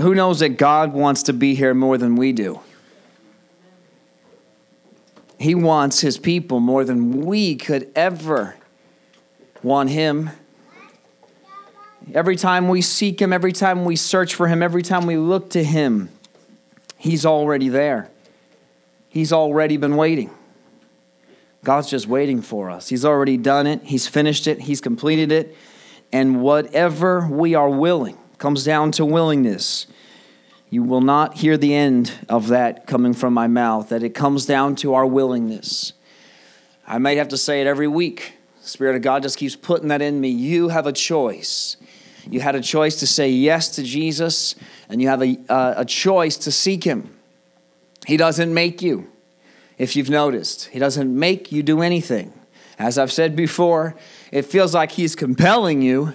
who 0.00 0.14
knows 0.14 0.40
that 0.40 0.50
God 0.50 0.92
wants 0.92 1.24
to 1.24 1.32
be 1.32 1.54
here 1.54 1.74
more 1.74 1.98
than 1.98 2.16
we 2.16 2.32
do? 2.32 2.60
He 5.38 5.54
wants 5.54 6.00
his 6.00 6.18
people 6.18 6.60
more 6.60 6.84
than 6.84 7.22
we 7.22 7.56
could 7.56 7.90
ever 7.94 8.56
want 9.62 9.90
him. 9.90 10.30
Every 12.12 12.36
time 12.36 12.68
we 12.68 12.82
seek 12.82 13.20
him, 13.20 13.32
every 13.32 13.52
time 13.52 13.84
we 13.84 13.96
search 13.96 14.34
for 14.34 14.46
him, 14.46 14.62
every 14.62 14.82
time 14.82 15.06
we 15.06 15.16
look 15.16 15.50
to 15.50 15.62
him, 15.62 16.10
he's 16.96 17.24
already 17.26 17.68
there. 17.68 18.10
He's 19.08 19.32
already 19.32 19.76
been 19.76 19.96
waiting. 19.96 20.30
God's 21.62 21.88
just 21.88 22.06
waiting 22.06 22.42
for 22.42 22.68
us. 22.68 22.88
He's 22.88 23.04
already 23.04 23.36
done 23.36 23.66
it, 23.66 23.82
He's 23.84 24.06
finished 24.06 24.46
it, 24.46 24.60
He's 24.62 24.80
completed 24.80 25.32
it. 25.32 25.56
And 26.12 26.42
whatever 26.42 27.26
we 27.26 27.54
are 27.54 27.70
willing 27.70 28.18
comes 28.44 28.62
down 28.62 28.90
to 28.92 29.06
willingness. 29.06 29.86
You 30.68 30.82
will 30.82 31.00
not 31.00 31.38
hear 31.38 31.56
the 31.56 31.74
end 31.74 32.12
of 32.28 32.48
that 32.48 32.86
coming 32.86 33.14
from 33.14 33.32
my 33.32 33.46
mouth, 33.46 33.88
that 33.88 34.02
it 34.02 34.10
comes 34.10 34.44
down 34.44 34.76
to 34.76 34.92
our 34.92 35.06
willingness. 35.06 35.94
I 36.86 36.98
might 36.98 37.16
have 37.16 37.28
to 37.28 37.38
say 37.38 37.62
it 37.62 37.66
every 37.66 37.88
week. 37.88 38.34
The 38.60 38.68
Spirit 38.68 38.96
of 38.96 39.00
God 39.00 39.22
just 39.22 39.38
keeps 39.38 39.56
putting 39.56 39.88
that 39.88 40.02
in 40.02 40.20
me. 40.20 40.28
You 40.28 40.68
have 40.68 40.86
a 40.86 40.92
choice. 40.92 41.78
You 42.30 42.40
had 42.40 42.54
a 42.54 42.60
choice 42.60 42.96
to 42.96 43.06
say 43.06 43.30
yes 43.30 43.70
to 43.76 43.82
Jesus, 43.82 44.56
and 44.90 45.00
you 45.00 45.08
have 45.08 45.22
a, 45.22 45.38
uh, 45.48 45.74
a 45.78 45.84
choice 45.86 46.36
to 46.36 46.52
seek 46.52 46.84
Him. 46.84 47.16
He 48.06 48.18
doesn't 48.18 48.52
make 48.52 48.82
you, 48.82 49.10
if 49.78 49.96
you've 49.96 50.10
noticed. 50.10 50.66
He 50.66 50.78
doesn't 50.78 51.18
make 51.18 51.50
you 51.50 51.62
do 51.62 51.80
anything. 51.80 52.30
As 52.78 52.98
I've 52.98 53.10
said 53.10 53.36
before, 53.36 53.94
it 54.30 54.42
feels 54.42 54.74
like 54.74 54.92
He's 54.92 55.16
compelling 55.16 55.80
you. 55.80 56.12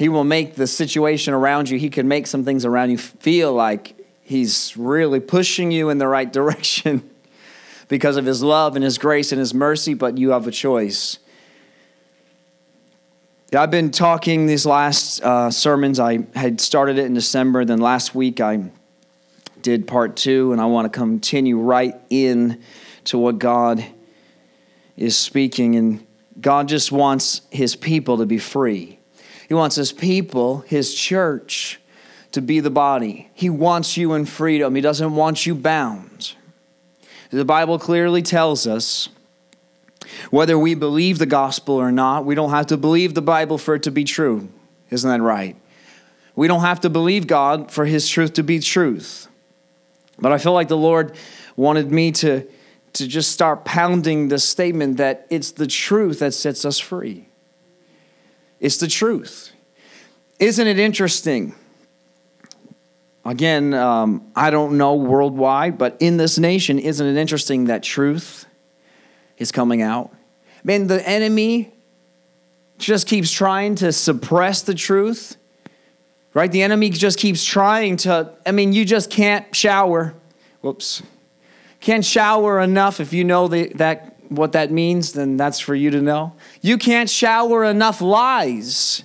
He 0.00 0.08
will 0.08 0.24
make 0.24 0.54
the 0.54 0.66
situation 0.66 1.34
around 1.34 1.68
you, 1.68 1.78
He 1.78 1.90
can 1.90 2.08
make 2.08 2.26
some 2.26 2.42
things 2.42 2.64
around 2.64 2.88
you 2.88 2.96
feel 2.96 3.52
like 3.52 3.94
He's 4.22 4.74
really 4.74 5.20
pushing 5.20 5.70
you 5.70 5.90
in 5.90 5.98
the 5.98 6.08
right 6.08 6.32
direction 6.40 7.02
because 7.88 8.16
of 8.16 8.24
His 8.24 8.42
love 8.42 8.76
and 8.76 8.82
His 8.82 8.96
grace 8.96 9.30
and 9.30 9.38
His 9.38 9.52
mercy, 9.52 9.92
but 9.92 10.16
you 10.16 10.30
have 10.30 10.46
a 10.46 10.50
choice. 10.50 11.18
I've 13.54 13.70
been 13.70 13.90
talking 13.90 14.46
these 14.46 14.64
last 14.64 15.20
uh, 15.22 15.50
sermons. 15.50 16.00
I 16.00 16.20
had 16.34 16.62
started 16.62 16.96
it 16.96 17.04
in 17.04 17.12
December, 17.12 17.66
then 17.66 17.78
last 17.78 18.14
week 18.14 18.40
I 18.40 18.70
did 19.60 19.86
part 19.86 20.16
two, 20.16 20.52
and 20.52 20.62
I 20.62 20.64
want 20.64 20.90
to 20.90 20.98
continue 20.98 21.58
right 21.58 21.94
in 22.08 22.62
to 23.04 23.18
what 23.18 23.38
God 23.38 23.84
is 24.96 25.14
speaking. 25.14 25.76
And 25.76 26.06
God 26.40 26.68
just 26.68 26.90
wants 26.90 27.42
His 27.50 27.76
people 27.76 28.16
to 28.16 28.24
be 28.24 28.38
free. 28.38 28.99
He 29.50 29.54
wants 29.54 29.74
His 29.74 29.90
people, 29.90 30.60
His 30.60 30.94
church, 30.94 31.80
to 32.30 32.40
be 32.40 32.60
the 32.60 32.70
body. 32.70 33.28
He 33.34 33.50
wants 33.50 33.96
you 33.96 34.14
in 34.14 34.24
freedom, 34.24 34.76
He 34.76 34.80
doesn't 34.80 35.12
want 35.12 35.44
you 35.44 35.56
bound. 35.56 36.34
The 37.30 37.44
Bible 37.44 37.76
clearly 37.80 38.22
tells 38.22 38.68
us 38.68 39.08
whether 40.30 40.56
we 40.56 40.76
believe 40.76 41.18
the 41.18 41.26
gospel 41.26 41.74
or 41.74 41.90
not, 41.90 42.24
we 42.24 42.36
don't 42.36 42.50
have 42.50 42.66
to 42.66 42.76
believe 42.76 43.14
the 43.14 43.22
Bible 43.22 43.58
for 43.58 43.74
it 43.74 43.82
to 43.82 43.90
be 43.90 44.04
true. 44.04 44.48
Isn't 44.88 45.10
that 45.10 45.20
right? 45.20 45.56
We 46.36 46.46
don't 46.46 46.60
have 46.60 46.80
to 46.82 46.90
believe 46.90 47.26
God 47.26 47.72
for 47.72 47.86
His 47.86 48.08
truth 48.08 48.34
to 48.34 48.44
be 48.44 48.60
truth. 48.60 49.26
But 50.16 50.30
I 50.30 50.38
feel 50.38 50.52
like 50.52 50.68
the 50.68 50.76
Lord 50.76 51.16
wanted 51.56 51.90
me 51.90 52.12
to, 52.12 52.46
to 52.92 53.08
just 53.08 53.32
start 53.32 53.64
pounding 53.64 54.28
the 54.28 54.38
statement 54.38 54.98
that 54.98 55.26
it's 55.28 55.50
the 55.50 55.66
truth 55.66 56.20
that 56.20 56.34
sets 56.34 56.64
us 56.64 56.78
free. 56.78 57.29
It's 58.60 58.76
the 58.76 58.88
truth. 58.88 59.52
Isn't 60.38 60.66
it 60.66 60.78
interesting? 60.78 61.54
Again, 63.24 63.74
um, 63.74 64.30
I 64.36 64.50
don't 64.50 64.78
know 64.78 64.94
worldwide, 64.94 65.76
but 65.78 65.96
in 66.00 66.16
this 66.16 66.38
nation, 66.38 66.78
isn't 66.78 67.06
it 67.06 67.16
interesting 67.18 67.64
that 67.64 67.82
truth 67.82 68.46
is 69.36 69.52
coming 69.52 69.82
out? 69.82 70.10
Man, 70.62 70.86
the 70.86 71.06
enemy 71.06 71.72
just 72.78 73.06
keeps 73.06 73.30
trying 73.30 73.74
to 73.76 73.92
suppress 73.92 74.62
the 74.62 74.74
truth 74.74 75.36
right? 76.34 76.50
The 76.50 76.62
enemy 76.62 76.90
just 76.90 77.18
keeps 77.18 77.44
trying 77.44 77.96
to, 77.98 78.32
I 78.46 78.52
mean, 78.52 78.72
you 78.72 78.84
just 78.84 79.10
can't 79.10 79.54
shower. 79.54 80.14
Whoops. 80.60 81.02
Can't 81.80 82.04
shower 82.04 82.60
enough. 82.60 83.00
If 83.00 83.12
you 83.12 83.24
know 83.24 83.48
the, 83.48 83.68
that, 83.74 84.09
what 84.30 84.52
that 84.52 84.70
means, 84.70 85.12
then 85.12 85.36
that's 85.36 85.60
for 85.60 85.74
you 85.74 85.90
to 85.90 86.00
know. 86.00 86.32
You 86.62 86.78
can't 86.78 87.10
shower 87.10 87.64
enough 87.64 88.00
lies 88.00 89.02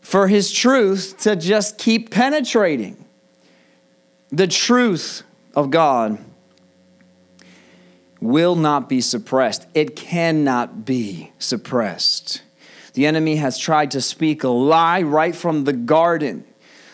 for 0.00 0.26
his 0.26 0.50
truth 0.50 1.16
to 1.20 1.36
just 1.36 1.78
keep 1.78 2.10
penetrating. 2.10 3.04
The 4.30 4.48
truth 4.48 5.22
of 5.54 5.70
God 5.70 6.18
will 8.20 8.56
not 8.56 8.88
be 8.88 9.00
suppressed, 9.00 9.66
it 9.74 9.94
cannot 9.96 10.84
be 10.84 11.32
suppressed. 11.38 12.42
The 12.94 13.06
enemy 13.06 13.36
has 13.36 13.58
tried 13.58 13.90
to 13.92 14.00
speak 14.00 14.44
a 14.44 14.48
lie 14.48 15.02
right 15.02 15.34
from 15.34 15.64
the 15.64 15.72
garden. 15.72 16.44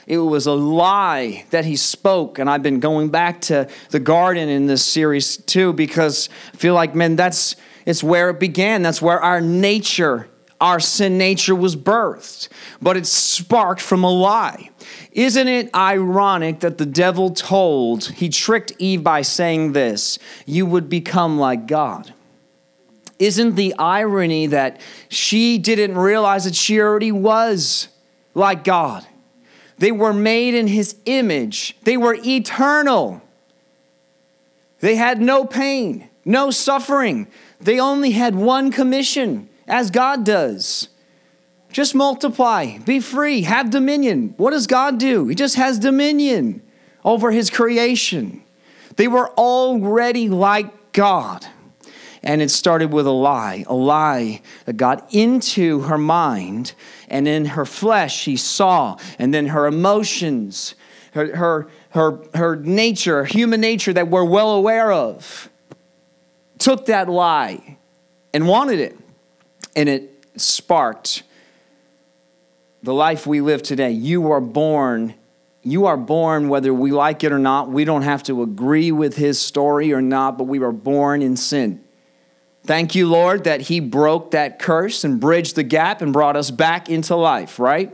It 0.09 0.17
was 0.17 0.47
a 0.47 0.55
lie 0.55 1.45
that 1.51 1.67
he 1.67 1.77
spoke. 1.77 2.39
And 2.39 2.49
I've 2.49 2.63
been 2.63 2.81
going 2.81 3.11
back 3.11 3.43
to 3.43 3.69
the 3.91 4.01
garden 4.01 4.49
in 4.49 4.67
this 4.67 4.83
series 4.83 5.37
too, 5.37 5.75
because 5.75 6.31
I 6.55 6.57
feel 6.57 6.73
like, 6.73 6.95
man, 6.95 7.15
that's 7.15 7.57
it's 7.85 8.03
where 8.03 8.31
it 8.31 8.41
began. 8.41 8.81
That's 8.81 9.03
where 9.03 9.21
our 9.21 9.43
nature, 9.43 10.27
our 10.63 10.81
sin 10.81 11.19
nature 11.19 11.55
was 11.55 11.77
birthed. 11.77 12.49
But 12.81 12.97
it 12.97 13.07
sparked 13.07 13.83
from 13.83 14.03
a 14.03 14.11
lie. 14.11 14.71
Isn't 15.13 15.47
it 15.47 15.75
ironic 15.75 16.61
that 16.61 16.79
the 16.79 16.87
devil 16.87 17.29
told, 17.29 18.07
he 18.07 18.31
tricked 18.31 18.73
Eve 18.79 19.05
by 19.05 19.21
saying 19.21 19.73
this, 19.73 20.19
you 20.47 20.65
would 20.65 20.89
become 20.89 21.39
like 21.39 21.67
God? 21.67 22.15
Isn't 23.19 23.57
the 23.57 23.75
irony 23.79 24.47
that 24.47 24.81
she 25.11 25.59
didn't 25.59 25.99
realize 25.99 26.45
that 26.45 26.55
she 26.55 26.81
already 26.81 27.13
was 27.13 27.89
like 28.33 28.65
God? 28.65 29.07
They 29.78 29.93
were 29.93 30.12
made 30.12 30.55
in 30.55 30.66
his 30.66 30.97
image, 31.06 31.77
they 31.83 31.97
were 31.97 32.16
eternal. 32.25 33.22
They 34.81 34.94
had 34.94 35.21
no 35.21 35.44
pain, 35.44 36.09
no 36.25 36.53
suffering. 36.53 37.27
They 37.61 37.81
only 37.81 38.12
had 38.12 38.37
one 38.37 38.71
commission, 38.71 39.49
as 39.66 39.91
God 39.91 40.25
does. 40.25 40.89
Just 41.72 41.97
multiply, 41.97 42.78
be 42.78 43.00
free, 43.00 43.43
have 43.43 43.71
dominion. 43.71 44.34
What 44.37 44.53
does 44.53 44.69
God 44.69 44.99
do? 44.99 45.27
He 45.27 45.34
just 45.34 45.56
has 45.56 45.81
dominion 45.81 46.62
over 47.05 47.33
his 47.33 47.50
creation. 47.50 48.43
They 48.97 49.09
were 49.09 49.31
already 49.31 50.28
like 50.28 50.93
God. 50.93 51.45
And 52.23 52.43
it 52.43 52.51
started 52.51 52.93
with 52.93 53.06
a 53.06 53.12
lie, 53.12 53.65
a 53.67 53.75
lie 53.75 54.43
that 54.65 54.77
got 54.77 55.12
into 55.15 55.81
her 55.81 55.99
mind, 55.99 56.75
and 57.09 57.29
in 57.29 57.47
her 57.47 57.65
flesh 57.65 58.17
she 58.17 58.37
saw, 58.37 58.97
and 59.19 59.33
then 59.33 59.49
her 59.49 59.67
emotions, 59.67 60.75
her, 61.12 61.37
her, 61.37 61.69
her, 61.91 62.19
her 62.34 62.57
nature, 62.57 63.25
human 63.25 63.61
nature 63.61 63.93
that 63.93 64.09
we're 64.09 64.25
well 64.25 64.51
aware 64.51 64.93
of, 64.93 65.49
took 66.59 66.87
that 66.87 67.09
lie 67.09 67.77
and 68.34 68.49
wanted 68.49 68.81
it. 68.81 68.99
And 69.77 69.89
it 69.89 70.25
sparked 70.37 71.23
the 72.83 72.95
life 72.95 73.27
we 73.27 73.41
live 73.41 73.62
today. 73.62 73.91
You 73.93 74.33
are 74.33 74.41
born 74.41 75.15
you 75.62 75.87
are 75.87 75.97
born 75.97 76.49
whether 76.49 76.73
we 76.73 76.93
like 76.93 77.25
it 77.25 77.33
or 77.33 77.39
not. 77.39 77.69
We 77.69 77.84
don't 77.84 78.03
have 78.03 78.23
to 78.25 78.43
agree 78.43 78.93
with 78.93 79.17
his 79.17 79.41
story 79.41 79.93
or 79.93 80.01
not, 80.01 80.39
but 80.39 80.45
we 80.45 80.59
were 80.59 80.73
born 80.73 81.21
in 81.21 81.37
sin. 81.37 81.84
Thank 82.69 82.95
you, 82.95 83.09
Lord, 83.09 83.45
that 83.45 83.62
He 83.62 83.81
broke 83.81 84.33
that 84.33 84.59
curse 84.59 85.03
and 85.03 85.19
bridged 85.19 85.56
the 85.56 85.62
gap 85.62 86.03
and 86.03 86.12
brought 86.12 86.37
us 86.37 86.51
back 86.51 86.91
into 86.91 87.17
life, 87.17 87.59
right? 87.59 87.91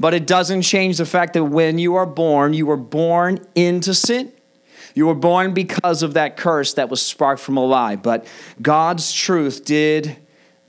But 0.00 0.12
it 0.12 0.26
doesn't 0.26 0.62
change 0.62 0.96
the 0.96 1.06
fact 1.06 1.34
that 1.34 1.44
when 1.44 1.78
you 1.78 1.94
are 1.94 2.04
born, 2.04 2.52
you 2.52 2.66
were 2.66 2.76
born 2.76 3.46
into 3.54 3.94
sin. 3.94 4.32
You 4.96 5.06
were 5.06 5.14
born 5.14 5.54
because 5.54 6.02
of 6.02 6.14
that 6.14 6.36
curse 6.36 6.74
that 6.74 6.88
was 6.88 7.00
sparked 7.00 7.40
from 7.40 7.56
a 7.56 7.64
lie. 7.64 7.94
But 7.94 8.26
God's 8.60 9.12
truth 9.12 9.64
did 9.64 10.16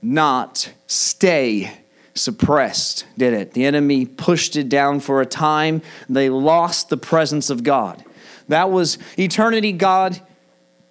not 0.00 0.72
stay 0.86 1.72
suppressed, 2.14 3.04
did 3.18 3.34
it? 3.34 3.50
The 3.50 3.64
enemy 3.64 4.06
pushed 4.06 4.54
it 4.54 4.68
down 4.68 5.00
for 5.00 5.20
a 5.20 5.26
time. 5.26 5.82
They 6.08 6.30
lost 6.30 6.88
the 6.88 6.96
presence 6.96 7.50
of 7.50 7.64
God. 7.64 8.04
That 8.46 8.70
was 8.70 8.96
eternity. 9.18 9.72
God 9.72 10.20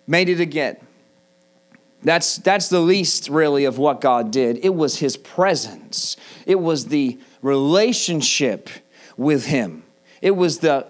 made 0.06 0.28
it 0.28 0.42
again. 0.42 0.76
That's, 2.04 2.38
that's 2.38 2.70
the 2.70 2.80
least, 2.80 3.30
really, 3.30 3.66
of 3.66 3.78
what 3.78 4.02
God 4.02 4.32
did. 4.32 4.60
It 4.64 4.76
was 4.76 5.00
His 5.00 5.18
presence, 5.18 6.18
it 6.46 6.60
was 6.60 6.88
the 6.88 7.18
relationship 7.42 8.70
with 9.18 9.46
Him, 9.46 9.84
it 10.22 10.32
was 10.32 10.60
the 10.60 10.88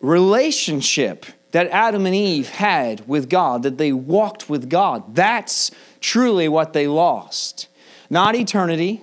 relationship 0.00 1.26
that 1.52 1.66
Adam 1.68 2.06
and 2.06 2.14
Eve 2.14 2.48
had 2.48 3.06
with 3.08 3.28
God, 3.28 3.64
that 3.64 3.76
they 3.76 3.92
walked 3.92 4.48
with 4.48 4.70
God. 4.70 5.14
That's 5.14 5.70
truly 6.00 6.48
what 6.48 6.72
they 6.72 6.86
lost. 6.86 7.66
Not 8.08 8.36
eternity, 8.36 9.02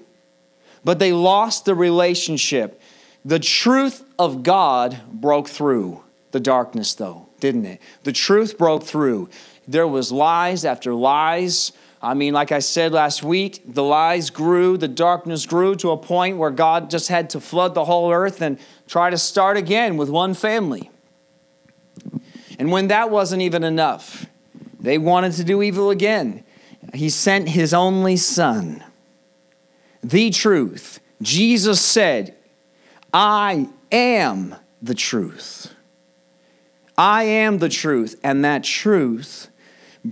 but 0.83 0.99
they 0.99 1.11
lost 1.11 1.65
the 1.65 1.75
relationship. 1.75 2.81
The 3.25 3.39
truth 3.39 4.05
of 4.17 4.43
God 4.43 5.01
broke 5.11 5.49
through 5.49 6.03
the 6.31 6.39
darkness, 6.39 6.93
though, 6.93 7.27
didn't 7.39 7.65
it? 7.65 7.81
The 8.03 8.13
truth 8.13 8.57
broke 8.57 8.83
through. 8.83 9.29
There 9.67 9.87
was 9.87 10.11
lies 10.11 10.63
after 10.65 10.93
lies. 10.93 11.71
I 12.01 12.13
mean, 12.13 12.33
like 12.33 12.51
I 12.51 12.59
said 12.59 12.91
last 12.91 13.23
week, 13.23 13.61
the 13.65 13.83
lies 13.83 14.29
grew, 14.29 14.77
the 14.77 14.87
darkness 14.87 15.45
grew 15.45 15.75
to 15.77 15.91
a 15.91 15.97
point 15.97 16.37
where 16.37 16.51
God 16.51 16.89
just 16.89 17.09
had 17.09 17.31
to 17.31 17.39
flood 17.39 17.73
the 17.73 17.85
whole 17.85 18.11
earth 18.11 18.41
and 18.41 18.59
try 18.87 19.09
to 19.09 19.17
start 19.17 19.57
again 19.57 19.97
with 19.97 20.09
one 20.09 20.33
family. 20.33 20.91
And 22.59 22.71
when 22.71 22.87
that 22.87 23.09
wasn't 23.09 23.41
even 23.41 23.63
enough, 23.63 24.25
they 24.79 24.97
wanted 24.97 25.33
to 25.33 25.43
do 25.43 25.61
evil 25.61 25.89
again. 25.89 26.43
He 26.93 27.09
sent 27.09 27.49
his 27.49 27.73
only 27.73 28.15
son, 28.15 28.83
the 30.03 30.29
truth. 30.29 30.99
Jesus 31.21 31.81
said, 31.81 32.35
I 33.13 33.69
am 33.91 34.55
the 34.81 34.93
truth. 34.95 35.73
I 36.97 37.23
am 37.23 37.57
the 37.57 37.69
truth. 37.69 38.19
And 38.23 38.45
that 38.45 38.63
truth 38.63 39.46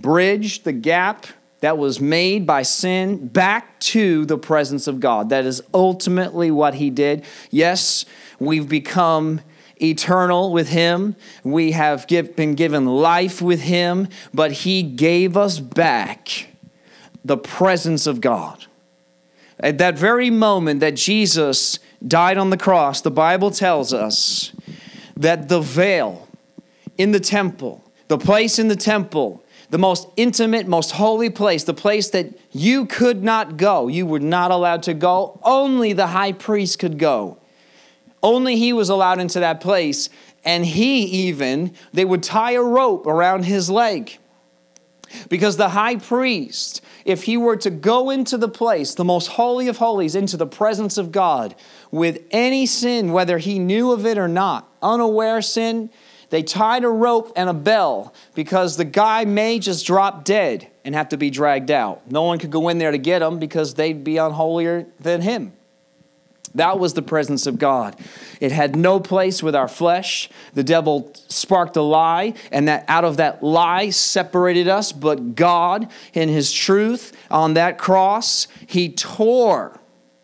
bridged 0.00 0.64
the 0.64 0.72
gap 0.72 1.26
that 1.60 1.78
was 1.78 2.00
made 2.00 2.46
by 2.46 2.62
sin 2.62 3.28
back 3.28 3.80
to 3.80 4.24
the 4.26 4.38
presence 4.38 4.86
of 4.86 5.00
God. 5.00 5.30
That 5.30 5.44
is 5.44 5.62
ultimately 5.72 6.50
what 6.50 6.74
he 6.74 6.90
did. 6.90 7.24
Yes, 7.50 8.04
we've 8.38 8.68
become 8.68 9.40
eternal 9.80 10.52
with 10.52 10.68
him. 10.68 11.16
We 11.44 11.72
have 11.72 12.06
give, 12.06 12.36
been 12.36 12.54
given 12.54 12.86
life 12.86 13.40
with 13.40 13.60
him, 13.60 14.08
but 14.32 14.52
he 14.52 14.82
gave 14.82 15.36
us 15.36 15.58
back 15.58 16.48
the 17.24 17.36
presence 17.36 18.06
of 18.06 18.20
God. 18.20 18.66
At 19.58 19.78
that 19.78 19.98
very 19.98 20.30
moment 20.30 20.80
that 20.80 20.96
Jesus 20.96 21.78
died 22.06 22.36
on 22.36 22.50
the 22.50 22.58
cross, 22.58 23.00
the 23.00 23.10
Bible 23.10 23.50
tells 23.50 23.92
us 23.92 24.52
that 25.16 25.48
the 25.48 25.60
veil 25.60 26.28
in 26.98 27.12
the 27.12 27.20
temple, 27.20 27.82
the 28.08 28.18
place 28.18 28.58
in 28.58 28.68
the 28.68 28.76
temple, 28.76 29.42
the 29.70 29.78
most 29.78 30.08
intimate, 30.16 30.68
most 30.68 30.92
holy 30.92 31.30
place, 31.30 31.64
the 31.64 31.74
place 31.74 32.10
that 32.10 32.38
you 32.52 32.86
could 32.86 33.22
not 33.22 33.56
go, 33.56 33.88
you 33.88 34.06
were 34.06 34.20
not 34.20 34.50
allowed 34.50 34.82
to 34.84 34.94
go, 34.94 35.40
only 35.42 35.92
the 35.92 36.08
high 36.08 36.32
priest 36.32 36.78
could 36.78 36.98
go. 36.98 37.38
Only 38.22 38.56
he 38.56 38.72
was 38.72 38.88
allowed 38.88 39.20
into 39.20 39.40
that 39.40 39.60
place. 39.60 40.08
And 40.44 40.64
he 40.64 41.04
even, 41.04 41.74
they 41.92 42.04
would 42.04 42.22
tie 42.22 42.52
a 42.52 42.62
rope 42.62 43.06
around 43.06 43.44
his 43.44 43.68
leg. 43.68 44.18
Because 45.28 45.56
the 45.56 45.70
high 45.70 45.96
priest, 45.96 46.80
if 47.04 47.24
he 47.24 47.36
were 47.36 47.56
to 47.58 47.70
go 47.70 48.10
into 48.10 48.36
the 48.36 48.48
place, 48.48 48.94
the 48.94 49.04
most 49.04 49.28
holy 49.28 49.68
of 49.68 49.78
holies, 49.78 50.14
into 50.14 50.36
the 50.36 50.46
presence 50.46 50.98
of 50.98 51.12
God 51.12 51.54
with 51.90 52.22
any 52.30 52.66
sin, 52.66 53.12
whether 53.12 53.38
he 53.38 53.58
knew 53.58 53.92
of 53.92 54.04
it 54.06 54.18
or 54.18 54.28
not, 54.28 54.68
unaware 54.82 55.42
sin, 55.42 55.90
they 56.30 56.42
tied 56.42 56.84
a 56.84 56.88
rope 56.88 57.32
and 57.36 57.48
a 57.48 57.54
bell 57.54 58.12
because 58.34 58.76
the 58.76 58.84
guy 58.84 59.24
may 59.24 59.58
just 59.58 59.86
drop 59.86 60.24
dead 60.24 60.68
and 60.84 60.94
have 60.94 61.08
to 61.10 61.16
be 61.16 61.30
dragged 61.30 61.70
out. 61.70 62.10
No 62.10 62.22
one 62.22 62.38
could 62.38 62.50
go 62.50 62.68
in 62.68 62.78
there 62.78 62.90
to 62.90 62.98
get 62.98 63.22
him 63.22 63.38
because 63.38 63.74
they'd 63.74 64.02
be 64.04 64.16
unholier 64.16 64.86
than 65.00 65.20
him. 65.20 65.52
That 66.56 66.78
was 66.78 66.94
the 66.94 67.02
presence 67.02 67.46
of 67.46 67.58
God. 67.58 67.96
It 68.40 68.50
had 68.50 68.76
no 68.76 68.98
place 68.98 69.42
with 69.42 69.54
our 69.54 69.68
flesh. 69.68 70.30
The 70.54 70.64
devil 70.64 71.12
sparked 71.28 71.76
a 71.76 71.82
lie, 71.82 72.32
and 72.50 72.66
that 72.66 72.86
out 72.88 73.04
of 73.04 73.18
that 73.18 73.42
lie 73.42 73.90
separated 73.90 74.66
us. 74.66 74.90
But 74.90 75.34
God, 75.34 75.90
in 76.14 76.30
his 76.30 76.50
truth 76.50 77.14
on 77.30 77.54
that 77.54 77.76
cross, 77.76 78.48
he 78.66 78.88
tore 78.88 79.78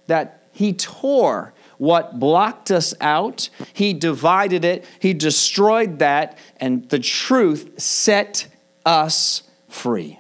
that, 0.06 0.44
he 0.52 0.72
tore 0.72 1.52
what 1.82 2.19
blocked 2.19 2.70
us 2.70 2.94
out. 3.00 3.49
He 3.73 3.93
divided 3.93 4.64
it, 4.64 4.84
he 5.00 5.14
destroyed 5.14 5.99
that, 5.99 6.38
and 6.58 6.88
the 6.88 6.99
truth 6.99 7.81
set 7.81 8.46
us 8.87 9.43
free. 9.69 10.19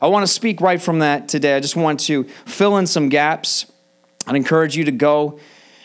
I 0.00 0.06
want 0.08 0.26
to 0.26 0.32
speak 0.32 0.60
right 0.60 0.80
from 0.80 0.98
that 1.00 1.28
today. 1.28 1.56
I 1.56 1.60
just 1.60 1.76
want 1.76 2.00
to 2.00 2.24
fill 2.44 2.76
in 2.76 2.86
some 2.86 3.08
gaps 3.08 3.66
I'd 4.28 4.36
encourage 4.36 4.76
you 4.76 4.84
to 4.84 4.92
go 4.92 5.40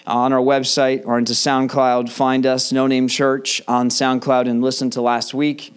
on 0.06 0.34
our 0.34 0.40
website 0.40 1.06
or 1.06 1.18
into 1.18 1.32
SoundCloud, 1.32 2.10
find 2.10 2.46
us, 2.46 2.74
No 2.74 2.88
Name 2.88 3.08
Church, 3.08 3.62
on 3.70 3.88
SoundCloud 3.88 4.50
and 4.50 4.62
listen 4.62 4.90
to 4.92 5.02
last 5.02 5.34
week. 5.34 5.74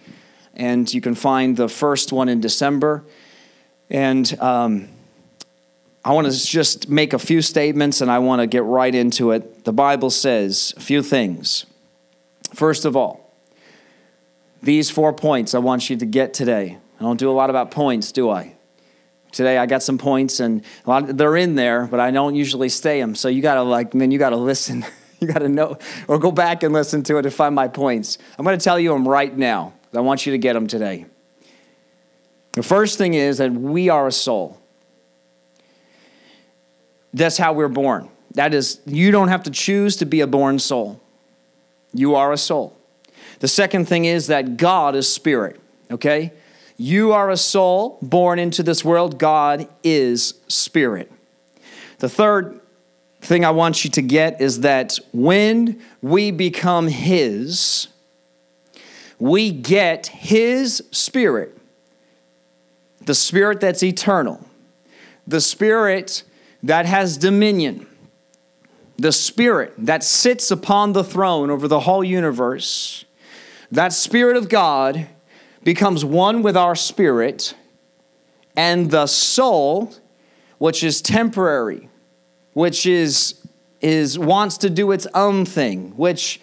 And 0.53 0.93
you 0.93 0.99
can 0.99 1.15
find 1.15 1.55
the 1.55 1.69
first 1.69 2.11
one 2.11 2.27
in 2.27 2.41
December. 2.41 3.05
And 3.89 4.37
um, 4.41 4.89
I 6.07 6.11
want 6.11 6.31
to 6.31 6.47
just 6.47 6.87
make 6.87 7.11
a 7.11 7.19
few 7.19 7.41
statements 7.41 7.99
and 7.99 8.09
I 8.09 8.19
want 8.19 8.39
to 8.39 8.47
get 8.47 8.63
right 8.63 8.95
into 8.95 9.31
it. 9.31 9.65
The 9.65 9.73
Bible 9.73 10.09
says 10.09 10.73
a 10.77 10.79
few 10.79 11.03
things. 11.03 11.65
First 12.53 12.85
of 12.85 12.95
all, 12.95 13.35
these 14.63 14.89
four 14.89 15.11
points 15.11 15.53
I 15.53 15.59
want 15.59 15.89
you 15.89 15.97
to 15.97 16.05
get 16.05 16.33
today. 16.33 16.77
I 16.97 17.03
don't 17.03 17.19
do 17.19 17.29
a 17.29 17.33
lot 17.33 17.49
about 17.49 17.71
points, 17.71 18.13
do 18.13 18.29
I? 18.29 18.55
Today 19.33 19.57
I 19.57 19.65
got 19.65 19.83
some 19.83 19.97
points 19.97 20.39
and 20.39 20.63
a 20.85 20.89
lot 20.89 21.09
of, 21.09 21.17
they're 21.17 21.35
in 21.35 21.55
there, 21.55 21.87
but 21.87 21.99
I 21.99 22.11
don't 22.11 22.35
usually 22.35 22.69
stay 22.69 23.01
them. 23.01 23.13
So 23.13 23.27
you 23.27 23.41
gotta 23.41 23.63
like, 23.63 23.93
man, 23.93 24.09
you 24.09 24.17
gotta 24.17 24.37
listen. 24.37 24.85
you 25.19 25.27
gotta 25.27 25.49
know, 25.49 25.77
or 26.07 26.19
go 26.19 26.31
back 26.31 26.63
and 26.63 26.73
listen 26.73 27.03
to 27.03 27.17
it 27.17 27.23
to 27.23 27.31
find 27.31 27.53
my 27.53 27.67
points. 27.67 28.17
I'm 28.39 28.45
gonna 28.45 28.55
tell 28.55 28.79
you 28.79 28.93
them 28.93 29.05
right 29.05 29.37
now. 29.37 29.73
I 29.93 29.99
want 29.99 30.25
you 30.25 30.31
to 30.31 30.37
get 30.37 30.53
them 30.53 30.67
today. 30.67 31.05
The 32.53 32.63
first 32.63 32.97
thing 32.97 33.13
is 33.13 33.39
that 33.39 33.51
we 33.51 33.89
are 33.89 34.07
a 34.07 34.11
soul. 34.13 34.61
That's 37.13 37.37
how 37.37 37.53
we're 37.53 37.67
born. 37.67 38.09
That 38.33 38.53
is, 38.53 38.81
you 38.85 39.11
don't 39.11 39.29
have 39.29 39.43
to 39.43 39.51
choose 39.51 39.95
to 39.97 40.05
be 40.05 40.21
a 40.21 40.27
born 40.27 40.59
soul. 40.59 41.01
You 41.93 42.15
are 42.15 42.31
a 42.31 42.37
soul. 42.37 42.77
The 43.39 43.47
second 43.47 43.87
thing 43.87 44.05
is 44.05 44.27
that 44.27 44.57
God 44.57 44.95
is 44.95 45.11
spirit, 45.11 45.59
okay? 45.91 46.33
You 46.77 47.13
are 47.13 47.29
a 47.29 47.37
soul 47.37 47.97
born 48.01 48.39
into 48.39 48.61
this 48.61 48.85
world. 48.85 49.17
God 49.17 49.67
is 49.83 50.35
spirit. 50.47 51.11
The 51.99 52.09
third 52.09 52.59
thing 53.21 53.43
I 53.43 53.51
want 53.51 53.83
you 53.83 53.89
to 53.91 54.01
get 54.01 54.41
is 54.41 54.61
that 54.61 54.99
when 55.11 55.81
we 56.01 56.31
become 56.31 56.87
His, 56.87 57.87
we 59.19 59.51
get 59.51 60.07
His 60.07 60.83
Spirit, 60.91 61.57
the 63.03 63.15
Spirit 63.15 63.59
that's 63.59 63.81
eternal, 63.81 64.47
the 65.25 65.41
Spirit 65.41 66.23
that 66.63 66.85
has 66.85 67.17
dominion, 67.17 67.87
the 68.97 69.11
Spirit 69.11 69.73
that 69.77 70.03
sits 70.03 70.49
upon 70.51 70.93
the 70.93 71.03
throne 71.03 71.49
over 71.49 71.67
the 71.67 71.81
whole 71.81 72.03
universe. 72.03 73.05
That 73.71 73.93
Spirit 73.93 74.37
of 74.37 74.49
God 74.49 75.07
becomes 75.63 76.05
one 76.05 76.41
with 76.41 76.55
our 76.55 76.75
spirit, 76.75 77.53
and 78.55 78.89
the 78.89 79.05
soul, 79.05 79.93
which 80.57 80.83
is 80.83 81.01
temporary, 81.01 81.89
which 82.53 82.85
is, 82.85 83.45
is 83.81 84.17
wants 84.17 84.57
to 84.59 84.69
do 84.69 84.91
its 84.91 85.05
own 85.13 85.45
thing, 85.45 85.91
which, 85.97 86.39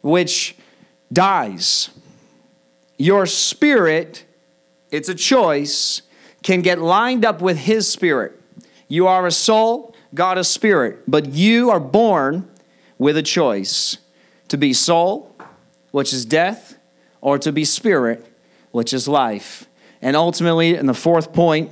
which 0.00 0.56
dies. 1.12 1.90
Your 2.96 3.26
spirit, 3.26 4.24
it's 4.90 5.08
a 5.08 5.14
choice, 5.14 6.02
can 6.42 6.62
get 6.62 6.80
lined 6.80 7.24
up 7.24 7.40
with 7.40 7.58
his 7.58 7.88
spirit. 7.88 8.41
You 8.92 9.06
are 9.06 9.26
a 9.26 9.32
soul, 9.32 9.94
God 10.12 10.36
a 10.36 10.44
spirit, 10.44 11.04
but 11.08 11.30
you 11.30 11.70
are 11.70 11.80
born 11.80 12.50
with 12.98 13.16
a 13.16 13.22
choice 13.22 13.96
to 14.48 14.58
be 14.58 14.74
soul, 14.74 15.34
which 15.92 16.12
is 16.12 16.26
death, 16.26 16.78
or 17.22 17.38
to 17.38 17.52
be 17.52 17.64
spirit, 17.64 18.26
which 18.70 18.92
is 18.92 19.08
life. 19.08 19.66
And 20.02 20.14
ultimately, 20.14 20.76
and 20.76 20.86
the 20.86 20.92
fourth 20.92 21.32
point 21.32 21.70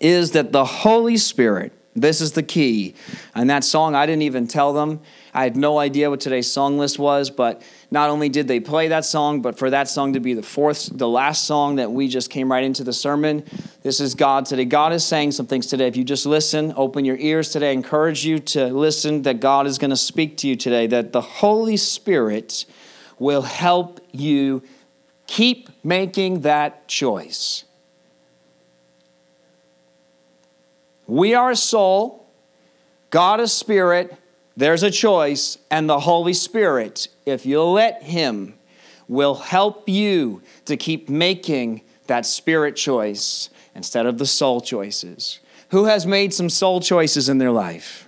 is 0.00 0.30
that 0.30 0.50
the 0.50 0.64
Holy 0.64 1.18
Spirit, 1.18 1.74
this 1.94 2.22
is 2.22 2.32
the 2.32 2.42
key. 2.42 2.94
And 3.34 3.50
that 3.50 3.62
song, 3.62 3.94
I 3.94 4.06
didn't 4.06 4.22
even 4.22 4.46
tell 4.46 4.72
them. 4.72 5.00
I 5.34 5.42
had 5.42 5.58
no 5.58 5.78
idea 5.78 6.08
what 6.08 6.20
today's 6.20 6.50
song 6.50 6.78
list 6.78 6.98
was, 6.98 7.28
but 7.28 7.60
not 7.90 8.10
only 8.10 8.28
did 8.28 8.46
they 8.48 8.60
play 8.60 8.88
that 8.88 9.04
song, 9.04 9.42
but 9.42 9.58
for 9.58 9.70
that 9.70 9.88
song 9.88 10.12
to 10.12 10.20
be 10.20 10.34
the 10.34 10.42
fourth, 10.42 10.90
the 10.96 11.08
last 11.08 11.44
song 11.44 11.76
that 11.76 11.90
we 11.90 12.08
just 12.08 12.30
came 12.30 12.50
right 12.50 12.62
into 12.62 12.84
the 12.84 12.92
sermon, 12.92 13.44
this 13.82 14.00
is 14.00 14.14
God 14.14 14.46
today. 14.46 14.64
God 14.64 14.92
is 14.92 15.04
saying 15.04 15.32
some 15.32 15.46
things 15.46 15.66
today. 15.66 15.88
If 15.88 15.96
you 15.96 16.04
just 16.04 16.26
listen, 16.26 16.72
open 16.76 17.04
your 17.04 17.16
ears 17.16 17.50
today, 17.50 17.70
I 17.70 17.72
encourage 17.72 18.24
you 18.24 18.38
to 18.38 18.66
listen 18.66 19.22
that 19.22 19.40
God 19.40 19.66
is 19.66 19.78
going 19.78 19.90
to 19.90 19.96
speak 19.96 20.36
to 20.38 20.48
you 20.48 20.56
today, 20.56 20.86
that 20.86 21.12
the 21.12 21.20
Holy 21.20 21.76
Spirit 21.76 22.64
will 23.18 23.42
help 23.42 24.00
you 24.12 24.62
Keep 25.30 25.68
making 25.84 26.40
that 26.40 26.88
choice. 26.88 27.62
We 31.06 31.34
are 31.34 31.52
a 31.52 31.56
soul, 31.56 32.26
God 33.10 33.38
is 33.38 33.52
spirit, 33.52 34.12
there's 34.60 34.82
a 34.82 34.90
choice, 34.90 35.56
and 35.70 35.88
the 35.88 36.00
Holy 36.00 36.34
Spirit, 36.34 37.08
if 37.24 37.46
you'll 37.46 37.72
let 37.72 38.02
Him, 38.02 38.54
will 39.08 39.34
help 39.34 39.88
you 39.88 40.42
to 40.66 40.76
keep 40.76 41.08
making 41.08 41.80
that 42.06 42.26
spirit 42.26 42.76
choice 42.76 43.48
instead 43.74 44.04
of 44.04 44.18
the 44.18 44.26
soul 44.26 44.60
choices. 44.60 45.40
Who 45.70 45.86
has 45.86 46.06
made 46.06 46.34
some 46.34 46.50
soul 46.50 46.80
choices 46.80 47.28
in 47.28 47.38
their 47.38 47.50
life? 47.50 48.06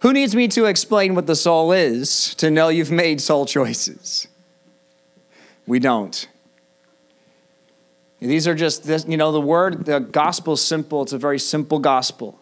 Who 0.00 0.12
needs 0.12 0.36
me 0.36 0.46
to 0.48 0.66
explain 0.66 1.14
what 1.14 1.26
the 1.26 1.34
soul 1.36 1.72
is 1.72 2.34
to 2.34 2.50
know 2.50 2.68
you've 2.68 2.90
made 2.90 3.20
soul 3.20 3.46
choices? 3.46 4.28
We 5.66 5.78
don't. 5.78 6.28
These 8.20 8.46
are 8.46 8.54
just, 8.54 8.84
this, 8.84 9.06
you 9.08 9.16
know, 9.16 9.32
the 9.32 9.40
word, 9.40 9.86
the 9.86 10.00
gospel 10.00 10.54
is 10.54 10.62
simple. 10.62 11.02
It's 11.02 11.12
a 11.12 11.18
very 11.18 11.38
simple 11.38 11.78
gospel. 11.78 12.38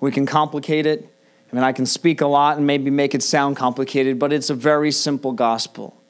We 0.00 0.10
can 0.10 0.26
complicate 0.26 0.86
it. 0.86 1.11
I 1.52 1.56
mean, 1.56 1.64
I 1.64 1.72
can 1.72 1.84
speak 1.84 2.22
a 2.22 2.26
lot 2.26 2.56
and 2.56 2.66
maybe 2.66 2.90
make 2.90 3.14
it 3.14 3.22
sound 3.22 3.56
complicated, 3.56 4.18
but 4.18 4.32
it's 4.32 4.48
a 4.48 4.54
very 4.54 4.90
simple 4.90 5.32
gospel. 5.32 6.00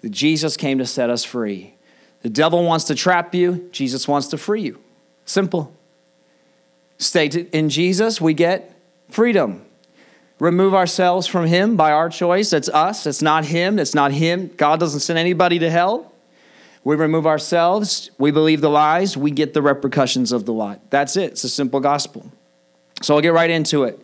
That 0.00 0.10
Jesus 0.10 0.56
came 0.56 0.78
to 0.78 0.86
set 0.86 1.10
us 1.10 1.22
free. 1.22 1.74
The 2.22 2.30
devil 2.30 2.64
wants 2.64 2.86
to 2.86 2.94
trap 2.94 3.34
you, 3.34 3.68
Jesus 3.72 4.08
wants 4.08 4.28
to 4.28 4.38
free 4.38 4.62
you. 4.62 4.80
Simple. 5.26 5.74
Stay 6.96 7.26
in 7.26 7.68
Jesus, 7.68 8.20
we 8.20 8.32
get 8.32 8.74
freedom. 9.10 9.64
Remove 10.38 10.74
ourselves 10.74 11.26
from 11.26 11.46
Him 11.46 11.76
by 11.76 11.92
our 11.92 12.08
choice. 12.08 12.52
It's 12.52 12.68
us, 12.70 13.06
it's 13.06 13.22
not 13.22 13.44
Him, 13.44 13.78
it's 13.78 13.94
not 13.94 14.12
Him. 14.12 14.50
God 14.56 14.80
doesn't 14.80 15.00
send 15.00 15.18
anybody 15.18 15.58
to 15.58 15.70
hell. 15.70 16.12
We 16.82 16.96
remove 16.96 17.26
ourselves, 17.26 18.10
we 18.18 18.30
believe 18.30 18.60
the 18.60 18.70
lies, 18.70 19.16
we 19.16 19.30
get 19.30 19.54
the 19.54 19.62
repercussions 19.62 20.32
of 20.32 20.44
the 20.44 20.52
lie. 20.52 20.80
That's 20.90 21.16
it. 21.16 21.32
It's 21.32 21.44
a 21.44 21.48
simple 21.48 21.80
gospel. 21.80 22.30
So 23.00 23.14
I'll 23.14 23.22
get 23.22 23.32
right 23.32 23.50
into 23.50 23.84
it. 23.84 24.03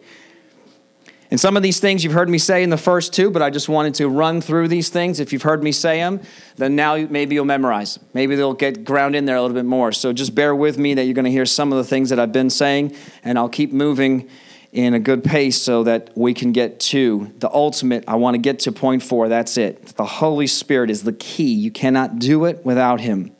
And 1.30 1.38
some 1.38 1.56
of 1.56 1.62
these 1.62 1.78
things 1.78 2.02
you've 2.02 2.12
heard 2.12 2.28
me 2.28 2.38
say 2.38 2.62
in 2.64 2.70
the 2.70 2.76
first 2.76 3.12
two, 3.12 3.30
but 3.30 3.40
I 3.40 3.50
just 3.50 3.68
wanted 3.68 3.94
to 3.96 4.08
run 4.08 4.40
through 4.40 4.66
these 4.66 4.88
things. 4.88 5.20
If 5.20 5.32
you've 5.32 5.42
heard 5.42 5.62
me 5.62 5.70
say 5.70 5.98
them, 5.98 6.20
then 6.56 6.74
now 6.74 6.96
maybe 6.96 7.36
you'll 7.36 7.44
memorize 7.44 7.94
them. 7.94 8.04
Maybe 8.14 8.34
they'll 8.34 8.52
get 8.52 8.84
ground 8.84 9.14
in 9.14 9.26
there 9.26 9.36
a 9.36 9.40
little 9.40 9.54
bit 9.54 9.64
more. 9.64 9.92
So 9.92 10.12
just 10.12 10.34
bear 10.34 10.56
with 10.56 10.76
me 10.76 10.94
that 10.94 11.04
you're 11.04 11.14
going 11.14 11.24
to 11.26 11.30
hear 11.30 11.46
some 11.46 11.70
of 11.72 11.78
the 11.78 11.84
things 11.84 12.10
that 12.10 12.18
I've 12.18 12.32
been 12.32 12.50
saying, 12.50 12.96
and 13.22 13.38
I'll 13.38 13.48
keep 13.48 13.72
moving 13.72 14.28
in 14.72 14.94
a 14.94 15.00
good 15.00 15.22
pace 15.22 15.60
so 15.60 15.84
that 15.84 16.10
we 16.16 16.34
can 16.34 16.52
get 16.52 16.80
to 16.80 17.32
the 17.38 17.50
ultimate. 17.52 18.04
I 18.08 18.16
want 18.16 18.34
to 18.34 18.38
get 18.38 18.60
to 18.60 18.72
point 18.72 19.02
four. 19.02 19.28
That's 19.28 19.56
it. 19.56 19.86
The 19.96 20.04
Holy 20.04 20.46
Spirit 20.46 20.90
is 20.90 21.04
the 21.04 21.12
key. 21.12 21.52
You 21.52 21.70
cannot 21.70 22.18
do 22.18 22.44
it 22.44 22.64
without 22.64 23.00
Him. 23.00 23.34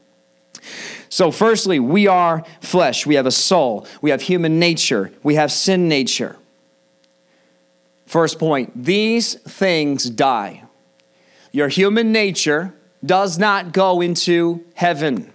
So, 1.09 1.33
firstly, 1.33 1.81
we 1.81 2.07
are 2.07 2.45
flesh. 2.61 3.05
We 3.05 3.17
have 3.17 3.27
a 3.27 3.33
soul. 3.33 3.87
We 4.01 4.11
have 4.11 4.23
human 4.23 4.61
nature. 4.61 5.11
We 5.25 5.35
have 5.35 5.51
sin 5.51 5.89
nature. 5.89 6.37
First 8.11 8.41
point 8.41 8.73
these 8.75 9.35
things 9.35 10.11
die. 10.11 10.65
Your 11.53 11.69
human 11.69 12.11
nature 12.11 12.75
does 13.07 13.39
not 13.39 13.73
go 13.73 14.01
into 14.01 14.65
heaven. 14.75 15.31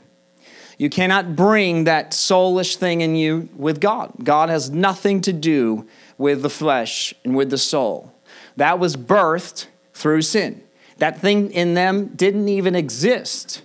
You 0.78 0.90
cannot 0.90 1.38
bring 1.38 1.86
that 1.86 2.12
soulish 2.12 2.76
thing 2.76 3.00
in 3.00 3.16
you 3.16 3.48
with 3.56 3.80
God. 3.80 4.12
God 4.22 4.50
has 4.50 4.72
nothing 4.72 5.22
to 5.22 5.32
do 5.32 5.88
with 6.18 6.42
the 6.42 6.50
flesh 6.50 7.14
and 7.24 7.34
with 7.34 7.50
the 7.50 7.58
soul. 7.58 8.14
That 8.58 8.78
was 8.78 8.98
birthed 8.98 9.68
through 9.94 10.24
sin. 10.24 10.62
That 10.98 11.22
thing 11.22 11.52
in 11.52 11.76
them 11.76 12.08
didn't 12.08 12.50
even 12.50 12.76
exist. 12.76 13.62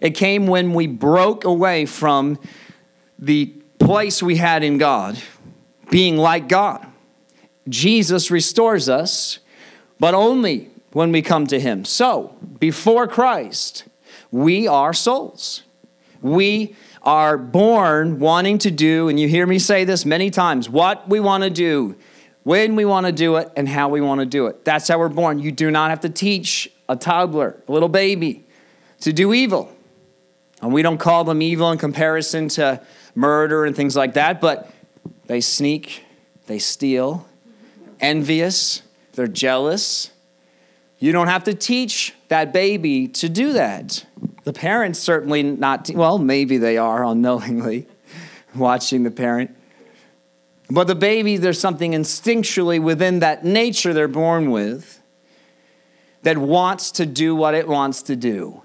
It 0.00 0.12
came 0.12 0.46
when 0.46 0.72
we 0.72 0.86
broke 0.86 1.44
away 1.44 1.84
from 1.84 2.38
the 3.18 3.52
place 3.78 4.22
we 4.22 4.36
had 4.36 4.64
in 4.64 4.78
God, 4.78 5.18
being 5.90 6.16
like 6.16 6.48
God. 6.48 6.86
Jesus 7.68 8.30
restores 8.30 8.88
us, 8.88 9.38
but 9.98 10.14
only 10.14 10.70
when 10.92 11.12
we 11.12 11.22
come 11.22 11.46
to 11.48 11.58
Him. 11.58 11.84
So, 11.84 12.36
before 12.58 13.08
Christ, 13.08 13.84
we 14.30 14.66
are 14.66 14.92
souls. 14.92 15.62
We 16.20 16.74
are 17.02 17.36
born 17.36 18.18
wanting 18.18 18.58
to 18.58 18.70
do, 18.70 19.08
and 19.08 19.20
you 19.20 19.28
hear 19.28 19.46
me 19.46 19.58
say 19.58 19.84
this 19.84 20.04
many 20.04 20.30
times, 20.30 20.68
what 20.68 21.08
we 21.08 21.20
want 21.20 21.44
to 21.44 21.50
do, 21.50 21.96
when 22.44 22.76
we 22.76 22.84
want 22.84 23.06
to 23.06 23.12
do 23.12 23.36
it, 23.36 23.50
and 23.56 23.68
how 23.68 23.88
we 23.88 24.00
want 24.00 24.20
to 24.20 24.26
do 24.26 24.46
it. 24.46 24.64
That's 24.64 24.88
how 24.88 24.98
we're 24.98 25.08
born. 25.08 25.38
You 25.38 25.52
do 25.52 25.70
not 25.70 25.90
have 25.90 26.00
to 26.00 26.08
teach 26.08 26.70
a 26.88 26.96
toddler, 26.96 27.62
a 27.68 27.72
little 27.72 27.88
baby, 27.88 28.44
to 29.00 29.12
do 29.12 29.32
evil. 29.34 29.70
And 30.62 30.72
we 30.72 30.82
don't 30.82 30.98
call 30.98 31.24
them 31.24 31.42
evil 31.42 31.70
in 31.72 31.78
comparison 31.78 32.48
to 32.50 32.80
murder 33.14 33.64
and 33.64 33.76
things 33.76 33.96
like 33.96 34.14
that, 34.14 34.40
but 34.40 34.70
they 35.26 35.40
sneak, 35.40 36.04
they 36.46 36.58
steal, 36.58 37.26
envious, 38.04 38.82
they're 39.12 39.26
jealous. 39.26 40.10
You 40.98 41.12
don't 41.12 41.28
have 41.28 41.44
to 41.44 41.54
teach 41.54 42.14
that 42.28 42.52
baby 42.52 43.08
to 43.08 43.28
do 43.28 43.54
that. 43.54 44.04
The 44.44 44.52
parents 44.52 44.98
certainly 44.98 45.42
not, 45.42 45.90
well, 45.94 46.18
maybe 46.18 46.58
they 46.58 46.76
are 46.76 47.04
unknowingly 47.12 47.86
watching 48.54 49.02
the 49.02 49.10
parent. 49.10 49.56
But 50.70 50.86
the 50.86 50.94
baby, 50.94 51.36
there's 51.36 51.60
something 51.60 51.92
instinctually 51.92 52.80
within 52.82 53.20
that 53.20 53.44
nature 53.44 53.92
they're 53.92 54.08
born 54.08 54.50
with 54.50 55.00
that 56.22 56.38
wants 56.38 56.90
to 56.92 57.06
do 57.06 57.34
what 57.34 57.54
it 57.54 57.68
wants 57.68 58.02
to 58.04 58.16
do. 58.16 58.62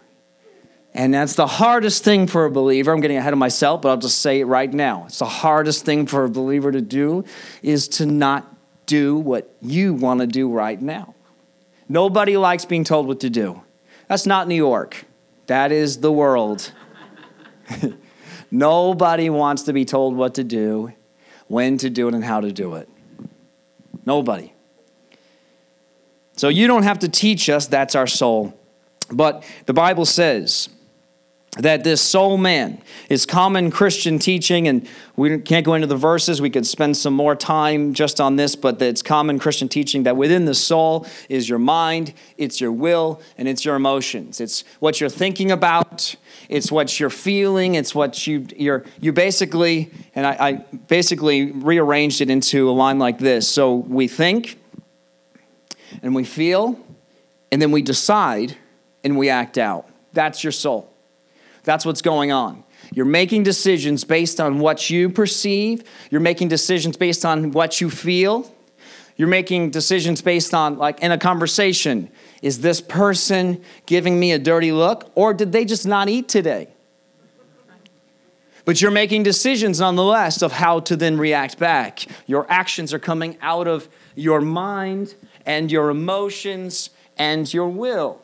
And 0.93 1.13
that's 1.13 1.36
the 1.36 1.48
hardest 1.48 2.03
thing 2.03 2.25
for 2.25 2.46
a 2.46 2.51
believer. 2.51 2.91
I'm 2.91 3.01
getting 3.01 3.17
ahead 3.17 3.34
of 3.34 3.39
myself, 3.39 3.81
but 3.81 3.89
I'll 3.89 3.98
just 3.98 4.19
say 4.19 4.39
it 4.39 4.46
right 4.46 4.72
now. 4.74 5.05
It's 5.05 5.19
the 5.19 5.25
hardest 5.25 5.86
thing 5.86 6.08
for 6.08 6.24
a 6.24 6.29
believer 6.29 6.72
to 6.72 6.81
do 6.81 7.25
is 7.62 7.88
to 7.89 8.05
not 8.05 8.59
do 8.89 9.15
what 9.15 9.55
you 9.62 9.93
want 9.93 10.19
to 10.19 10.27
do 10.27 10.50
right 10.50 10.81
now. 10.81 11.13
Nobody 11.88 12.38
likes 12.38 12.65
being 12.65 12.84
told 12.84 13.08
what 13.08 13.19
to 13.19 13.29
do. 13.29 13.62
That's 14.08 14.25
not 14.25 14.48
New 14.48 14.55
York, 14.55 15.05
that 15.46 15.72
is 15.72 16.00
the 16.00 16.12
world. 16.12 16.74
Nobody 18.51 19.29
wants 19.29 19.63
to 19.63 19.74
be 19.74 19.86
told 19.86 20.15
what 20.15 20.34
to 20.36 20.43
do, 20.43 20.91
when 21.48 21.77
to 21.77 21.89
do 21.89 22.08
it, 22.08 22.15
and 22.15 22.24
how 22.24 22.41
to 22.41 22.51
do 22.51 22.75
it. 22.75 22.89
Nobody. 24.05 24.53
So 26.36 26.50
you 26.50 26.65
don't 26.65 26.84
have 26.84 27.00
to 27.00 27.10
teach 27.10 27.48
us, 27.48 27.67
that's 27.67 27.93
our 27.93 28.08
soul. 28.08 28.60
But 29.12 29.43
the 29.67 29.74
Bible 29.74 30.05
says, 30.05 30.69
that 31.58 31.84
this 31.84 32.00
soul 32.00 32.38
man 32.38 32.79
is 33.10 33.25
common 33.25 33.72
Christian 33.72 34.20
teaching, 34.20 34.68
and 34.68 34.88
we 35.15 35.39
can't 35.39 35.65
go 35.65 35.74
into 35.74 35.88
the 35.88 35.98
verses. 35.98 36.39
We 36.39 36.51
could 36.51 36.68
spend 36.68 36.96
some 36.96 37.13
more 37.13 37.36
time 37.36 37.94
just 37.94 38.22
on 38.22 38.36
this, 38.36 38.56
but 38.56 38.79
it's 38.82 39.01
common 39.01 39.39
Christian 39.39 39.68
teaching 39.68 40.03
that 40.03 40.15
within 40.15 40.46
the 40.46 40.53
soul 40.53 41.08
is 41.27 41.50
your 41.50 41.58
mind, 41.58 42.13
it's 42.38 42.62
your 42.62 42.72
will, 42.72 43.20
and 43.38 43.48
it's 43.48 43.65
your 43.65 43.75
emotions. 43.75 44.39
It's 44.39 44.63
what 44.79 45.01
you're 45.01 45.10
thinking 45.10 45.50
about, 45.51 46.15
it's 46.50 46.72
what 46.72 47.00
you're 47.00 47.10
feeling, 47.10 47.75
it's 47.75 47.96
what 47.96 48.27
you 48.27 48.46
you're 48.56 48.86
you 49.01 49.12
basically, 49.12 49.91
and 50.13 50.27
I, 50.27 50.38
I 50.39 50.51
basically 50.88 51.51
rearranged 51.51 52.22
it 52.22 52.29
into 52.29 52.70
a 52.70 52.72
line 52.72 53.00
like 53.00 53.18
this. 53.18 53.48
So 53.48 53.74
we 53.74 54.08
think, 54.08 54.60
and 56.03 56.13
we 56.13 56.24
feel, 56.24 56.79
and 57.51 57.60
then 57.60 57.72
we 57.72 57.82
decide, 57.82 58.56
and 59.03 59.18
we 59.18 59.29
act 59.29 59.58
out. 59.58 59.89
That's 60.13 60.44
your 60.44 60.51
soul. 60.51 60.88
That's 61.69 61.85
what's 61.85 62.01
going 62.01 62.31
on. 62.31 62.63
You're 62.95 63.05
making 63.05 63.43
decisions 63.43 64.03
based 64.03 64.41
on 64.41 64.57
what 64.57 64.89
you 64.89 65.07
perceive, 65.07 65.83
you're 66.09 66.19
making 66.19 66.47
decisions 66.47 66.97
based 66.97 67.23
on 67.23 67.51
what 67.51 67.79
you 67.79 67.91
feel. 67.91 68.51
You're 69.17 69.27
making 69.27 69.69
decisions 69.69 70.23
based 70.23 70.55
on, 70.55 70.79
like 70.79 70.99
in 71.01 71.11
a 71.11 71.17
conversation, 71.19 72.09
is 72.41 72.61
this 72.61 72.81
person 72.81 73.63
giving 73.85 74.19
me 74.19 74.31
a 74.31 74.39
dirty 74.39 74.71
look 74.71 75.11
or 75.13 75.31
did 75.31 75.51
they 75.51 75.63
just 75.63 75.85
not 75.85 76.09
eat 76.09 76.27
today? 76.27 76.69
But 78.65 78.81
you're 78.81 78.89
making 78.89 79.21
decisions 79.21 79.79
nonetheless 79.79 80.41
of 80.41 80.53
how 80.53 80.79
to 80.79 80.95
then 80.95 81.19
react 81.19 81.59
back. 81.59 82.03
Your 82.25 82.51
actions 82.51 82.95
are 82.95 82.99
coming 82.99 83.38
out 83.43 83.67
of 83.67 83.88
your 84.15 84.41
mind 84.41 85.13
and 85.45 85.71
your 85.71 85.91
emotions 85.91 86.89
and 87.15 87.53
your 87.53 87.69
will 87.69 88.23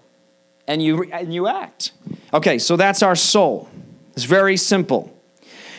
and 0.68 0.82
you, 0.82 1.04
and 1.04 1.34
you 1.34 1.48
act. 1.48 1.92
Okay, 2.34 2.58
so 2.58 2.76
that's 2.76 3.04
our 3.04 3.16
soul. 3.16 3.70
It's 4.14 4.26
very 4.26 4.58
simple. 4.58 5.12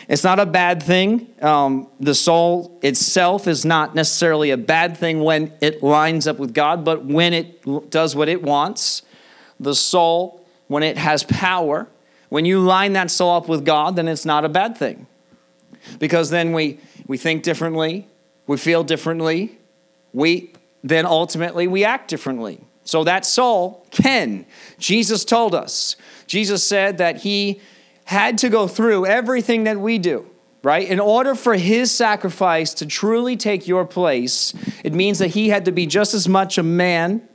It's 0.07 0.23
not 0.23 0.39
a 0.39 0.45
bad 0.45 0.81
thing. 0.81 1.27
Um, 1.41 1.89
the 1.99 2.15
soul 2.15 2.79
itself 2.81 3.47
is 3.47 3.65
not 3.65 3.93
necessarily 3.93 4.51
a 4.51 4.57
bad 4.57 4.95
thing 4.95 5.19
when 5.19 5.51
it 5.59 5.83
lines 5.83 6.27
up 6.27 6.39
with 6.39 6.53
God, 6.53 6.85
but 6.85 7.03
when 7.03 7.33
it 7.33 7.89
does 7.89 8.15
what 8.15 8.29
it 8.29 8.41
wants, 8.41 9.01
the 9.59 9.75
soul, 9.75 10.45
when 10.67 10.83
it 10.83 10.97
has 10.97 11.23
power, 11.23 11.87
when 12.29 12.45
you 12.45 12.59
line 12.59 12.93
that 12.93 13.11
soul 13.11 13.35
up 13.35 13.49
with 13.49 13.65
God, 13.65 13.95
then 13.95 14.07
it's 14.07 14.25
not 14.25 14.45
a 14.45 14.49
bad 14.49 14.77
thing. 14.77 15.07
Because 15.99 16.29
then 16.29 16.53
we, 16.53 16.79
we 17.05 17.17
think 17.17 17.43
differently, 17.43 18.07
we 18.45 18.57
feel 18.57 18.83
differently, 18.83 19.57
we 20.13 20.53
then 20.83 21.05
ultimately 21.05 21.67
we 21.67 21.83
act 21.83 22.09
differently. 22.09 22.61
So 22.87 23.03
that 23.03 23.25
soul 23.25 23.85
can. 23.91 24.45
Jesus 24.79 25.25
told 25.25 25.53
us. 25.53 25.97
Jesus 26.25 26.63
said 26.63 26.99
that 26.99 27.17
he 27.17 27.59
had 28.05 28.37
to 28.37 28.47
go 28.47 28.65
through 28.65 29.05
everything 29.05 29.65
that 29.65 29.77
we 29.77 29.97
do, 29.97 30.25
right? 30.63 30.87
In 30.87 30.97
order 30.97 31.35
for 31.35 31.55
his 31.55 31.91
sacrifice 31.91 32.73
to 32.75 32.85
truly 32.85 33.35
take 33.35 33.67
your 33.67 33.83
place, 33.83 34.53
it 34.85 34.93
means 34.93 35.19
that 35.19 35.27
he 35.27 35.49
had 35.49 35.65
to 35.65 35.73
be 35.73 35.85
just 35.85 36.13
as 36.13 36.29
much 36.29 36.57
a 36.57 36.63
man 36.63 37.27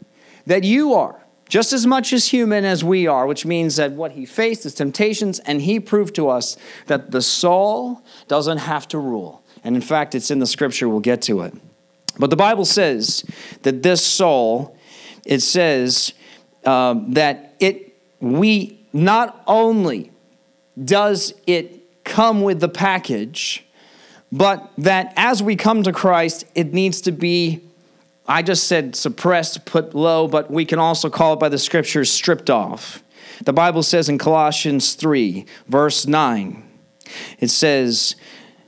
that 0.46 0.64
you 0.64 0.94
are, 0.94 1.22
just 1.50 1.74
as 1.74 1.86
much 1.86 2.14
as 2.14 2.28
human 2.28 2.64
as 2.64 2.82
we 2.82 3.06
are, 3.06 3.26
which 3.26 3.44
means 3.44 3.76
that 3.76 3.92
what 3.92 4.12
he 4.12 4.24
faced 4.24 4.64
is 4.64 4.72
temptations, 4.72 5.38
and 5.40 5.60
he 5.60 5.78
proved 5.78 6.14
to 6.14 6.30
us 6.30 6.56
that 6.86 7.10
the 7.10 7.20
soul 7.20 8.02
doesn't 8.26 8.58
have 8.58 8.88
to 8.88 8.96
rule. 8.96 9.44
And 9.64 9.76
in 9.76 9.82
fact, 9.82 10.14
it's 10.14 10.30
in 10.30 10.38
the 10.38 10.46
scripture, 10.46 10.88
we'll 10.88 11.00
get 11.00 11.20
to 11.22 11.42
it. 11.42 11.52
But 12.18 12.30
the 12.30 12.36
Bible 12.36 12.64
says 12.64 13.22
that 13.64 13.82
this 13.82 14.02
soul, 14.02 14.78
it 15.24 15.40
says 15.40 16.12
um, 16.64 17.14
that 17.14 17.54
it 17.60 17.96
we 18.20 18.78
not 18.92 19.42
only 19.46 20.10
does 20.82 21.34
it 21.46 22.04
come 22.04 22.42
with 22.42 22.60
the 22.60 22.68
package, 22.68 23.64
but 24.30 24.70
that 24.78 25.12
as 25.16 25.42
we 25.42 25.56
come 25.56 25.82
to 25.82 25.92
Christ, 25.92 26.44
it 26.54 26.72
needs 26.72 27.00
to 27.02 27.12
be, 27.12 27.60
I 28.26 28.42
just 28.42 28.64
said 28.64 28.96
suppressed, 28.96 29.64
put 29.64 29.94
low, 29.94 30.26
but 30.26 30.50
we 30.50 30.64
can 30.64 30.78
also 30.78 31.10
call 31.10 31.34
it 31.34 31.40
by 31.40 31.48
the 31.48 31.58
scriptures 31.58 32.10
stripped 32.10 32.48
off. 32.48 33.02
The 33.44 33.52
Bible 33.52 33.82
says 33.82 34.08
in 34.08 34.18
Colossians 34.18 34.94
3, 34.94 35.44
verse 35.66 36.06
9, 36.06 36.68
it 37.40 37.48
says, 37.48 38.16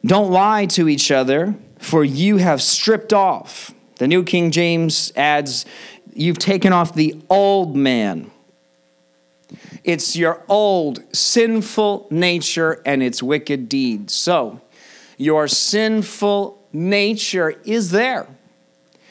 Don't 0.05 0.31
lie 0.31 0.67
to 0.67 0.89
each 0.89 1.11
other, 1.11 1.55
for 1.79 2.05
you 2.05 2.39
have 2.39 2.61
stripped 2.61 3.13
off. 3.13 3.73
The 3.97 4.09
New 4.09 4.25
King 4.25 4.51
James 4.51 5.13
adds, 5.15 5.65
You've 6.15 6.39
taken 6.39 6.73
off 6.73 6.95
the 6.95 7.21
old 7.29 7.77
man. 7.77 8.31
It's 9.83 10.17
your 10.17 10.43
old 10.49 11.03
sinful 11.15 12.07
nature 12.11 12.81
and 12.87 13.03
its 13.03 13.23
wicked 13.23 13.69
deeds. 13.69 14.15
So, 14.15 14.61
your 15.17 15.49
sinful 15.49 16.63
nature 16.73 17.51
is 17.65 17.91
there. 17.91 18.27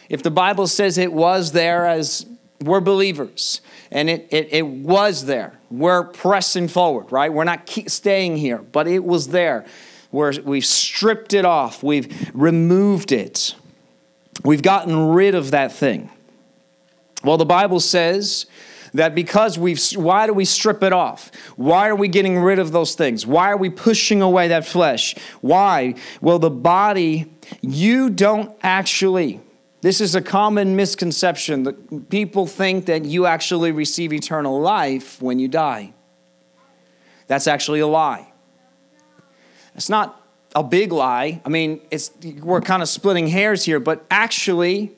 If 0.10 0.24
the 0.24 0.31
Bible 0.31 0.67
says 0.67 0.98
it 0.98 1.13
was 1.13 1.51
there 1.51 1.86
as 1.88 2.25
we're 2.62 2.81
believers, 2.81 3.62
and 3.91 4.10
it, 4.10 4.27
it, 4.31 4.50
it 4.51 4.65
was 4.65 5.25
there, 5.25 5.53
we're 5.69 6.03
pressing 6.03 6.67
forward, 6.67 7.12
right? 7.12 7.31
We're 7.31 7.43
not 7.43 7.69
staying 7.88 8.38
here, 8.38 8.57
but 8.57 8.88
it 8.88 9.03
was 9.03 9.29
there. 9.29 9.65
We're, 10.12 10.33
we've 10.41 10.65
stripped 10.65 11.33
it 11.33 11.45
off, 11.45 11.83
we've 11.83 12.31
removed 12.33 13.12
it, 13.12 13.55
we've 14.43 14.62
gotten 14.62 15.10
rid 15.10 15.36
of 15.36 15.51
that 15.51 15.72
thing. 15.72 16.10
Well, 17.24 17.38
the 17.38 17.46
Bible 17.46 17.80
says 17.80 18.46
that 18.94 19.15
because 19.15 19.58
we've, 19.58 19.82
why 19.96 20.27
do 20.27 20.34
we 20.34 20.46
strip 20.46 20.84
it 20.84 20.94
off? 20.94 21.32
Why 21.56 21.89
are 21.89 21.96
we 21.96 22.08
getting 22.08 22.39
rid 22.39 22.60
of 22.60 22.72
those 22.72 22.96
things? 22.96 23.25
Why 23.25 23.51
are 23.51 23.58
we 23.58 23.70
pushing 23.70 24.22
away 24.22 24.50
that 24.50 24.65
flesh? 24.65 25.15
Why? 25.42 25.96
Well, 26.22 26.38
the 26.38 26.51
body, 26.51 27.32
you 27.62 28.10
don't 28.10 28.56
actually, 28.62 29.42
this 29.82 30.00
is 30.00 30.15
a 30.15 30.22
common 30.22 30.75
misconception 30.75 31.63
that 31.63 32.10
people 32.10 32.46
think 32.46 32.86
that 32.86 33.06
you 33.06 33.25
actually 33.25 33.72
receive 33.72 34.13
eternal 34.13 34.60
life 34.62 35.22
when 35.22 35.39
you 35.39 35.48
die. 35.48 35.94
That's 37.27 37.48
actually 37.48 37.80
a 37.80 37.88
lie. 37.88 38.32
It's 39.75 39.89
not 39.89 40.22
a 40.56 40.63
big 40.63 40.92
lie. 40.92 41.42
I 41.44 41.50
mean, 41.50 41.82
it's 41.89 42.12
we're 42.42 42.62
kind 42.62 42.84
of 42.84 42.89
splitting 42.89 43.27
hairs 43.27 43.63
here, 43.63 43.80
but 43.80 44.06
actually 44.12 44.92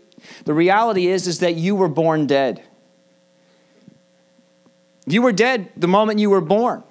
the 0.45 0.53
reality 0.53 1.07
is 1.07 1.27
is 1.27 1.39
that 1.39 1.55
you 1.55 1.75
were 1.75 1.89
born 1.89 2.27
dead. 2.27 2.63
You 5.05 5.21
were 5.21 5.31
dead 5.31 5.69
the 5.77 5.87
moment 5.87 6.19
you 6.19 6.29
were 6.29 6.41
born. 6.41 6.83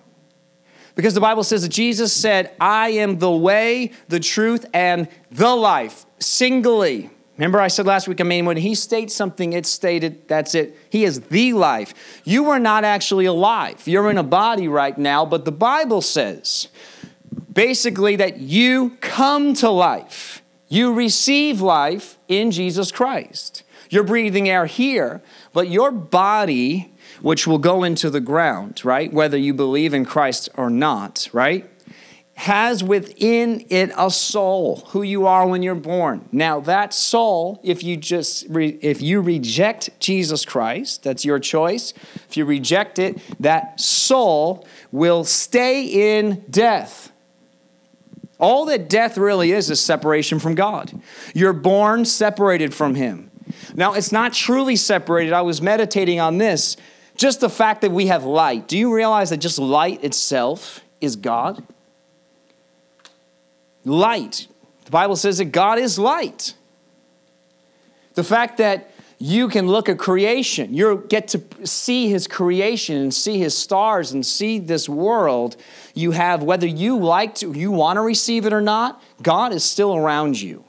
Because 0.95 1.15
the 1.15 1.21
Bible 1.21 1.43
says 1.43 1.63
that 1.63 1.71
Jesus 1.71 2.13
said, 2.13 2.55
I 2.61 2.91
am 2.91 3.19
the 3.19 3.31
way, 3.31 3.93
the 4.09 4.21
truth, 4.21 4.65
and 4.73 5.09
the 5.31 5.55
life, 5.55 6.07
singly. 6.21 7.11
Remember, 7.37 7.61
I 7.61 7.67
said 7.67 7.85
last 7.85 8.07
week, 8.07 8.21
I 8.21 8.25
mean, 8.25 8.45
when 8.47 8.57
he 8.57 8.77
states 8.77 9.13
something, 9.13 9.55
it's 9.55 9.69
stated, 9.69 10.29
that's 10.29 10.55
it. 10.55 10.77
He 10.89 11.05
is 11.05 11.21
the 11.21 11.53
life. 11.53 12.23
You 12.23 12.51
are 12.51 12.61
not 12.61 12.85
actually 12.85 13.25
alive. 13.25 13.83
You're 13.87 14.09
in 14.09 14.19
a 14.19 14.23
body 14.23 14.69
right 14.69 14.97
now, 14.97 15.27
but 15.27 15.45
the 15.45 15.53
Bible 15.53 16.01
says 16.01 16.69
basically 17.53 18.15
that 18.17 18.39
you 18.39 18.91
come 19.01 19.55
to 19.55 19.71
life. 19.71 20.43
You 20.69 20.93
receive 20.93 21.61
life 21.61 22.19
in 22.39 22.51
Jesus 22.51 22.91
Christ. 22.93 23.63
You're 23.91 24.05
breathing 24.05 24.49
air 24.49 24.67
here, 24.67 25.23
but 25.53 25.69
your 25.69 25.91
body 25.91 26.93
which 27.21 27.47
will 27.47 27.59
go 27.59 27.85
into 27.85 28.11
the 28.11 28.21
ground, 28.21 28.85
right? 28.85 29.13
Whether 29.13 29.37
you 29.37 29.55
believe 29.55 29.95
in 29.95 30.05
Christ 30.05 30.49
or 30.57 30.71
not, 30.71 31.29
right? 31.33 31.71
Has 32.35 32.83
within 32.83 33.65
it 33.71 33.93
a 33.97 34.11
soul, 34.11 34.83
who 34.89 35.03
you 35.03 35.27
are 35.27 35.47
when 35.47 35.63
you're 35.63 35.77
born. 35.77 36.29
Now, 36.33 36.61
that 36.61 36.93
soul, 36.93 37.61
if 37.63 37.85
you 37.85 37.97
just 37.97 38.47
re, 38.49 38.77
if 38.83 39.01
you 39.01 39.21
reject 39.21 39.91
Jesus 40.01 40.45
Christ, 40.45 41.05
that's 41.05 41.25
your 41.25 41.39
choice. 41.39 41.95
If 42.29 42.37
you 42.37 42.45
reject 42.45 42.99
it, 42.99 43.21
that 43.39 43.81
soul 43.81 44.67
will 44.91 45.23
stay 45.23 46.19
in 46.19 46.45
death. 46.51 47.13
All 48.45 48.67
that 48.67 48.91
death 48.91 49.17
really 49.17 49.53
is 49.53 49.71
is 49.71 49.81
separation 49.81 50.39
from 50.39 50.55
God. 50.55 50.93
You're 51.33 51.55
born 51.55 52.05
separated 52.05 52.75
from 52.75 52.95
Him. 52.95 53.31
Now, 53.75 53.95
it's 53.95 54.13
not 54.13 54.35
truly 54.35 54.77
separated. 54.77 55.33
I 55.33 55.41
was 55.41 55.63
meditating 55.63 56.21
on 56.21 56.37
this. 56.37 56.77
Just 57.17 57.41
the 57.41 57.49
fact 57.49 57.81
that 57.81 57.91
we 57.91 58.09
have 58.09 58.25
light. 58.25 58.69
Do 58.69 58.77
you 58.77 58.95
realize 58.95 59.31
that 59.31 59.39
just 59.39 59.59
light 59.59 60.05
itself 60.05 60.83
is 61.01 61.17
God? 61.17 61.65
Light. 63.87 64.47
The 64.85 64.91
Bible 64.91 65.17
says 65.17 65.39
that 65.39 65.47
God 65.47 65.79
is 65.79 65.99
light. 65.99 66.53
The 68.13 68.25
fact 68.25 68.59
that 68.59 68.91
you 69.25 69.49
can 69.49 69.67
look 69.67 69.89
at 69.89 69.99
creation, 69.99 70.75
you 70.75 71.03
get 71.09 71.29
to 71.29 71.43
see 71.67 72.11
his 72.11 72.27
creation 72.27 72.97
and 72.97 73.15
see 73.15 73.39
his 73.39 73.57
stars 73.57 74.13
and 74.13 74.25
see 74.25 74.59
this 74.59 74.87
world 74.87 75.57
you 75.95 76.11
have, 76.11 76.43
whether 76.43 76.67
you 76.67 76.99
like 76.99 77.37
to, 77.37 77.51
you 77.53 77.71
want 77.71 77.97
to 77.97 78.03
receive 78.03 78.45
it 78.45 78.53
or 78.53 78.61
not, 78.61 79.03
God 79.23 79.55
is 79.55 79.65
still 79.65 79.97
around 79.97 80.39
you. 80.39 80.63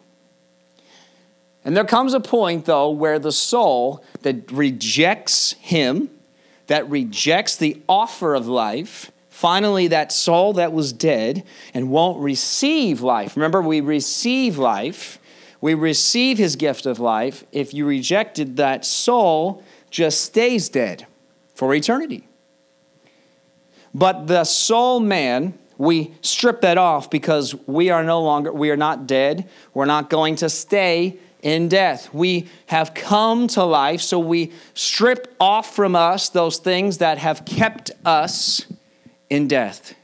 And 1.65 1.75
there 1.75 1.83
comes 1.83 2.13
a 2.13 2.21
point, 2.21 2.63
though, 2.63 2.91
where 2.91 3.19
the 3.19 3.33
soul 3.33 4.05
that 4.21 4.49
rejects 4.49 5.51
him, 5.59 6.09
that 6.67 6.89
rejects 6.89 7.57
the 7.57 7.81
offer 7.89 8.35
of 8.35 8.47
life, 8.47 9.11
finally, 9.27 9.89
that 9.89 10.13
soul 10.13 10.53
that 10.53 10.71
was 10.71 10.93
dead 10.93 11.43
and 11.73 11.89
won't 11.89 12.21
receive 12.21 13.01
life. 13.01 13.35
Remember, 13.35 13.61
we 13.61 13.81
receive 13.81 14.57
life, 14.57 15.19
we 15.65 15.73
receive 15.73 16.37
his 16.37 16.55
gift 16.55 16.85
of 16.85 16.99
life. 16.99 17.43
If 17.51 17.73
you 17.73 17.87
rejected 17.87 18.57
that 18.57 18.85
soul, 18.85 19.63
just 19.89 20.21
stays 20.21 20.69
dead 20.69 21.07
for 21.55 21.73
eternity. 21.73 22.27
But 23.91 24.27
the 24.27 24.43
soul 24.43 24.99
man, 24.99 25.57
we 25.79 26.13
strip 26.21 26.61
that 26.61 26.77
off 26.77 27.09
because 27.09 27.55
we 27.65 27.89
are 27.89 28.03
no 28.03 28.21
longer, 28.21 28.53
we 28.53 28.69
are 28.69 28.77
not 28.77 29.07
dead. 29.07 29.49
We're 29.73 29.87
not 29.87 30.11
going 30.11 30.35
to 30.35 30.49
stay 30.49 31.17
in 31.41 31.67
death. 31.67 32.13
We 32.13 32.47
have 32.67 32.93
come 32.93 33.47
to 33.47 33.63
life, 33.63 34.01
so 34.01 34.19
we 34.19 34.51
strip 34.75 35.33
off 35.39 35.75
from 35.75 35.95
us 35.95 36.29
those 36.29 36.59
things 36.59 36.99
that 36.99 37.17
have 37.17 37.43
kept 37.43 37.89
us 38.05 38.67
in 39.31 39.47
death. 39.47 39.95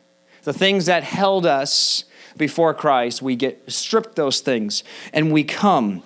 The 0.42 0.54
things 0.54 0.88
that 0.88 1.04
held 1.04 1.46
us 1.46 2.06
before 2.38 2.74
Christ, 2.74 3.22
we 3.22 3.36
get 3.36 3.72
stripped 3.72 4.16
those 4.16 4.42
things 4.42 4.84
and 5.14 5.32
we 5.32 5.44
come 5.44 6.04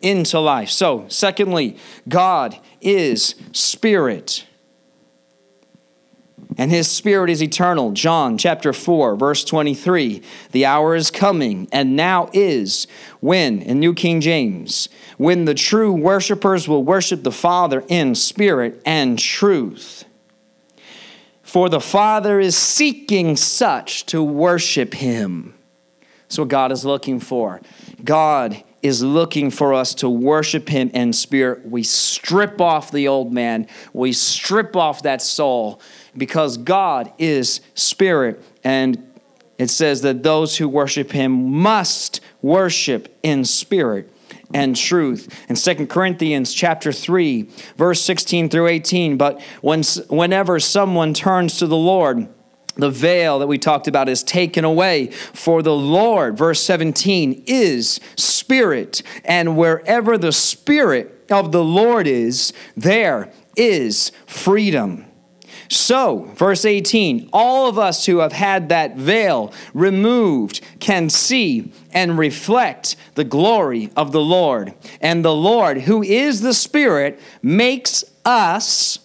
into 0.00 0.38
life. 0.38 0.70
So, 0.70 1.06
secondly, 1.08 1.76
God 2.08 2.58
is 2.80 3.34
spirit 3.52 4.44
and 6.56 6.70
his 6.70 6.90
spirit 6.90 7.30
is 7.30 7.42
eternal. 7.42 7.92
John 7.92 8.38
chapter 8.38 8.72
4, 8.72 9.16
verse 9.16 9.44
23. 9.44 10.22
The 10.52 10.66
hour 10.66 10.94
is 10.94 11.10
coming, 11.10 11.68
and 11.72 11.96
now 11.96 12.30
is 12.32 12.86
when, 13.20 13.60
in 13.60 13.80
New 13.80 13.94
King 13.94 14.20
James, 14.20 14.88
when 15.16 15.46
the 15.46 15.54
true 15.54 15.92
worshipers 15.92 16.68
will 16.68 16.84
worship 16.84 17.22
the 17.22 17.32
Father 17.32 17.84
in 17.88 18.14
spirit 18.14 18.80
and 18.84 19.18
truth. 19.18 20.04
For 21.42 21.68
the 21.68 21.80
Father 21.80 22.40
is 22.40 22.56
seeking 22.56 23.36
such 23.36 24.06
to 24.06 24.22
worship 24.22 24.94
him. 24.94 25.53
That's 26.24 26.38
what 26.38 26.48
God 26.48 26.72
is 26.72 26.84
looking 26.84 27.20
for. 27.20 27.60
God 28.02 28.62
is 28.82 29.02
looking 29.02 29.50
for 29.50 29.72
us 29.72 29.94
to 29.94 30.08
worship 30.10 30.68
him 30.68 30.90
in 30.90 31.12
spirit. 31.12 31.66
We 31.66 31.82
strip 31.82 32.60
off 32.60 32.90
the 32.90 33.08
old 33.08 33.32
man, 33.32 33.66
we 33.92 34.12
strip 34.12 34.76
off 34.76 35.02
that 35.04 35.22
soul 35.22 35.80
because 36.16 36.58
God 36.58 37.12
is 37.18 37.60
spirit. 37.74 38.42
And 38.62 39.10
it 39.58 39.70
says 39.70 40.02
that 40.02 40.22
those 40.22 40.56
who 40.56 40.68
worship 40.68 41.12
him 41.12 41.50
must 41.50 42.20
worship 42.42 43.16
in 43.22 43.44
spirit 43.44 44.10
and 44.52 44.76
truth. 44.76 45.44
In 45.48 45.56
2 45.56 45.86
Corinthians 45.86 46.52
chapter 46.52 46.92
3, 46.92 47.48
verse 47.76 48.00
16 48.02 48.50
through 48.50 48.68
18, 48.68 49.16
but 49.16 49.40
when, 49.62 49.82
whenever 50.08 50.60
someone 50.60 51.14
turns 51.14 51.58
to 51.58 51.66
the 51.66 51.76
Lord, 51.76 52.28
the 52.76 52.90
veil 52.90 53.38
that 53.38 53.46
we 53.46 53.58
talked 53.58 53.88
about 53.88 54.08
is 54.08 54.22
taken 54.22 54.64
away. 54.64 55.08
For 55.08 55.62
the 55.62 55.74
Lord, 55.74 56.36
verse 56.36 56.62
17, 56.62 57.44
is 57.46 58.00
spirit, 58.16 59.02
and 59.24 59.56
wherever 59.56 60.18
the 60.18 60.32
spirit 60.32 61.24
of 61.30 61.52
the 61.52 61.64
Lord 61.64 62.06
is, 62.06 62.52
there 62.76 63.32
is 63.56 64.12
freedom. 64.26 65.06
So, 65.68 66.30
verse 66.34 66.64
18, 66.64 67.30
all 67.32 67.68
of 67.68 67.78
us 67.78 68.04
who 68.06 68.18
have 68.18 68.32
had 68.32 68.68
that 68.68 68.96
veil 68.96 69.52
removed 69.72 70.60
can 70.78 71.08
see 71.08 71.72
and 71.92 72.18
reflect 72.18 72.96
the 73.14 73.24
glory 73.24 73.90
of 73.96 74.12
the 74.12 74.20
Lord. 74.20 74.74
And 75.00 75.24
the 75.24 75.34
Lord, 75.34 75.82
who 75.82 76.02
is 76.02 76.42
the 76.42 76.54
Spirit, 76.54 77.18
makes 77.42 78.04
us, 78.24 78.98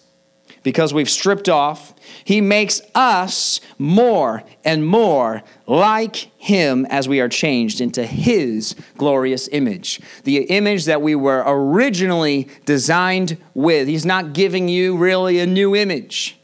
because 0.62 0.92
we've 0.92 1.10
stripped 1.10 1.48
off, 1.48 1.94
he 2.30 2.40
makes 2.40 2.80
us 2.94 3.60
more 3.76 4.44
and 4.64 4.86
more 4.86 5.42
like 5.66 6.30
Him 6.38 6.86
as 6.86 7.08
we 7.08 7.18
are 7.18 7.28
changed 7.28 7.80
into 7.80 8.06
His 8.06 8.76
glorious 8.96 9.48
image. 9.48 10.00
The 10.22 10.42
image 10.42 10.84
that 10.84 11.02
we 11.02 11.16
were 11.16 11.42
originally 11.44 12.46
designed 12.66 13.36
with. 13.52 13.88
He's 13.88 14.06
not 14.06 14.32
giving 14.32 14.68
you 14.68 14.96
really 14.96 15.40
a 15.40 15.46
new 15.46 15.74
image, 15.74 16.38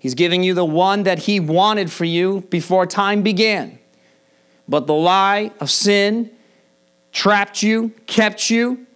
He's 0.00 0.16
giving 0.16 0.42
you 0.42 0.54
the 0.54 0.64
one 0.64 1.04
that 1.04 1.20
He 1.20 1.38
wanted 1.38 1.92
for 1.92 2.04
you 2.04 2.40
before 2.50 2.84
time 2.84 3.22
began. 3.22 3.78
But 4.68 4.88
the 4.88 4.94
lie 4.94 5.52
of 5.60 5.70
sin 5.70 6.32
trapped 7.12 7.62
you, 7.62 7.90
kept 8.06 8.50
you, 8.50 8.88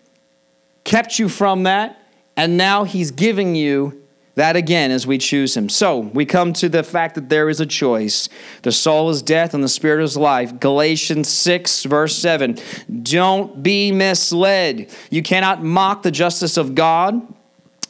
kept 0.83 1.21
you 1.21 1.29
from 1.29 1.63
that, 1.63 2.03
and 2.37 2.57
now 2.57 2.83
He's 2.83 3.13
giving 3.13 3.55
you 3.55 4.03
that 4.37 4.55
again 4.55 4.91
as 4.91 5.07
we 5.07 5.19
choose 5.19 5.57
him. 5.57 5.69
So 5.69 5.99
we 5.99 6.25
come 6.25 6.53
to 6.55 6.69
the 6.69 6.83
fact 6.83 7.15
that 7.17 7.29
there 7.29 7.49
is 7.49 7.59
a 7.59 7.67
choice. 7.67 8.29
The 8.63 8.71
soul 8.71 9.09
is 9.11 9.23
death 9.23 9.55
and 9.55 9.65
the 9.65 9.69
spirit 9.69 10.05
is 10.05 10.17
life. 10.17 10.61
Galatians 10.61 11.29
6, 11.29 11.85
verse 11.85 12.17
7. 12.17 12.59
Don't 13.03 13.63
be 13.63 13.91
misled. 13.93 14.95
You 15.11 15.23
cannot 15.23 15.65
mock 15.65 16.03
the 16.03 16.11
justice 16.11 16.59
of 16.59 16.75
God. 16.75 17.21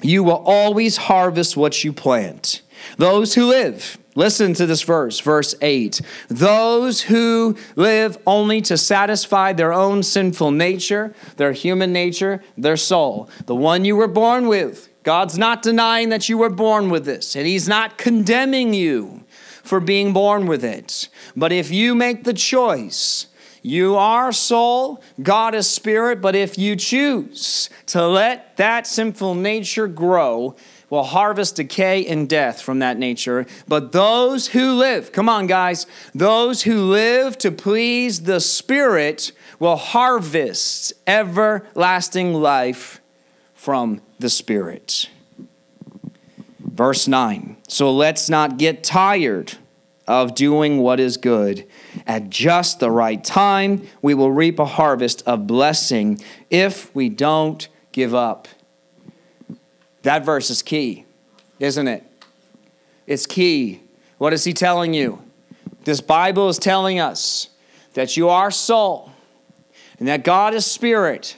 You 0.02 0.22
will 0.22 0.42
always 0.46 0.96
harvest 0.96 1.56
what 1.56 1.82
you 1.82 1.92
plant. 1.92 2.62
Those 2.96 3.34
who 3.34 3.46
live, 3.46 3.98
listen 4.14 4.54
to 4.54 4.66
this 4.66 4.82
verse, 4.82 5.18
verse 5.18 5.54
8. 5.60 6.00
Those 6.28 7.00
who 7.00 7.56
live 7.74 8.18
only 8.24 8.60
to 8.62 8.76
satisfy 8.76 9.52
their 9.52 9.72
own 9.72 10.04
sinful 10.04 10.52
nature, 10.52 11.12
their 11.38 11.52
human 11.52 11.92
nature, 11.92 12.44
their 12.56 12.76
soul, 12.76 13.28
the 13.46 13.54
one 13.56 13.84
you 13.84 13.96
were 13.96 14.06
born 14.06 14.46
with, 14.46 14.88
God's 15.06 15.38
not 15.38 15.62
denying 15.62 16.08
that 16.08 16.28
you 16.28 16.36
were 16.36 16.50
born 16.50 16.90
with 16.90 17.04
this, 17.04 17.36
and 17.36 17.46
He's 17.46 17.68
not 17.68 17.96
condemning 17.96 18.74
you 18.74 19.22
for 19.62 19.78
being 19.78 20.12
born 20.12 20.48
with 20.48 20.64
it. 20.64 21.08
But 21.36 21.52
if 21.52 21.70
you 21.70 21.94
make 21.94 22.24
the 22.24 22.34
choice, 22.34 23.28
you 23.62 23.94
are 23.94 24.32
soul, 24.32 25.00
God 25.22 25.54
is 25.54 25.68
spirit, 25.70 26.20
but 26.20 26.34
if 26.34 26.58
you 26.58 26.74
choose 26.74 27.70
to 27.86 28.04
let 28.04 28.56
that 28.56 28.88
sinful 28.88 29.36
nature 29.36 29.86
grow, 29.86 30.56
will 30.90 31.04
harvest 31.04 31.54
decay 31.54 32.04
and 32.04 32.28
death 32.28 32.60
from 32.60 32.80
that 32.80 32.98
nature. 32.98 33.46
But 33.68 33.92
those 33.92 34.48
who 34.48 34.72
live, 34.72 35.12
come 35.12 35.28
on, 35.28 35.46
guys, 35.46 35.86
those 36.16 36.62
who 36.62 36.82
live 36.82 37.38
to 37.38 37.52
please 37.52 38.22
the 38.22 38.40
Spirit 38.40 39.30
will 39.60 39.76
harvest 39.76 40.92
everlasting 41.06 42.34
life 42.34 43.00
from 43.66 44.00
the 44.20 44.30
Spirit. 44.30 45.10
Verse 46.60 47.08
9 47.08 47.56
So 47.66 47.92
let's 47.92 48.30
not 48.30 48.58
get 48.58 48.84
tired 48.84 49.54
of 50.06 50.36
doing 50.36 50.78
what 50.78 51.00
is 51.00 51.16
good. 51.16 51.66
At 52.06 52.30
just 52.30 52.78
the 52.78 52.92
right 52.92 53.24
time, 53.24 53.88
we 54.00 54.14
will 54.14 54.30
reap 54.30 54.60
a 54.60 54.64
harvest 54.64 55.24
of 55.26 55.48
blessing 55.48 56.20
if 56.48 56.94
we 56.94 57.08
don't 57.08 57.66
give 57.90 58.14
up. 58.14 58.46
That 60.02 60.24
verse 60.24 60.48
is 60.48 60.62
key, 60.62 61.04
isn't 61.58 61.88
it? 61.88 62.04
It's 63.08 63.26
key. 63.26 63.80
What 64.18 64.32
is 64.32 64.44
he 64.44 64.52
telling 64.52 64.94
you? 64.94 65.20
This 65.82 66.00
Bible 66.00 66.48
is 66.48 66.60
telling 66.60 67.00
us 67.00 67.48
that 67.94 68.16
you 68.16 68.28
are 68.28 68.52
soul 68.52 69.10
and 69.98 70.06
that 70.06 70.22
God 70.22 70.54
is 70.54 70.64
spirit 70.64 71.36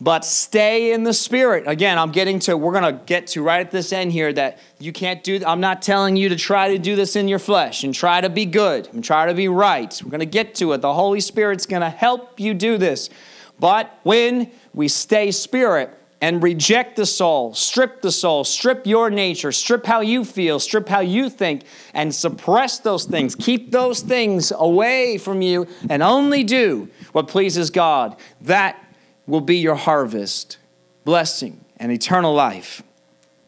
but 0.00 0.24
stay 0.24 0.92
in 0.92 1.04
the 1.04 1.12
spirit. 1.12 1.64
Again, 1.66 1.98
I'm 1.98 2.10
getting 2.10 2.38
to, 2.40 2.56
we're 2.56 2.72
going 2.72 2.94
to 2.94 3.04
get 3.04 3.26
to 3.28 3.42
right 3.42 3.60
at 3.60 3.70
this 3.70 3.92
end 3.92 4.12
here 4.12 4.32
that 4.32 4.58
you 4.78 4.92
can't 4.92 5.22
do, 5.22 5.40
I'm 5.46 5.60
not 5.60 5.82
telling 5.82 6.16
you 6.16 6.30
to 6.30 6.36
try 6.36 6.68
to 6.68 6.78
do 6.78 6.96
this 6.96 7.16
in 7.16 7.28
your 7.28 7.38
flesh 7.38 7.84
and 7.84 7.94
try 7.94 8.20
to 8.20 8.30
be 8.30 8.46
good 8.46 8.88
and 8.92 9.04
try 9.04 9.26
to 9.26 9.34
be 9.34 9.48
right. 9.48 10.00
We're 10.02 10.10
going 10.10 10.20
to 10.20 10.26
get 10.26 10.54
to 10.56 10.72
it. 10.72 10.80
The 10.80 10.94
Holy 10.94 11.20
Spirit's 11.20 11.66
going 11.66 11.82
to 11.82 11.90
help 11.90 12.40
you 12.40 12.54
do 12.54 12.78
this. 12.78 13.10
But 13.58 13.98
when 14.02 14.50
we 14.72 14.88
stay 14.88 15.30
spirit, 15.32 15.96
and 16.22 16.42
reject 16.42 16.96
the 16.96 17.06
soul, 17.06 17.54
strip 17.54 18.02
the 18.02 18.12
soul, 18.12 18.44
strip 18.44 18.86
your 18.86 19.08
nature, 19.08 19.50
strip 19.52 19.86
how 19.86 20.00
you 20.00 20.24
feel, 20.24 20.60
strip 20.60 20.88
how 20.88 21.00
you 21.00 21.30
think, 21.30 21.62
and 21.94 22.14
suppress 22.14 22.78
those 22.78 23.04
things. 23.04 23.34
Keep 23.34 23.70
those 23.70 24.00
things 24.00 24.52
away 24.54 25.16
from 25.16 25.40
you 25.40 25.66
and 25.88 26.02
only 26.02 26.44
do 26.44 26.88
what 27.12 27.28
pleases 27.28 27.70
God. 27.70 28.16
That 28.42 28.84
will 29.30 29.40
be 29.40 29.56
your 29.56 29.76
harvest, 29.76 30.58
blessing, 31.04 31.64
and 31.76 31.90
eternal 31.90 32.34
life. 32.34 32.82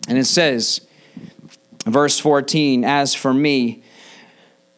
And 0.09 0.17
it 0.17 0.25
says, 0.25 0.81
verse 1.85 2.19
14, 2.19 2.85
As 2.85 3.15
for 3.15 3.35
me, 3.35 3.83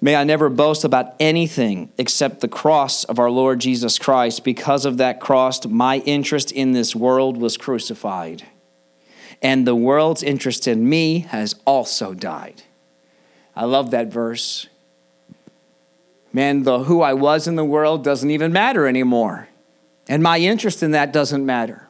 may 0.00 0.16
I 0.16 0.24
never 0.24 0.48
boast 0.48 0.84
about 0.84 1.14
anything 1.20 1.92
except 1.98 2.40
the 2.40 2.48
cross 2.48 3.04
of 3.04 3.18
our 3.18 3.30
Lord 3.30 3.60
Jesus 3.60 3.98
Christ. 3.98 4.44
Because 4.44 4.84
of 4.84 4.96
that 4.96 5.20
cross, 5.20 5.64
my 5.66 5.98
interest 5.98 6.50
in 6.50 6.72
this 6.72 6.96
world 6.96 7.36
was 7.36 7.56
crucified, 7.56 8.44
and 9.40 9.66
the 9.66 9.76
world's 9.76 10.22
interest 10.22 10.66
in 10.66 10.88
me 10.88 11.20
has 11.20 11.54
also 11.66 12.14
died. 12.14 12.62
I 13.54 13.66
love 13.66 13.92
that 13.92 14.08
verse. 14.08 14.66
Man, 16.32 16.64
the 16.64 16.80
who 16.80 17.00
I 17.00 17.12
was 17.12 17.46
in 17.46 17.54
the 17.54 17.64
world 17.64 18.02
doesn't 18.02 18.30
even 18.30 18.52
matter 18.52 18.88
anymore. 18.88 19.48
And 20.08 20.22
my 20.22 20.38
interest 20.38 20.82
in 20.82 20.92
that 20.92 21.12
doesn't 21.12 21.44
matter. 21.44 21.88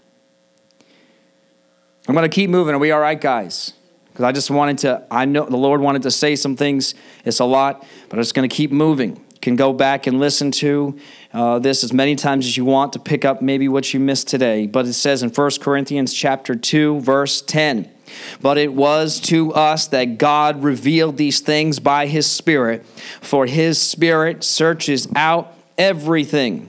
I'm 2.06 2.14
going 2.14 2.28
to 2.28 2.34
keep 2.34 2.50
moving. 2.50 2.74
Are 2.74 2.78
we 2.78 2.90
all 2.90 3.00
right, 3.00 3.20
guys? 3.20 3.72
Because 4.06 4.24
I 4.24 4.32
just 4.32 4.50
wanted 4.50 4.78
to, 4.78 5.04
I 5.10 5.24
know 5.24 5.46
the 5.46 5.56
Lord 5.56 5.80
wanted 5.80 6.02
to 6.02 6.10
say 6.10 6.36
some 6.36 6.54
things. 6.54 6.94
It's 7.24 7.40
a 7.40 7.44
lot, 7.44 7.84
but 8.08 8.18
I'm 8.18 8.22
just 8.22 8.34
going 8.34 8.48
to 8.48 8.54
keep 8.54 8.70
moving. 8.70 9.16
You 9.16 9.40
can 9.40 9.56
go 9.56 9.72
back 9.72 10.06
and 10.06 10.20
listen 10.20 10.50
to 10.52 10.98
uh, 11.32 11.58
this 11.58 11.82
as 11.82 11.92
many 11.92 12.14
times 12.14 12.46
as 12.46 12.56
you 12.56 12.64
want 12.64 12.92
to 12.92 12.98
pick 12.98 13.24
up 13.24 13.42
maybe 13.42 13.68
what 13.68 13.92
you 13.92 13.98
missed 13.98 14.28
today. 14.28 14.66
But 14.66 14.86
it 14.86 14.92
says 14.92 15.22
in 15.22 15.30
1 15.30 15.50
Corinthians 15.60 16.12
chapter 16.12 16.54
2, 16.54 17.00
verse 17.00 17.42
10. 17.42 17.90
But 18.40 18.58
it 18.58 18.72
was 18.72 19.18
to 19.20 19.52
us 19.54 19.88
that 19.88 20.18
God 20.18 20.62
revealed 20.62 21.16
these 21.16 21.40
things 21.40 21.80
by 21.80 22.06
his 22.06 22.30
Spirit, 22.30 22.86
for 23.20 23.46
his 23.46 23.80
Spirit 23.80 24.44
searches 24.44 25.08
out 25.16 25.54
everything 25.76 26.68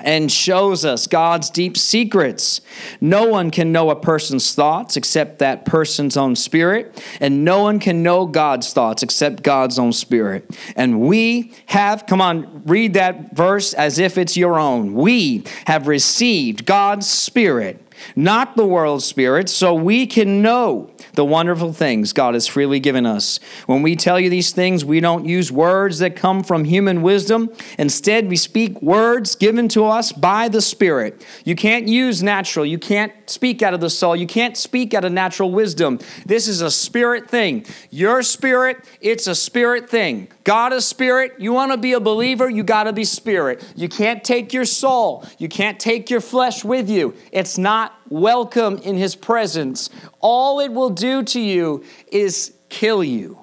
and 0.00 0.30
shows 0.30 0.84
us 0.84 1.06
God's 1.06 1.50
deep 1.50 1.76
secrets. 1.76 2.60
No 3.00 3.26
one 3.26 3.50
can 3.50 3.72
know 3.72 3.90
a 3.90 3.96
person's 3.96 4.54
thoughts 4.54 4.96
except 4.96 5.38
that 5.38 5.64
person's 5.64 6.16
own 6.16 6.36
spirit, 6.36 7.02
and 7.20 7.44
no 7.44 7.62
one 7.62 7.78
can 7.78 8.02
know 8.02 8.26
God's 8.26 8.72
thoughts 8.72 9.02
except 9.02 9.42
God's 9.42 9.78
own 9.78 9.92
spirit. 9.92 10.58
And 10.76 11.00
we 11.00 11.52
have, 11.66 12.06
come 12.06 12.20
on, 12.20 12.62
read 12.64 12.94
that 12.94 13.34
verse 13.34 13.72
as 13.72 13.98
if 13.98 14.18
it's 14.18 14.36
your 14.36 14.58
own. 14.58 14.94
We 14.94 15.44
have 15.66 15.86
received 15.86 16.66
God's 16.66 17.08
spirit, 17.08 17.80
not 18.16 18.56
the 18.56 18.66
world's 18.66 19.04
spirit, 19.04 19.48
so 19.48 19.74
we 19.74 20.06
can 20.06 20.42
know 20.42 20.90
the 21.14 21.24
wonderful 21.24 21.72
things 21.72 22.12
God 22.12 22.34
has 22.34 22.46
freely 22.46 22.80
given 22.80 23.06
us. 23.06 23.38
When 23.66 23.82
we 23.82 23.96
tell 23.96 24.18
you 24.18 24.30
these 24.30 24.52
things, 24.52 24.84
we 24.84 25.00
don't 25.00 25.26
use 25.26 25.50
words 25.50 25.98
that 25.98 26.16
come 26.16 26.42
from 26.42 26.64
human 26.64 27.02
wisdom. 27.02 27.50
Instead, 27.78 28.28
we 28.28 28.36
speak 28.36 28.80
words 28.82 29.34
given 29.34 29.68
to 29.68 29.86
us 29.86 30.12
by 30.12 30.48
the 30.48 30.60
Spirit. 30.60 31.24
You 31.44 31.56
can't 31.56 31.88
use 31.88 32.22
natural, 32.22 32.66
you 32.66 32.78
can't 32.78 33.12
speak 33.28 33.62
out 33.62 33.74
of 33.74 33.80
the 33.80 33.90
soul, 33.90 34.16
you 34.16 34.26
can't 34.26 34.56
speak 34.56 34.94
out 34.94 35.04
of 35.04 35.12
natural 35.12 35.50
wisdom. 35.50 35.98
This 36.26 36.48
is 36.48 36.60
a 36.60 36.70
spirit 36.70 37.28
thing. 37.28 37.66
Your 37.90 38.22
spirit, 38.22 38.84
it's 39.00 39.26
a 39.26 39.34
spirit 39.34 39.88
thing. 39.88 40.28
God 40.44 40.72
is 40.72 40.84
spirit. 40.84 41.34
You 41.38 41.52
want 41.52 41.72
to 41.72 41.78
be 41.78 41.94
a 41.94 42.00
believer, 42.00 42.48
you 42.50 42.62
got 42.62 42.84
to 42.84 42.92
be 42.92 43.04
spirit. 43.04 43.64
You 43.74 43.88
can't 43.88 44.22
take 44.22 44.52
your 44.52 44.64
soul, 44.64 45.24
you 45.38 45.48
can't 45.48 45.80
take 45.80 46.10
your 46.10 46.20
flesh 46.20 46.64
with 46.64 46.90
you. 46.90 47.14
It's 47.32 47.56
not 47.56 47.94
welcome 48.08 48.78
in 48.78 48.96
his 48.96 49.14
presence. 49.14 49.90
All 50.20 50.60
it 50.60 50.72
will 50.72 50.90
do 50.90 51.22
to 51.22 51.40
you 51.40 51.84
is 52.10 52.54
kill 52.68 53.02
you. 53.02 53.38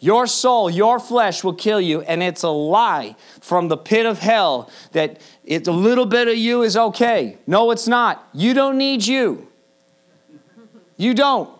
Your 0.00 0.26
soul, 0.28 0.70
your 0.70 1.00
flesh 1.00 1.42
will 1.42 1.54
kill 1.54 1.80
you, 1.80 2.02
and 2.02 2.22
it's 2.22 2.44
a 2.44 2.48
lie 2.48 3.16
from 3.40 3.66
the 3.68 3.76
pit 3.76 4.06
of 4.06 4.20
hell 4.20 4.70
that 4.92 5.20
it's 5.44 5.66
a 5.66 5.72
little 5.72 6.06
bit 6.06 6.28
of 6.28 6.36
you 6.36 6.62
is 6.62 6.76
okay. 6.76 7.36
No, 7.46 7.72
it's 7.72 7.88
not. 7.88 8.28
You 8.32 8.54
don't 8.54 8.78
need 8.78 9.04
you. 9.04 9.48
You 10.96 11.14
don't. 11.14 11.50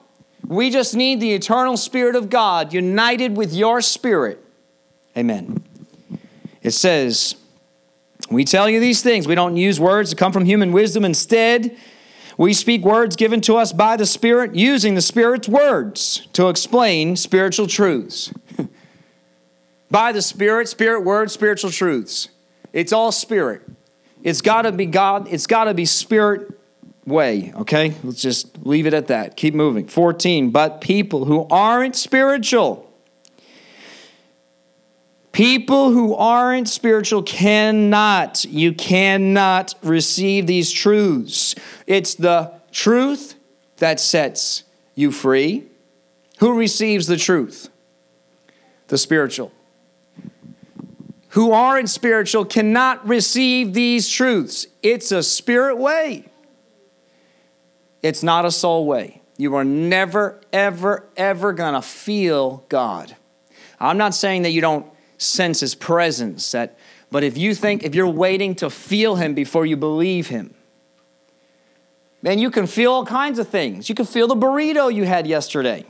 We 0.47 0.71
just 0.71 0.95
need 0.95 1.21
the 1.21 1.33
eternal 1.33 1.77
Spirit 1.77 2.15
of 2.15 2.31
God 2.31 2.73
united 2.73 3.37
with 3.37 3.53
your 3.53 3.81
spirit. 3.81 4.43
Amen. 5.17 5.63
It 6.63 6.71
says, 6.71 7.35
We 8.31 8.45
tell 8.45 8.69
you 8.69 8.79
these 8.79 9.03
things. 9.03 9.27
We 9.27 9.35
don't 9.35 9.57
use 9.57 9.81
words 9.81 10.11
that 10.11 10.17
come 10.17 10.33
from 10.33 10.45
human 10.45 10.73
wisdom. 10.73 11.05
Instead, 11.05 11.77
We 12.39 12.55
speak 12.55 12.85
words 12.85 13.17
given 13.17 13.41
to 13.43 13.57
us 13.57 13.73
by 13.73 13.97
the 13.97 14.07
Spirit, 14.07 14.55
using 14.55 14.95
the 14.95 15.03
Spirit's 15.03 15.49
words 15.49 16.29
to 16.35 16.49
explain 16.49 17.17
spiritual 17.17 17.67
truths. 17.67 18.33
by 19.91 20.13
the 20.13 20.23
Spirit, 20.23 20.69
Spirit 20.69 21.01
words, 21.05 21.33
spiritual 21.33 21.73
truths. 21.73 22.29
It's 22.73 22.93
all 22.93 23.11
Spirit. 23.11 23.63
It's 24.23 24.41
got 24.41 24.63
to 24.63 24.73
be 24.73 24.87
God, 24.87 25.27
it's 25.29 25.49
got 25.49 25.65
to 25.65 25.75
be 25.75 25.85
Spirit 25.85 26.49
way, 27.05 27.53
okay? 27.57 27.95
Let's 28.05 28.23
just 28.23 28.65
leave 28.65 28.87
it 28.87 28.95
at 28.95 29.09
that. 29.09 29.37
Keep 29.37 29.55
moving. 29.55 29.89
14, 29.89 30.51
but 30.51 30.81
people 30.81 31.25
who 31.25 31.45
aren't 31.51 31.97
spiritual, 31.97 32.88
People 35.39 35.93
who 35.93 36.17
aren't 36.17 36.69
spiritual 36.69 37.23
cannot, 37.23 38.45
you 38.47 38.73
cannot 38.73 39.73
receive 39.85 40.49
these 40.49 40.73
truths. 40.73 41.55
It's 41.87 42.17
the 42.17 42.51
truth 42.73 43.37
that 43.77 44.01
sets 44.01 44.65
you 44.97 45.13
free. 45.13 45.67
Who 46.41 46.59
receives 46.59 47.07
the 47.07 47.17
truth? 47.17 47.69
The 48.89 48.99
spiritual. 48.99 49.53
Who 51.29 51.53
aren't 51.53 51.89
spiritual 51.89 52.45
cannot 52.45 53.07
receive 53.07 53.75
these 53.75 54.09
truths. 54.09 54.67
It's 54.83 55.13
a 55.13 55.23
spirit 55.23 55.79
way, 55.79 56.25
it's 58.03 58.25
not 58.25 58.45
a 58.45 58.51
soul 58.51 58.87
way. 58.87 59.23
You 59.37 59.55
are 59.55 59.65
never, 59.65 60.41
ever, 60.53 61.07
ever 61.17 61.55
to 61.75 61.83
feel 61.83 62.65
God. 62.69 63.15
I'm 63.79 63.99
not 63.99 64.17
saying 64.17 64.43
that 64.43 64.51
you 64.51 64.61
don't 64.61 64.85
sense 65.19 65.61
his 65.61 65.75
presence. 65.75 66.53
That, 66.53 66.79
but 67.11 67.23
if 67.23 67.37
you 67.37 67.55
think, 67.55 67.85
if 67.85 67.95
you're 67.95 68.09
waiting 68.09 68.55
to 68.57 68.71
feel 68.71 69.17
him 69.17 69.35
before 69.35 69.67
you 69.67 69.77
believe 69.77 70.29
him, 70.29 70.55
man, 72.23 72.39
you 72.39 72.51
can 72.51 72.67
feel 72.67 72.93
all 72.93 73.05
kinds 73.05 73.39
of 73.39 73.49
things. 73.49 73.89
You 73.89 73.95
can 73.95 74.07
feel 74.07 74.27
the 74.27 74.37
burrito 74.37 74.93
you 74.93 75.05
had 75.05 75.27
yesterday. 75.27 75.85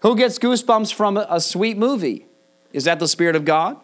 Who 0.00 0.16
gets 0.16 0.38
goosebumps 0.38 0.92
from 0.92 1.16
a, 1.16 1.26
a 1.30 1.40
sweet 1.40 1.78
movie? 1.78 2.26
Is 2.74 2.84
that 2.84 2.98
the 2.98 3.08
Spirit 3.08 3.36
of 3.36 3.46
God? 3.46 3.78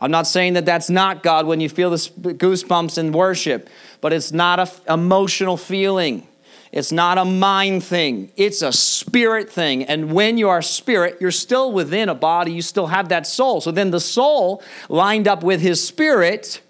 I'm 0.00 0.10
not 0.10 0.26
saying 0.26 0.54
that 0.54 0.64
that's 0.64 0.90
not 0.90 1.22
God 1.22 1.46
when 1.46 1.60
you 1.60 1.68
feel 1.68 1.90
the 1.90 1.96
goosebumps 1.96 2.98
in 2.98 3.12
worship, 3.12 3.68
but 4.00 4.12
it's 4.12 4.32
not 4.32 4.60
an 4.60 4.68
emotional 4.88 5.56
feeling. 5.56 6.26
It's 6.72 6.92
not 6.92 7.18
a 7.18 7.24
mind 7.24 7.84
thing, 7.84 8.32
it's 8.36 8.62
a 8.62 8.72
spirit 8.72 9.50
thing. 9.50 9.84
And 9.84 10.12
when 10.12 10.38
you 10.38 10.48
are 10.48 10.62
spirit, 10.62 11.18
you're 11.20 11.30
still 11.30 11.72
within 11.72 12.08
a 12.08 12.14
body, 12.14 12.52
you 12.52 12.62
still 12.62 12.88
have 12.88 13.08
that 13.08 13.26
soul. 13.26 13.60
So 13.60 13.70
then 13.70 13.90
the 13.90 14.00
soul, 14.00 14.62
lined 14.88 15.26
up 15.26 15.42
with 15.42 15.60
his 15.60 15.86
spirit, 15.86 16.60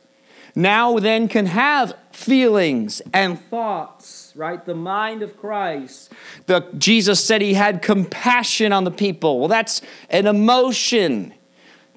now 0.55 0.99
then 0.99 1.29
can 1.29 1.47
have 1.47 1.95
feelings 2.13 3.01
and 3.13 3.41
thoughts, 3.41 4.33
right? 4.35 4.65
The 4.65 4.75
mind 4.75 5.23
of 5.23 5.37
Christ. 5.37 6.13
The, 6.47 6.69
Jesus 6.77 7.25
said 7.25 7.41
he 7.43 7.55
had 7.55 7.81
compassion 7.81 8.73
on 8.73 8.85
the 8.85 8.91
people. 8.91 9.39
Well, 9.39 9.49
that's 9.49 9.83
an 10.11 10.27
emotion. 10.27 11.33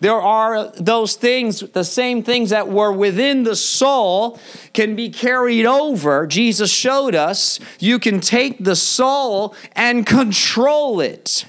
There 0.01 0.19
are 0.19 0.71
those 0.71 1.15
things, 1.15 1.59
the 1.59 1.83
same 1.83 2.23
things 2.23 2.49
that 2.49 2.67
were 2.67 2.91
within 2.91 3.43
the 3.43 3.55
soul 3.55 4.39
can 4.73 4.95
be 4.95 5.09
carried 5.09 5.67
over. 5.67 6.25
Jesus 6.25 6.71
showed 6.71 7.13
us 7.13 7.59
you 7.79 7.99
can 7.99 8.19
take 8.19 8.63
the 8.63 8.75
soul 8.75 9.55
and 9.73 10.03
control 10.03 11.01
it. 11.01 11.45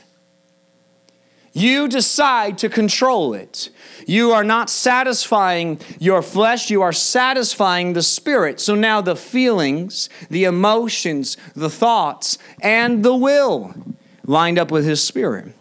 You 1.54 1.88
decide 1.88 2.58
to 2.58 2.68
control 2.68 3.32
it. 3.32 3.70
You 4.06 4.32
are 4.32 4.44
not 4.44 4.68
satisfying 4.68 5.80
your 5.98 6.20
flesh, 6.20 6.70
you 6.70 6.82
are 6.82 6.92
satisfying 6.92 7.94
the 7.94 8.02
spirit. 8.02 8.60
So 8.60 8.74
now 8.74 9.00
the 9.00 9.16
feelings, 9.16 10.10
the 10.28 10.44
emotions, 10.44 11.38
the 11.54 11.70
thoughts, 11.70 12.36
and 12.60 13.02
the 13.02 13.14
will 13.14 13.74
lined 14.26 14.58
up 14.58 14.70
with 14.70 14.84
his 14.84 15.02
spirit. 15.02 15.54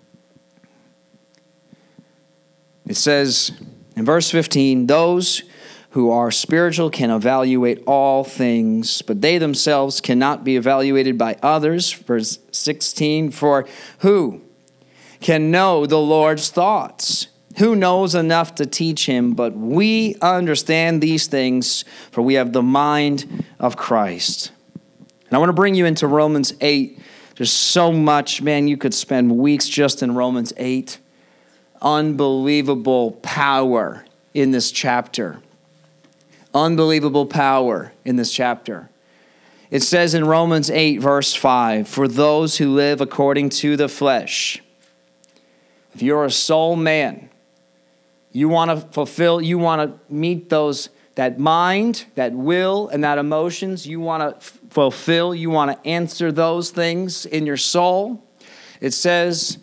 It 2.88 2.98
says 2.98 3.52
in 3.96 4.06
verse 4.06 4.30
15, 4.32 4.88
those 4.88 5.44
who 5.92 6.10
are 6.10 6.32
spiritual 6.32 6.90
can 6.90 7.12
evaluate 7.12 7.84
all 7.86 8.24
things, 8.24 9.02
but 9.02 9.22
they 9.22 9.38
themselves 9.38 10.00
cannot 10.00 10.44
be 10.44 10.56
evaluated 10.56 11.18
by 11.18 11.38
others. 11.44 11.92
Verse 11.92 12.40
16, 12.52 13.32
for 13.32 13.68
who 14.00 14.42
can 15.20 15.52
know 15.52 15.86
the 15.86 16.00
Lord's 16.00 16.50
thoughts? 16.50 17.28
Who 17.58 17.76
knows 17.76 18.16
enough 18.16 18.56
to 18.56 18.66
teach 18.66 19.06
him? 19.06 19.34
But 19.34 19.54
we 19.54 20.16
understand 20.22 21.02
these 21.02 21.28
things, 21.28 21.84
for 22.10 22.22
we 22.22 22.36
have 22.36 22.54
the 22.54 22.64
mind 22.64 23.46
of 23.60 23.76
Christ. 23.76 24.54
And 25.26 25.36
I 25.36 25.38
want 25.38 25.50
to 25.50 25.54
bring 25.54 25.76
you 25.76 25.86
into 25.86 26.08
Romans 26.08 26.54
8. 26.62 27.00
There's 27.36 27.52
so 27.52 27.92
much, 27.92 28.42
man, 28.42 28.70
you 28.70 28.78
could 28.78 28.94
spend 28.94 29.38
weeks 29.38 29.68
just 29.68 30.02
in 30.02 30.16
Romans 30.16 30.54
8 30.56 31.00
unbelievable 31.82 33.12
power 33.24 34.06
in 34.34 34.52
this 34.52 34.72
chapter. 34.72 35.42
Unbelievable 36.54 37.26
power 37.26 37.92
in 38.06 38.18
this 38.18 38.32
chapter. 38.32 38.90
It 39.70 39.84
says 39.84 40.14
in 40.14 40.26
Romans 40.26 40.70
8, 40.70 40.98
verse 40.98 41.34
5 41.34 41.88
For 41.88 42.08
those 42.08 42.58
who 42.58 42.74
live 42.74 43.00
according 43.02 43.50
to 43.50 43.78
the 43.78 43.88
flesh, 43.88 44.62
if 45.94 46.02
you're 46.02 46.26
a 46.26 46.32
soul 46.32 46.76
man, 46.76 47.30
you 48.34 48.50
want 48.50 48.72
to 48.72 48.88
fulfill, 48.94 49.42
you 49.42 49.58
want 49.58 49.82
to 49.82 50.14
meet 50.14 50.50
those, 50.50 50.90
that 51.16 51.40
mind, 51.40 52.06
that 52.16 52.34
will, 52.34 52.90
and 52.90 53.04
that 53.04 53.18
emotions, 53.18 53.86
you 53.86 54.00
want 54.00 54.42
to 54.42 54.48
fulfill, 54.70 55.36
you 55.36 55.50
want 55.50 55.72
to 55.72 55.88
answer 55.90 56.32
those 56.32 56.72
things 56.72 57.26
in 57.26 57.46
your 57.46 57.58
soul. 57.58 58.24
It 58.80 58.92
says, 58.92 59.58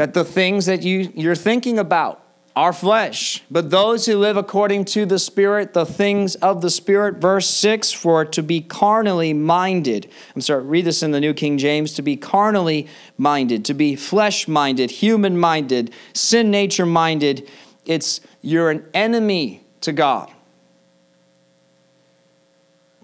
that 0.00 0.14
the 0.14 0.24
things 0.24 0.64
that 0.64 0.82
you, 0.82 1.12
you're 1.14 1.34
thinking 1.34 1.78
about 1.78 2.24
are 2.56 2.72
flesh, 2.72 3.42
but 3.50 3.68
those 3.68 4.06
who 4.06 4.16
live 4.16 4.38
according 4.38 4.82
to 4.82 5.04
the 5.04 5.18
Spirit, 5.18 5.74
the 5.74 5.84
things 5.84 6.36
of 6.36 6.62
the 6.62 6.70
Spirit. 6.70 7.16
Verse 7.16 7.46
6 7.50 7.92
For 7.92 8.24
to 8.24 8.42
be 8.42 8.62
carnally 8.62 9.34
minded, 9.34 10.10
I'm 10.34 10.40
sorry, 10.40 10.62
read 10.62 10.86
this 10.86 11.02
in 11.02 11.10
the 11.10 11.20
New 11.20 11.34
King 11.34 11.58
James 11.58 11.92
to 11.92 12.02
be 12.02 12.16
carnally 12.16 12.88
minded, 13.18 13.62
to 13.66 13.74
be 13.74 13.94
flesh 13.94 14.48
minded, 14.48 14.90
human 14.90 15.38
minded, 15.38 15.92
sin 16.14 16.50
nature 16.50 16.86
minded, 16.86 17.46
it's 17.84 18.22
you're 18.40 18.70
an 18.70 18.88
enemy 18.94 19.62
to 19.82 19.92
God. 19.92 20.32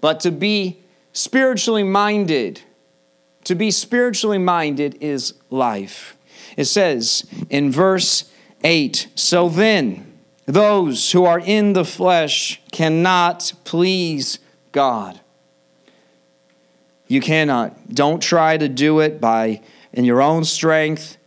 But 0.01 0.19
to 0.21 0.31
be 0.31 0.79
spiritually 1.13 1.83
minded, 1.83 2.61
to 3.43 3.53
be 3.53 3.69
spiritually 3.69 4.39
minded 4.39 4.97
is 4.99 5.35
life. 5.51 6.16
It 6.57 6.65
says 6.65 7.25
in 7.49 7.71
verse 7.71 8.29
8 8.63 9.07
So 9.15 9.47
then, 9.47 10.11
those 10.45 11.11
who 11.11 11.23
are 11.23 11.39
in 11.39 11.73
the 11.73 11.85
flesh 11.85 12.61
cannot 12.71 13.53
please 13.63 14.39
God. 14.71 15.19
You 17.07 17.21
cannot. 17.21 17.93
Don't 17.93 18.21
try 18.21 18.57
to 18.57 18.67
do 18.67 18.99
it 18.99 19.21
by 19.21 19.61
in 19.93 20.03
your 20.03 20.21
own 20.21 20.43
strength. 20.43 21.17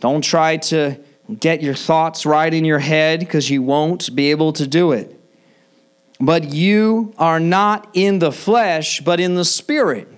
Don't 0.00 0.22
try 0.22 0.58
to 0.58 0.98
get 1.40 1.62
your 1.62 1.74
thoughts 1.74 2.24
right 2.24 2.52
in 2.52 2.64
your 2.64 2.78
head 2.78 3.20
because 3.20 3.50
you 3.50 3.62
won't 3.62 4.14
be 4.14 4.30
able 4.30 4.52
to 4.52 4.66
do 4.66 4.92
it. 4.92 5.18
But 6.20 6.52
you 6.52 7.12
are 7.18 7.40
not 7.40 7.88
in 7.92 8.20
the 8.20 8.32
flesh, 8.32 9.00
but 9.00 9.20
in 9.20 9.34
the 9.34 9.44
spirit. 9.44 10.08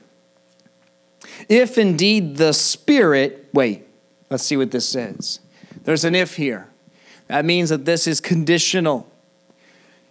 If 1.48 1.78
indeed 1.78 2.36
the 2.36 2.52
spirit, 2.52 3.48
wait, 3.52 3.88
Let's 4.30 4.44
see 4.44 4.56
what 4.56 4.70
this 4.70 4.88
says. 4.88 5.40
There's 5.84 6.04
an 6.04 6.14
if 6.14 6.36
here. 6.36 6.68
That 7.28 7.44
means 7.44 7.70
that 7.70 7.84
this 7.84 8.06
is 8.06 8.20
conditional. 8.20 9.10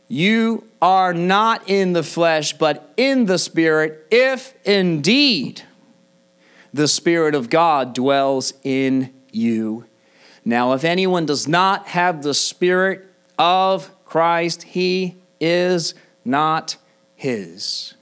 You 0.08 0.63
are 0.82 1.13
not 1.13 1.69
in 1.69 1.93
the 1.93 2.03
flesh, 2.03 2.53
but 2.53 2.93
in 2.95 3.25
the 3.25 3.38
Spirit, 3.38 4.08
if 4.10 4.53
indeed 4.65 5.63
the 6.73 6.88
Spirit 6.88 7.36
of 7.36 7.49
God 7.49 7.93
dwells 7.93 8.53
in 8.63 9.13
you. 9.32 9.86
Now, 10.45 10.73
if 10.73 10.84
anyone 10.84 11.25
does 11.25 11.47
not 11.47 11.88
have 11.88 12.23
the 12.23 12.34
Spirit 12.34 13.06
of 13.38 13.91
Christ, 14.06 14.63
he 14.63 15.17
is 15.39 15.93
not 16.23 16.77
his. 17.15 17.95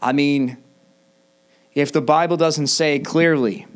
I 0.00 0.12
mean, 0.12 0.56
if 1.74 1.92
the 1.92 2.00
Bible 2.00 2.36
doesn't 2.36 2.66
say 2.66 2.98
clearly, 2.98 3.66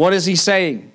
what 0.00 0.14
is 0.14 0.24
he 0.24 0.34
saying? 0.34 0.90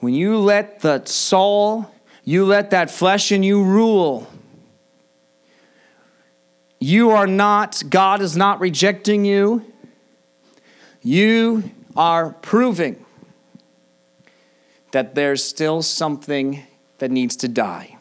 When 0.00 0.12
you 0.12 0.36
let 0.36 0.80
the 0.80 1.02
soul, 1.06 1.90
you 2.22 2.44
let 2.44 2.72
that 2.72 2.90
flesh 2.90 3.32
in 3.32 3.42
you 3.42 3.64
rule, 3.64 4.28
you 6.78 7.12
are 7.12 7.26
not, 7.26 7.82
God 7.88 8.20
is 8.20 8.36
not 8.36 8.60
rejecting 8.60 9.24
you. 9.24 9.64
You 11.00 11.70
are 11.96 12.34
proving 12.42 13.02
that 14.90 15.14
there's 15.14 15.42
still 15.42 15.80
something 15.80 16.64
that 16.98 17.10
needs 17.10 17.36
to 17.36 17.48
die. 17.48 17.96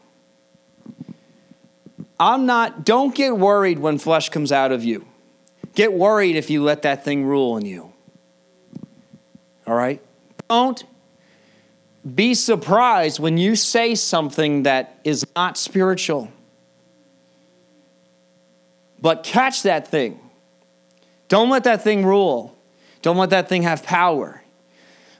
I'm 2.19 2.45
not, 2.45 2.83
don't 2.83 3.15
get 3.15 3.37
worried 3.37 3.79
when 3.79 3.99
flesh 3.99 4.27
comes 4.27 4.51
out 4.51 4.73
of 4.73 4.83
you. 4.83 5.07
Get 5.75 5.93
worried 5.93 6.35
if 6.35 6.49
you 6.49 6.61
let 6.61 6.81
that 6.81 7.05
thing 7.05 7.23
rule 7.23 7.55
in 7.55 7.65
you. 7.65 7.93
All 9.67 9.75
right? 9.75 10.01
Don't 10.49 10.83
be 12.15 12.33
surprised 12.33 13.19
when 13.19 13.37
you 13.37 13.55
say 13.55 13.95
something 13.95 14.63
that 14.63 14.99
is 15.03 15.25
not 15.35 15.57
spiritual. 15.57 16.31
But 19.01 19.23
catch 19.23 19.63
that 19.63 19.89
thing. 19.89 20.19
Don't 21.27 21.49
let 21.49 21.65
that 21.65 21.83
thing 21.83 22.05
rule. 22.05 22.57
Don't 23.01 23.17
let 23.17 23.31
that 23.31 23.49
thing 23.49 23.63
have 23.63 23.83
power. 23.83 24.41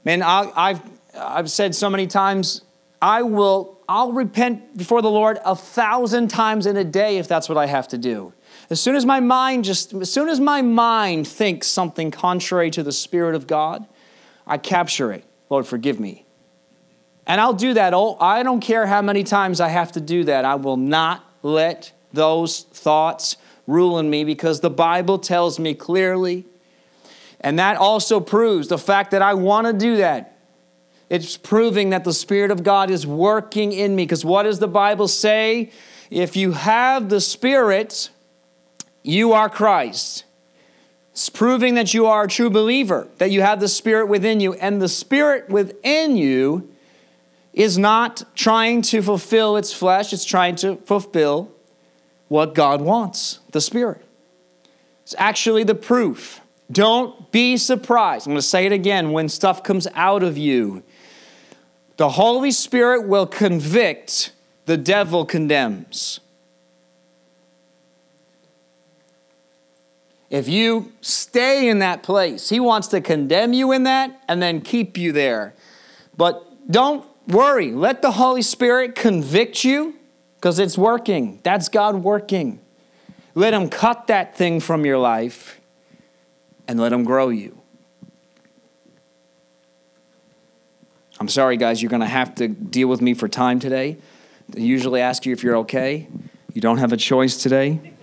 Man, 0.05 0.23
I, 0.23 0.69
have 0.69 0.91
I've 1.17 1.51
said 1.51 1.75
so 1.75 1.89
many 1.89 2.07
times, 2.07 2.61
I 3.01 3.23
will, 3.23 3.77
I'll 3.89 4.13
repent 4.13 4.77
before 4.77 5.01
the 5.01 5.11
Lord 5.11 5.39
a 5.43 5.55
thousand 5.55 6.29
times 6.29 6.65
in 6.65 6.77
a 6.77 6.83
day 6.83 7.17
if 7.17 7.27
that's 7.27 7.49
what 7.49 7.57
I 7.57 7.65
have 7.65 7.89
to 7.89 7.97
do. 7.97 8.33
As 8.69 8.79
soon 8.79 8.95
as 8.95 9.05
my 9.05 9.19
mind 9.19 9.65
just, 9.65 9.93
as 9.93 10.11
soon 10.11 10.29
as 10.29 10.39
my 10.39 10.61
mind 10.61 11.27
thinks 11.27 11.67
something 11.67 12.11
contrary 12.11 12.71
to 12.71 12.83
the 12.83 12.91
Spirit 12.91 13.35
of 13.35 13.47
God, 13.47 13.85
I 14.47 14.57
capture 14.57 15.11
it. 15.11 15.23
Lord, 15.49 15.67
forgive 15.67 15.99
me. 15.99 16.25
And 17.25 17.41
I'll 17.41 17.53
do 17.53 17.73
that. 17.73 17.93
Oh, 17.93 18.17
I 18.19 18.41
don't 18.41 18.61
care 18.61 18.87
how 18.87 19.01
many 19.01 19.23
times 19.23 19.59
I 19.59 19.67
have 19.67 19.91
to 19.93 20.01
do 20.01 20.23
that. 20.23 20.45
I 20.45 20.55
will 20.55 20.77
not 20.77 21.23
let 21.43 21.91
those 22.13 22.61
thoughts 22.61 23.35
rule 23.67 23.99
in 23.99 24.09
me 24.09 24.23
because 24.23 24.61
the 24.61 24.69
Bible 24.69 25.19
tells 25.19 25.59
me 25.59 25.73
clearly. 25.73 26.45
And 27.41 27.59
that 27.59 27.77
also 27.77 28.19
proves 28.19 28.69
the 28.69 28.77
fact 28.77 29.11
that 29.11 29.21
I 29.21 29.33
want 29.33 29.67
to 29.67 29.73
do 29.73 29.97
that. 29.97 30.37
It's 31.09 31.37
proving 31.37 31.91
that 31.91 32.03
the 32.03 32.13
Spirit 32.13 32.51
of 32.51 32.63
God 32.63 32.89
is 32.89 33.05
working 33.05 33.71
in 33.73 33.95
me. 33.95 34.03
Because 34.03 34.25
what 34.25 34.43
does 34.43 34.59
the 34.59 34.67
Bible 34.67 35.07
say? 35.07 35.71
If 36.09 36.35
you 36.35 36.53
have 36.53 37.09
the 37.09 37.21
Spirit, 37.21 38.09
you 39.03 39.33
are 39.33 39.49
Christ. 39.49 40.23
It's 41.17 41.29
proving 41.29 41.73
that 41.73 41.95
you 41.95 42.05
are 42.05 42.25
a 42.25 42.27
true 42.27 42.51
believer, 42.51 43.07
that 43.17 43.31
you 43.31 43.41
have 43.41 43.59
the 43.59 43.67
Spirit 43.67 44.07
within 44.07 44.39
you. 44.39 44.53
And 44.53 44.79
the 44.79 44.87
Spirit 44.87 45.49
within 45.49 46.15
you 46.15 46.69
is 47.53 47.75
not 47.75 48.23
trying 48.35 48.83
to 48.83 49.01
fulfill 49.01 49.57
its 49.57 49.73
flesh, 49.73 50.13
it's 50.13 50.23
trying 50.23 50.55
to 50.57 50.75
fulfill 50.85 51.51
what 52.27 52.53
God 52.53 52.81
wants 52.81 53.39
the 53.51 53.59
Spirit. 53.59 54.05
It's 55.01 55.15
actually 55.17 55.63
the 55.63 55.73
proof. 55.73 56.39
Don't 56.71 57.31
be 57.31 57.57
surprised. 57.57 58.27
I'm 58.27 58.33
going 58.33 58.37
to 58.37 58.43
say 58.43 58.67
it 58.67 58.71
again 58.71 59.11
when 59.11 59.27
stuff 59.27 59.63
comes 59.63 59.87
out 59.95 60.21
of 60.21 60.37
you. 60.37 60.83
The 61.95 62.09
Holy 62.09 62.51
Spirit 62.51 63.07
will 63.07 63.25
convict, 63.25 64.33
the 64.67 64.77
devil 64.77 65.25
condemns. 65.25 66.19
If 70.29 70.49
you 70.49 70.91
stay 71.01 71.69
in 71.69 71.79
that 71.79 72.03
place, 72.03 72.49
he 72.49 72.59
wants 72.59 72.89
to 72.89 73.01
condemn 73.01 73.53
you 73.53 73.71
in 73.71 73.83
that 73.83 74.21
and 74.27 74.41
then 74.41 74.61
keep 74.61 74.97
you 74.97 75.11
there. 75.11 75.53
But 76.17 76.69
don't 76.69 77.05
worry. 77.27 77.71
Let 77.71 78.01
the 78.01 78.11
Holy 78.11 78.41
Spirit 78.41 78.95
convict 78.95 79.63
you 79.63 79.95
because 80.35 80.59
it's 80.59 80.77
working. 80.77 81.39
That's 81.43 81.69
God 81.69 81.95
working. 81.95 82.59
Let 83.35 83.53
Him 83.53 83.69
cut 83.69 84.07
that 84.07 84.35
thing 84.35 84.59
from 84.59 84.85
your 84.85 84.97
life 84.97 85.61
and 86.67 86.79
let 86.79 86.91
Him 86.91 87.03
grow 87.03 87.29
you. 87.29 87.61
I'm 91.19 91.29
sorry, 91.29 91.57
guys, 91.57 91.81
you're 91.81 91.89
going 91.89 92.01
to 92.01 92.05
have 92.05 92.35
to 92.35 92.47
deal 92.47 92.87
with 92.87 93.01
me 93.01 93.13
for 93.13 93.27
time 93.27 93.59
today. 93.59 93.97
I 94.55 94.59
usually 94.59 95.01
ask 95.01 95.25
you 95.25 95.33
if 95.33 95.43
you're 95.43 95.57
okay. 95.57 96.07
You 96.53 96.61
don't 96.61 96.77
have 96.77 96.93
a 96.93 96.97
choice 96.97 97.37
today. 97.37 97.93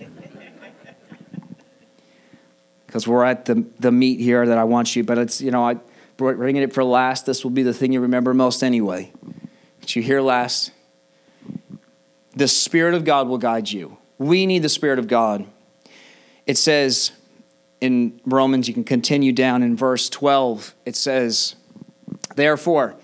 Because 2.95 3.09
we're 3.09 3.25
at 3.25 3.43
the, 3.43 3.65
the 3.77 3.91
meat 3.91 4.21
here 4.21 4.45
that 4.45 4.57
I 4.57 4.63
want 4.63 4.95
you. 4.95 5.03
But 5.03 5.17
it's, 5.17 5.41
you 5.41 5.51
know, 5.51 5.67
I 5.67 5.75
bringing 6.15 6.63
it 6.63 6.73
for 6.73 6.81
last. 6.81 7.25
This 7.25 7.43
will 7.43 7.51
be 7.51 7.61
the 7.61 7.73
thing 7.73 7.91
you 7.91 7.99
remember 7.99 8.33
most 8.33 8.63
anyway. 8.63 9.11
But 9.81 9.97
you 9.97 10.01
hear 10.01 10.21
last. 10.21 10.71
The 12.37 12.47
Spirit 12.47 12.93
of 12.93 13.03
God 13.03 13.27
will 13.27 13.37
guide 13.37 13.69
you. 13.69 13.97
We 14.17 14.45
need 14.45 14.59
the 14.59 14.69
Spirit 14.69 14.97
of 14.97 15.09
God. 15.09 15.45
It 16.45 16.57
says 16.57 17.11
in 17.81 18.21
Romans, 18.25 18.69
you 18.69 18.73
can 18.73 18.85
continue 18.85 19.33
down 19.33 19.61
in 19.61 19.75
verse 19.75 20.07
12. 20.07 20.73
It 20.85 20.95
says, 20.95 21.55
Therefore, 22.37 22.95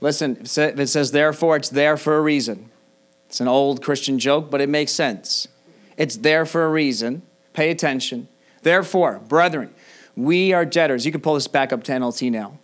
listen, 0.00 0.36
if 0.40 0.58
it 0.58 0.88
says 0.88 1.12
therefore, 1.12 1.54
it's 1.54 1.68
there 1.68 1.96
for 1.96 2.18
a 2.18 2.20
reason. 2.20 2.72
It's 3.28 3.40
an 3.40 3.46
old 3.46 3.84
Christian 3.84 4.18
joke, 4.18 4.50
but 4.50 4.60
it 4.60 4.68
makes 4.68 4.90
sense. 4.90 5.46
It's 5.96 6.16
there 6.16 6.44
for 6.44 6.64
a 6.64 6.68
reason. 6.68 7.22
Pay 7.52 7.70
attention. 7.70 8.26
Therefore, 8.62 9.20
brethren, 9.28 9.74
we 10.16 10.52
are 10.52 10.64
debtors. 10.64 11.04
You 11.04 11.12
can 11.12 11.20
pull 11.20 11.34
this 11.34 11.48
back 11.48 11.72
up 11.72 11.82
to 11.84 11.92
NLT 11.92 12.30
now. 12.30 12.58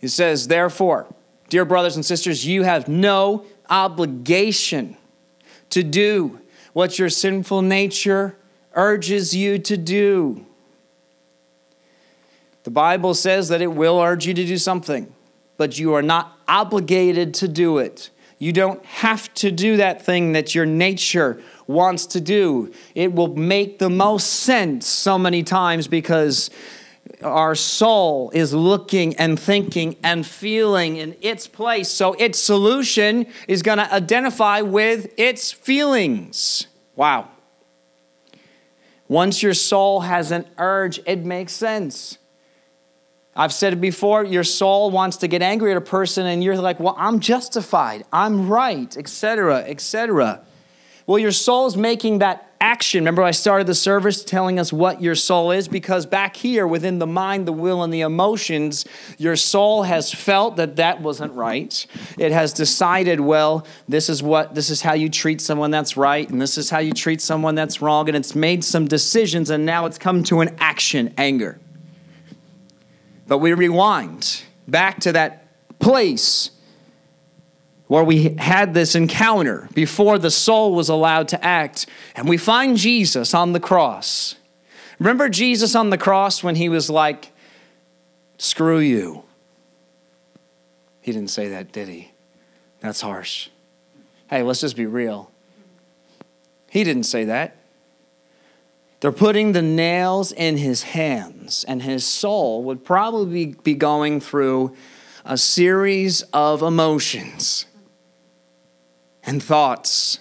It 0.00 0.08
says, 0.08 0.48
Therefore, 0.48 1.06
dear 1.48 1.64
brothers 1.64 1.96
and 1.96 2.04
sisters, 2.04 2.46
you 2.46 2.62
have 2.62 2.88
no 2.88 3.44
obligation 3.70 4.96
to 5.70 5.82
do 5.82 6.40
what 6.72 6.98
your 6.98 7.08
sinful 7.08 7.62
nature 7.62 8.36
urges 8.74 9.34
you 9.34 9.58
to 9.58 9.76
do. 9.76 10.44
The 12.64 12.70
Bible 12.70 13.14
says 13.14 13.48
that 13.48 13.62
it 13.62 13.68
will 13.68 14.00
urge 14.00 14.26
you 14.26 14.34
to 14.34 14.44
do 14.44 14.58
something, 14.58 15.12
but 15.56 15.78
you 15.78 15.94
are 15.94 16.02
not 16.02 16.38
obligated 16.48 17.34
to 17.34 17.48
do 17.48 17.78
it. 17.78 18.10
You 18.38 18.52
don't 18.52 18.84
have 18.84 19.32
to 19.34 19.50
do 19.50 19.76
that 19.76 20.02
thing 20.04 20.32
that 20.32 20.54
your 20.54 20.66
nature 20.66 21.40
wants 21.66 22.06
to 22.06 22.20
do. 22.20 22.72
It 22.94 23.14
will 23.14 23.34
make 23.34 23.78
the 23.78 23.90
most 23.90 24.26
sense 24.28 24.86
so 24.86 25.18
many 25.18 25.42
times 25.42 25.88
because 25.88 26.50
our 27.22 27.54
soul 27.54 28.30
is 28.34 28.52
looking 28.52 29.14
and 29.16 29.38
thinking 29.38 29.96
and 30.02 30.26
feeling 30.26 30.96
in 30.96 31.16
its 31.20 31.46
place. 31.46 31.90
So 31.90 32.14
its 32.14 32.38
solution 32.38 33.26
is 33.48 33.62
going 33.62 33.78
to 33.78 33.92
identify 33.92 34.60
with 34.60 35.12
its 35.16 35.52
feelings. 35.52 36.66
Wow. 36.96 37.28
Once 39.08 39.42
your 39.42 39.54
soul 39.54 40.00
has 40.00 40.32
an 40.32 40.46
urge, 40.58 41.00
it 41.06 41.24
makes 41.24 41.52
sense. 41.52 42.18
I've 43.36 43.52
said 43.52 43.72
it 43.72 43.80
before, 43.80 44.24
your 44.24 44.44
soul 44.44 44.90
wants 44.90 45.16
to 45.18 45.28
get 45.28 45.42
angry 45.42 45.70
at 45.72 45.76
a 45.76 45.80
person 45.80 46.26
and 46.26 46.42
you're 46.42 46.56
like, 46.56 46.78
"Well, 46.78 46.94
I'm 46.98 47.20
justified. 47.20 48.04
I'm 48.12 48.48
right," 48.48 48.96
etc., 48.96 49.64
etc. 49.66 50.40
Well, 51.06 51.18
your 51.18 51.32
soul's 51.32 51.76
making 51.76 52.20
that 52.20 52.54
action. 52.64 53.00
Remember, 53.00 53.22
I 53.22 53.32
started 53.32 53.66
the 53.66 53.74
service 53.74 54.24
telling 54.24 54.58
us 54.58 54.72
what 54.72 55.02
your 55.02 55.14
soul 55.14 55.50
is 55.50 55.68
because 55.68 56.06
back 56.06 56.34
here 56.34 56.66
within 56.66 56.98
the 56.98 57.06
mind, 57.06 57.46
the 57.46 57.52
will, 57.52 57.82
and 57.82 57.92
the 57.92 58.00
emotions, 58.00 58.86
your 59.18 59.36
soul 59.36 59.82
has 59.82 60.10
felt 60.10 60.56
that 60.56 60.76
that 60.76 61.02
wasn't 61.02 61.34
right. 61.34 61.86
It 62.16 62.32
has 62.32 62.54
decided, 62.54 63.20
well, 63.20 63.66
this 63.86 64.08
is 64.08 64.22
what, 64.22 64.54
this 64.54 64.70
is 64.70 64.80
how 64.80 64.94
you 64.94 65.10
treat 65.10 65.42
someone 65.42 65.70
that's 65.70 65.98
right, 65.98 66.28
and 66.30 66.40
this 66.40 66.56
is 66.56 66.70
how 66.70 66.78
you 66.78 66.94
treat 66.94 67.20
someone 67.20 67.54
that's 67.54 67.82
wrong, 67.82 68.08
and 68.08 68.16
it's 68.16 68.34
made 68.34 68.64
some 68.64 68.88
decisions, 68.88 69.50
and 69.50 69.66
now 69.66 69.84
it's 69.84 69.98
come 69.98 70.24
to 70.24 70.40
an 70.40 70.56
action 70.58 71.12
anger. 71.18 71.58
But 73.26 73.38
we 73.38 73.52
rewind 73.52 74.42
back 74.68 75.00
to 75.00 75.12
that 75.12 75.46
place 75.78 76.50
where 77.86 78.04
we 78.04 78.34
had 78.38 78.74
this 78.74 78.94
encounter 78.94 79.68
before 79.74 80.18
the 80.18 80.30
soul 80.30 80.74
was 80.74 80.88
allowed 80.88 81.28
to 81.28 81.44
act, 81.44 81.86
and 82.16 82.28
we 82.28 82.36
find 82.36 82.76
Jesus 82.76 83.34
on 83.34 83.52
the 83.52 83.60
cross. 83.60 84.36
Remember 84.98 85.28
Jesus 85.28 85.74
on 85.74 85.90
the 85.90 85.98
cross 85.98 86.42
when 86.42 86.56
he 86.56 86.68
was 86.68 86.88
like, 86.88 87.30
Screw 88.36 88.78
you. 88.78 89.22
He 91.00 91.12
didn't 91.12 91.30
say 91.30 91.50
that, 91.50 91.70
did 91.70 91.88
he? 91.88 92.12
That's 92.80 93.00
harsh. 93.00 93.48
Hey, 94.28 94.42
let's 94.42 94.60
just 94.60 94.76
be 94.76 94.86
real. 94.86 95.30
He 96.70 96.82
didn't 96.82 97.04
say 97.04 97.24
that. 97.24 97.56
They're 99.04 99.12
putting 99.12 99.52
the 99.52 99.60
nails 99.60 100.32
in 100.32 100.56
his 100.56 100.82
hands, 100.82 101.62
and 101.68 101.82
his 101.82 102.06
soul 102.06 102.64
would 102.64 102.86
probably 102.86 103.54
be 103.62 103.74
going 103.74 104.18
through 104.18 104.74
a 105.26 105.36
series 105.36 106.22
of 106.32 106.62
emotions 106.62 107.66
and 109.22 109.42
thoughts. 109.42 110.20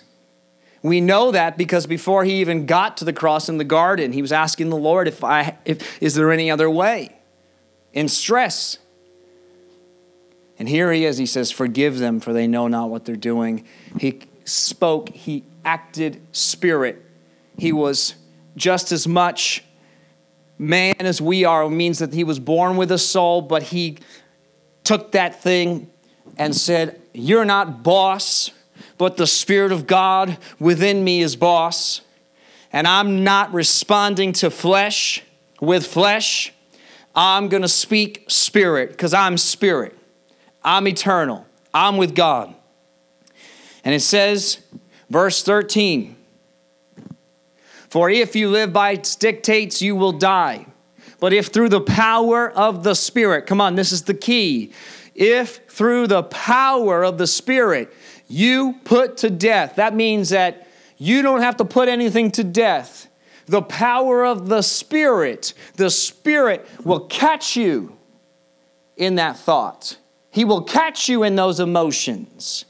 We 0.81 0.99
know 0.99 1.31
that 1.31 1.57
because 1.57 1.87
before 1.87 2.25
he 2.25 2.41
even 2.41 2.65
got 2.65 2.97
to 2.97 3.05
the 3.05 3.13
cross 3.13 3.47
in 3.47 3.57
the 3.57 3.63
garden, 3.63 4.11
he 4.11 4.21
was 4.21 4.33
asking 4.33 4.69
the 4.69 4.75
Lord 4.75 5.07
if 5.07 5.23
I 5.23 5.57
if 5.63 6.03
is 6.03 6.15
there 6.15 6.29
any 6.29 6.51
other 6.51 6.69
way? 6.69 7.15
In 7.93 8.09
stress. 8.09 8.79
And 10.59 10.67
here 10.67 10.91
he 10.91 11.05
is, 11.05 11.17
he 11.17 11.25
says, 11.25 11.51
Forgive 11.51 11.99
them, 11.99 12.19
for 12.19 12.33
they 12.33 12.47
know 12.47 12.67
not 12.67 12.89
what 12.89 13.05
they're 13.05 13.15
doing. 13.15 13.63
He 13.97 14.19
spoke, 14.43 15.07
he 15.07 15.45
acted 15.63 16.19
spirit. 16.33 17.01
He 17.57 17.71
was 17.71 18.15
just 18.55 18.91
as 18.91 19.07
much 19.07 19.63
man 20.57 20.95
as 20.99 21.21
we 21.21 21.45
are. 21.45 21.63
It 21.63 21.69
means 21.71 21.99
that 21.99 22.13
he 22.13 22.23
was 22.23 22.39
born 22.39 22.77
with 22.77 22.91
a 22.91 22.97
soul, 22.97 23.41
but 23.41 23.63
he 23.63 23.97
took 24.83 25.13
that 25.13 25.41
thing 25.41 25.89
and 26.37 26.55
said, 26.55 27.01
You're 27.13 27.45
not 27.45 27.83
boss 27.83 28.51
but 28.97 29.17
the 29.17 29.27
Spirit 29.27 29.71
of 29.71 29.87
God 29.87 30.37
within 30.59 31.03
me 31.03 31.21
is 31.21 31.35
boss, 31.35 32.01
and 32.71 32.87
I'm 32.87 33.23
not 33.23 33.53
responding 33.53 34.33
to 34.33 34.49
flesh 34.49 35.23
with 35.59 35.85
flesh, 35.85 36.53
I'm 37.15 37.47
going 37.47 37.61
to 37.61 37.67
speak 37.67 38.25
spirit 38.27 38.91
because 38.91 39.13
I'm 39.13 39.37
spirit. 39.37 39.97
I'm 40.63 40.87
eternal. 40.87 41.45
I'm 41.73 41.97
with 41.97 42.15
God. 42.15 42.55
And 43.83 43.93
it 43.93 43.99
says, 43.99 44.59
verse 45.09 45.43
13 45.43 46.15
For 47.93 48.09
if 48.09 48.35
you 48.35 48.49
live 48.49 48.73
by 48.73 48.93
its 48.93 49.15
dictates, 49.15 49.79
you 49.79 49.95
will 49.95 50.13
die. 50.13 50.65
But 51.19 51.31
if 51.31 51.49
through 51.49 51.69
the 51.69 51.79
power 51.79 52.49
of 52.49 52.83
the 52.83 52.95
Spirit, 52.95 53.45
come 53.45 53.61
on, 53.61 53.75
this 53.75 53.91
is 53.91 54.01
the 54.01 54.15
key. 54.15 54.73
If 55.13 55.67
through 55.67 56.07
the 56.07 56.23
power 56.23 57.03
of 57.03 57.19
the 57.19 57.27
Spirit 57.27 57.93
you 58.27 58.79
put 58.83 59.17
to 59.17 59.29
death, 59.29 59.75
that 59.75 59.93
means 59.93 60.29
that 60.29 60.67
you 60.97 61.21
don't 61.21 61.41
have 61.41 61.57
to 61.57 61.65
put 61.65 61.87
anything 61.87 62.31
to 62.31 62.43
death. 62.43 63.09
The 63.45 63.61
power 63.61 64.25
of 64.25 64.49
the 64.49 64.63
Spirit, 64.63 65.53
the 65.75 65.91
Spirit 65.91 66.65
will 66.83 67.01
catch 67.01 67.55
you 67.55 67.95
in 68.97 69.17
that 69.17 69.37
thought. 69.37 69.97
He 70.31 70.45
will 70.45 70.63
catch 70.63 71.09
you 71.09 71.21
in 71.21 71.35
those 71.35 71.59
emotions. 71.59 72.65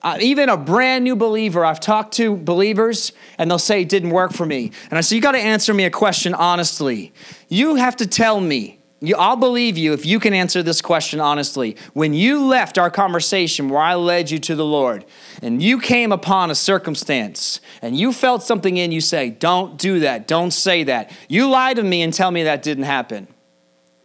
Uh, 0.00 0.16
even 0.20 0.48
a 0.48 0.56
brand 0.56 1.02
new 1.02 1.16
believer, 1.16 1.64
I've 1.64 1.80
talked 1.80 2.14
to 2.14 2.36
believers 2.36 3.12
and 3.36 3.50
they'll 3.50 3.58
say 3.58 3.82
it 3.82 3.88
didn't 3.88 4.10
work 4.10 4.32
for 4.32 4.46
me. 4.46 4.70
And 4.90 4.98
I 4.98 5.00
say, 5.00 5.16
You 5.16 5.22
got 5.22 5.32
to 5.32 5.38
answer 5.38 5.74
me 5.74 5.84
a 5.84 5.90
question 5.90 6.34
honestly. 6.34 7.12
You 7.48 7.74
have 7.74 7.96
to 7.96 8.06
tell 8.06 8.40
me, 8.40 8.78
you, 9.00 9.16
I'll 9.16 9.36
believe 9.36 9.76
you 9.76 9.92
if 9.92 10.06
you 10.06 10.20
can 10.20 10.34
answer 10.34 10.62
this 10.62 10.80
question 10.80 11.20
honestly. 11.20 11.76
When 11.94 12.14
you 12.14 12.46
left 12.46 12.78
our 12.78 12.90
conversation 12.90 13.68
where 13.68 13.80
I 13.80 13.96
led 13.96 14.30
you 14.30 14.38
to 14.40 14.54
the 14.54 14.64
Lord 14.64 15.04
and 15.42 15.60
you 15.60 15.80
came 15.80 16.12
upon 16.12 16.52
a 16.52 16.54
circumstance 16.54 17.60
and 17.82 17.96
you 17.96 18.12
felt 18.12 18.44
something 18.44 18.76
in 18.76 18.92
you 18.92 19.00
say, 19.00 19.30
Don't 19.30 19.78
do 19.78 20.00
that, 20.00 20.28
don't 20.28 20.52
say 20.52 20.84
that. 20.84 21.10
You 21.28 21.48
lie 21.48 21.74
to 21.74 21.82
me 21.82 22.02
and 22.02 22.14
tell 22.14 22.30
me 22.30 22.44
that 22.44 22.62
didn't 22.62 22.84
happen. 22.84 23.26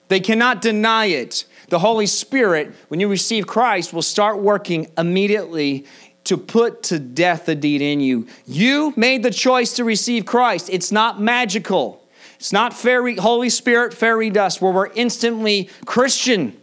They 0.08 0.20
cannot 0.20 0.62
deny 0.62 1.06
it 1.06 1.46
the 1.70 1.80
Holy 1.80 2.06
Spirit, 2.06 2.74
when 2.90 3.00
you 3.00 3.08
receive 3.08 3.48
Christ, 3.48 3.94
will 3.94 4.02
start 4.02 4.40
working 4.40 4.88
immediately 4.98 5.86
to 6.26 6.38
put 6.38 6.84
to 6.84 7.00
death 7.00 7.46
the 7.46 7.56
deed 7.56 7.82
in 7.82 8.00
you. 8.00 8.28
You 8.46 8.94
made 8.96 9.24
the 9.24 9.32
choice 9.32 9.74
to 9.74 9.84
receive 9.84 10.26
Christ. 10.26 10.70
It's 10.72 10.92
not 10.92 11.20
magical. 11.22 12.02
It's 12.36 12.54
not 12.54 12.74
fairy, 12.74 13.16
Holy 13.16 13.50
Spirit 13.50 13.94
fairy 13.94 14.30
dust 14.30 14.62
where 14.62 14.72
we're 14.72 14.92
instantly 14.94 15.70
Christian. 15.86 16.58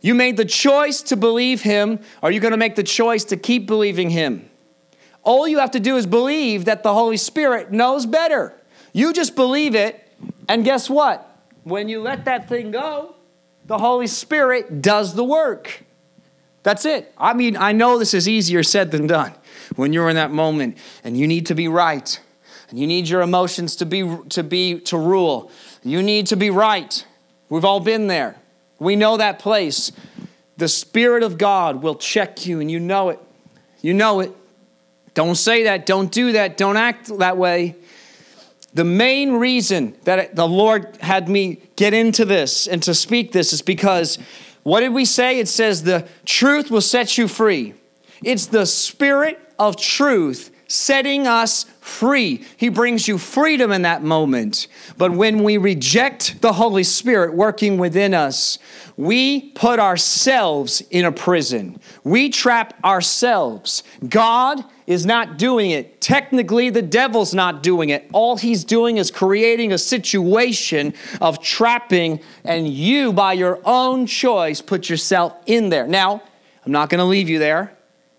You 0.00 0.14
made 0.14 0.36
the 0.36 0.44
choice 0.44 1.02
to 1.02 1.16
believe 1.16 1.62
Him. 1.62 1.98
Are 2.22 2.30
you 2.30 2.40
going 2.40 2.52
to 2.52 2.58
make 2.58 2.76
the 2.76 2.82
choice 2.82 3.24
to 3.24 3.36
keep 3.36 3.66
believing 3.66 4.10
Him? 4.10 4.48
All 5.22 5.48
you 5.48 5.58
have 5.58 5.72
to 5.72 5.80
do 5.80 5.96
is 5.96 6.06
believe 6.06 6.66
that 6.66 6.84
the 6.84 6.94
Holy 6.94 7.16
Spirit 7.16 7.72
knows 7.72 8.06
better. 8.06 8.52
You 8.92 9.12
just 9.12 9.34
believe 9.34 9.74
it, 9.74 10.08
and 10.48 10.64
guess 10.64 10.88
what? 10.88 11.25
When 11.66 11.88
you 11.88 12.00
let 12.00 12.26
that 12.26 12.48
thing 12.48 12.70
go, 12.70 13.16
the 13.64 13.76
Holy 13.76 14.06
Spirit 14.06 14.80
does 14.80 15.14
the 15.14 15.24
work. 15.24 15.82
That's 16.62 16.84
it. 16.84 17.12
I 17.18 17.34
mean, 17.34 17.56
I 17.56 17.72
know 17.72 17.98
this 17.98 18.14
is 18.14 18.28
easier 18.28 18.62
said 18.62 18.92
than 18.92 19.08
done 19.08 19.34
when 19.74 19.92
you're 19.92 20.08
in 20.08 20.14
that 20.14 20.30
moment 20.30 20.78
and 21.02 21.18
you 21.18 21.26
need 21.26 21.46
to 21.46 21.56
be 21.56 21.66
right 21.66 22.20
and 22.70 22.78
you 22.78 22.86
need 22.86 23.08
your 23.08 23.20
emotions 23.20 23.74
to 23.76 23.86
be 23.86 24.16
to 24.28 24.44
be 24.44 24.78
to 24.80 24.96
rule. 24.96 25.50
You 25.82 26.04
need 26.04 26.28
to 26.28 26.36
be 26.36 26.50
right. 26.50 27.04
We've 27.48 27.64
all 27.64 27.80
been 27.80 28.06
there. 28.06 28.36
We 28.78 28.94
know 28.94 29.16
that 29.16 29.40
place. 29.40 29.90
The 30.58 30.68
Spirit 30.68 31.24
of 31.24 31.36
God 31.36 31.82
will 31.82 31.96
check 31.96 32.46
you 32.46 32.60
and 32.60 32.70
you 32.70 32.78
know 32.78 33.08
it. 33.08 33.18
You 33.80 33.92
know 33.92 34.20
it. 34.20 34.32
Don't 35.14 35.34
say 35.34 35.64
that. 35.64 35.84
Don't 35.84 36.12
do 36.12 36.32
that. 36.32 36.56
Don't 36.56 36.76
act 36.76 37.18
that 37.18 37.36
way. 37.36 37.74
The 38.76 38.84
main 38.84 39.32
reason 39.32 39.96
that 40.04 40.36
the 40.36 40.46
Lord 40.46 40.98
had 41.00 41.30
me 41.30 41.62
get 41.76 41.94
into 41.94 42.26
this 42.26 42.66
and 42.66 42.82
to 42.82 42.92
speak 42.92 43.32
this 43.32 43.54
is 43.54 43.62
because 43.62 44.18
what 44.64 44.80
did 44.80 44.92
we 44.92 45.06
say? 45.06 45.38
It 45.38 45.48
says 45.48 45.82
the 45.82 46.06
truth 46.26 46.70
will 46.70 46.82
set 46.82 47.16
you 47.16 47.26
free. 47.26 47.72
It's 48.22 48.44
the 48.44 48.66
spirit 48.66 49.40
of 49.58 49.78
truth 49.78 50.50
setting 50.68 51.26
us 51.26 51.64
free. 51.80 52.44
He 52.58 52.68
brings 52.68 53.08
you 53.08 53.16
freedom 53.16 53.72
in 53.72 53.80
that 53.82 54.02
moment. 54.02 54.68
But 54.98 55.12
when 55.12 55.42
we 55.42 55.56
reject 55.56 56.42
the 56.42 56.52
Holy 56.52 56.82
Spirit 56.82 57.32
working 57.32 57.78
within 57.78 58.12
us, 58.12 58.58
we 58.98 59.52
put 59.52 59.78
ourselves 59.78 60.82
in 60.90 61.06
a 61.06 61.12
prison. 61.12 61.80
We 62.04 62.28
trap 62.28 62.74
ourselves. 62.84 63.82
God 64.06 64.62
is 64.86 65.04
not 65.04 65.36
doing 65.36 65.70
it. 65.70 66.00
Technically, 66.00 66.70
the 66.70 66.82
devil's 66.82 67.34
not 67.34 67.62
doing 67.62 67.90
it. 67.90 68.08
All 68.12 68.36
he's 68.36 68.64
doing 68.64 68.98
is 68.98 69.10
creating 69.10 69.72
a 69.72 69.78
situation 69.78 70.94
of 71.20 71.42
trapping, 71.42 72.20
and 72.44 72.68
you, 72.68 73.12
by 73.12 73.32
your 73.32 73.60
own 73.64 74.06
choice, 74.06 74.60
put 74.60 74.88
yourself 74.88 75.34
in 75.46 75.68
there. 75.68 75.86
Now, 75.86 76.22
I'm 76.64 76.72
not 76.72 76.88
going 76.88 76.98
to 76.98 77.04
leave 77.04 77.28
you 77.28 77.38
there. 77.38 77.76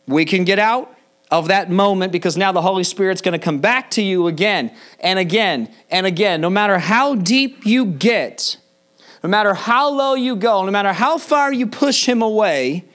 We 0.08 0.26
can 0.26 0.44
get 0.44 0.60
out 0.60 0.94
of 1.30 1.50
that 1.50 1.70
moment 1.70 2.12
because 2.12 2.38
now 2.38 2.52
the 2.52 2.62
Holy 2.62 2.84
Spirit's 2.84 3.22
going 3.22 3.38
to 3.38 3.44
come 3.44 3.60
back 3.60 3.92
to 3.92 4.02
you 4.02 4.28
again 4.28 4.72
and 5.00 5.20
again 5.20 5.74
and 5.90 6.06
again. 6.06 6.40
No 6.42 6.50
matter 6.50 6.80
how 6.80 7.16
deep 7.16 7.66
you 7.66 7.86
get, 7.86 8.58
no 9.24 9.30
matter 9.30 9.54
how 9.54 9.90
low 9.90 10.14
you 10.14 10.36
go, 10.36 10.64
no 10.64 10.72
matter 10.72 10.94
how 10.94 11.18
far 11.18 11.52
you 11.52 11.68
push 11.68 12.06
him 12.06 12.22
away, 12.22 12.86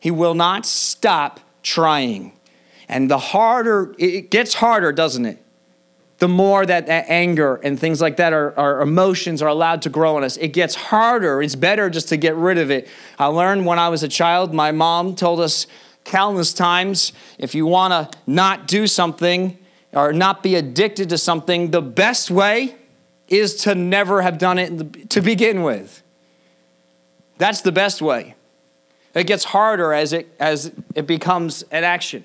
he 0.00 0.10
will 0.10 0.34
not 0.34 0.64
stop 0.64 1.40
trying. 1.62 2.32
And 2.88 3.10
the 3.10 3.18
harder, 3.18 3.94
it 3.98 4.30
gets 4.30 4.54
harder, 4.54 4.92
doesn't 4.92 5.26
it? 5.26 5.42
The 6.18 6.28
more 6.28 6.64
that, 6.64 6.86
that 6.86 7.06
anger 7.08 7.56
and 7.56 7.78
things 7.78 8.00
like 8.00 8.16
that, 8.16 8.32
our, 8.32 8.56
our 8.58 8.80
emotions 8.80 9.42
are 9.42 9.48
allowed 9.48 9.82
to 9.82 9.90
grow 9.90 10.16
in 10.16 10.24
us, 10.24 10.36
it 10.38 10.48
gets 10.48 10.74
harder. 10.74 11.42
It's 11.42 11.56
better 11.56 11.90
just 11.90 12.08
to 12.08 12.16
get 12.16 12.36
rid 12.36 12.58
of 12.58 12.70
it. 12.70 12.88
I 13.18 13.26
learned 13.26 13.66
when 13.66 13.78
I 13.78 13.90
was 13.90 14.02
a 14.02 14.08
child, 14.08 14.54
my 14.54 14.72
mom 14.72 15.14
told 15.14 15.40
us 15.40 15.66
countless 16.04 16.54
times 16.54 17.12
if 17.38 17.54
you 17.54 17.66
want 17.66 18.12
to 18.12 18.18
not 18.26 18.66
do 18.66 18.86
something 18.86 19.58
or 19.92 20.12
not 20.12 20.42
be 20.42 20.54
addicted 20.54 21.10
to 21.10 21.18
something, 21.18 21.70
the 21.70 21.82
best 21.82 22.30
way 22.30 22.76
is 23.28 23.56
to 23.56 23.74
never 23.74 24.22
have 24.22 24.38
done 24.38 24.58
it 24.58 25.10
to 25.10 25.20
begin 25.20 25.62
with. 25.62 26.02
That's 27.38 27.60
the 27.60 27.72
best 27.72 28.00
way. 28.00 28.36
It 29.14 29.26
gets 29.26 29.44
harder 29.44 29.92
as 29.92 30.12
it, 30.12 30.34
as 30.38 30.72
it 30.94 31.06
becomes 31.06 31.62
an 31.70 31.84
action. 31.84 32.24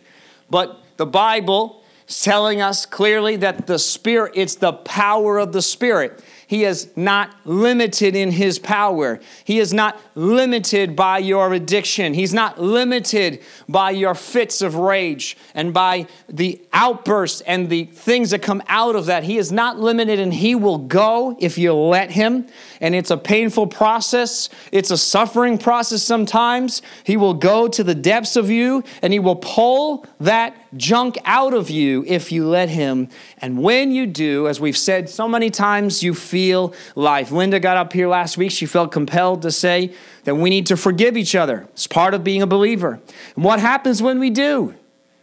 But 0.52 0.78
the 0.98 1.06
Bible 1.06 1.82
is 2.08 2.22
telling 2.22 2.62
us 2.62 2.86
clearly 2.86 3.38
that 3.38 3.66
the 3.66 3.80
Spirit, 3.80 4.34
it's 4.36 4.56
the 4.56 4.74
power 4.74 5.40
of 5.40 5.54
the 5.54 5.62
Spirit. 5.62 6.24
He 6.52 6.66
is 6.66 6.90
not 6.98 7.34
limited 7.46 8.14
in 8.14 8.30
his 8.30 8.60
power. 8.60 9.22
He 9.46 9.60
is 9.60 9.74
not 9.74 9.98
limited 10.16 10.98
by 10.98 11.20
your 11.20 11.54
addiction. 11.54 12.14
He's 12.14 12.34
not 12.34 12.60
limited 12.60 13.42
by 13.70 13.92
your 13.92 14.14
fits 14.14 14.62
of 14.62 14.76
rage 14.76 15.38
and 15.56 15.74
by 15.74 16.08
the 16.28 16.62
outbursts 16.74 17.40
and 17.48 17.70
the 17.70 17.86
things 17.86 18.32
that 18.32 18.42
come 18.42 18.62
out 18.68 18.98
of 18.98 19.06
that. 19.06 19.24
He 19.24 19.38
is 19.38 19.50
not 19.54 19.80
limited 19.80 20.20
and 20.20 20.34
he 20.34 20.54
will 20.54 20.80
go 20.80 21.38
if 21.40 21.58
you 21.58 21.74
let 21.74 22.12
him. 22.12 22.48
And 22.82 22.96
it's 22.96 23.12
a 23.12 23.18
painful 23.18 23.68
process, 23.68 24.50
it's 24.74 24.92
a 24.92 24.98
suffering 24.98 25.58
process 25.58 26.04
sometimes. 26.04 26.82
He 27.06 27.16
will 27.16 27.34
go 27.34 27.70
to 27.70 27.82
the 27.82 27.96
depths 27.96 28.36
of 28.36 28.50
you 28.50 28.84
and 29.02 29.14
he 29.14 29.20
will 29.20 29.38
pull 29.38 30.06
that 30.20 30.54
junk 30.76 31.18
out 31.26 31.54
of 31.54 31.70
you 31.70 32.04
if 32.08 32.32
you 32.32 32.48
let 32.48 32.70
him. 32.70 33.10
And 33.40 33.62
when 33.62 33.92
you 33.92 34.08
do, 34.08 34.48
as 34.48 34.60
we've 34.60 34.78
said 34.78 35.10
so 35.10 35.28
many 35.28 35.50
times, 35.50 36.04
you 36.04 36.14
feel 36.14 36.74
life. 36.96 37.32
Linda 37.32 37.60
got 37.60 37.78
up 37.78 37.94
here 37.94 38.08
last 38.08 38.38
week. 38.38 38.52
She 38.52 38.66
felt 38.66 38.92
compelled 38.92 39.42
to 39.44 39.52
say 39.52 39.94
that 40.24 40.36
we 40.36 40.50
need 40.50 40.68
to 40.68 40.78
forgive 40.78 41.18
each 41.18 41.36
other. 41.36 41.68
It's 41.74 41.88
part 41.88 42.14
of 42.14 42.24
being 42.24 42.42
a 42.42 42.48
believer. 42.48 43.00
And 43.36 43.44
what 43.44 43.60
happens 43.60 44.02
when 44.02 44.20
we 44.20 44.30
do? 44.30 44.76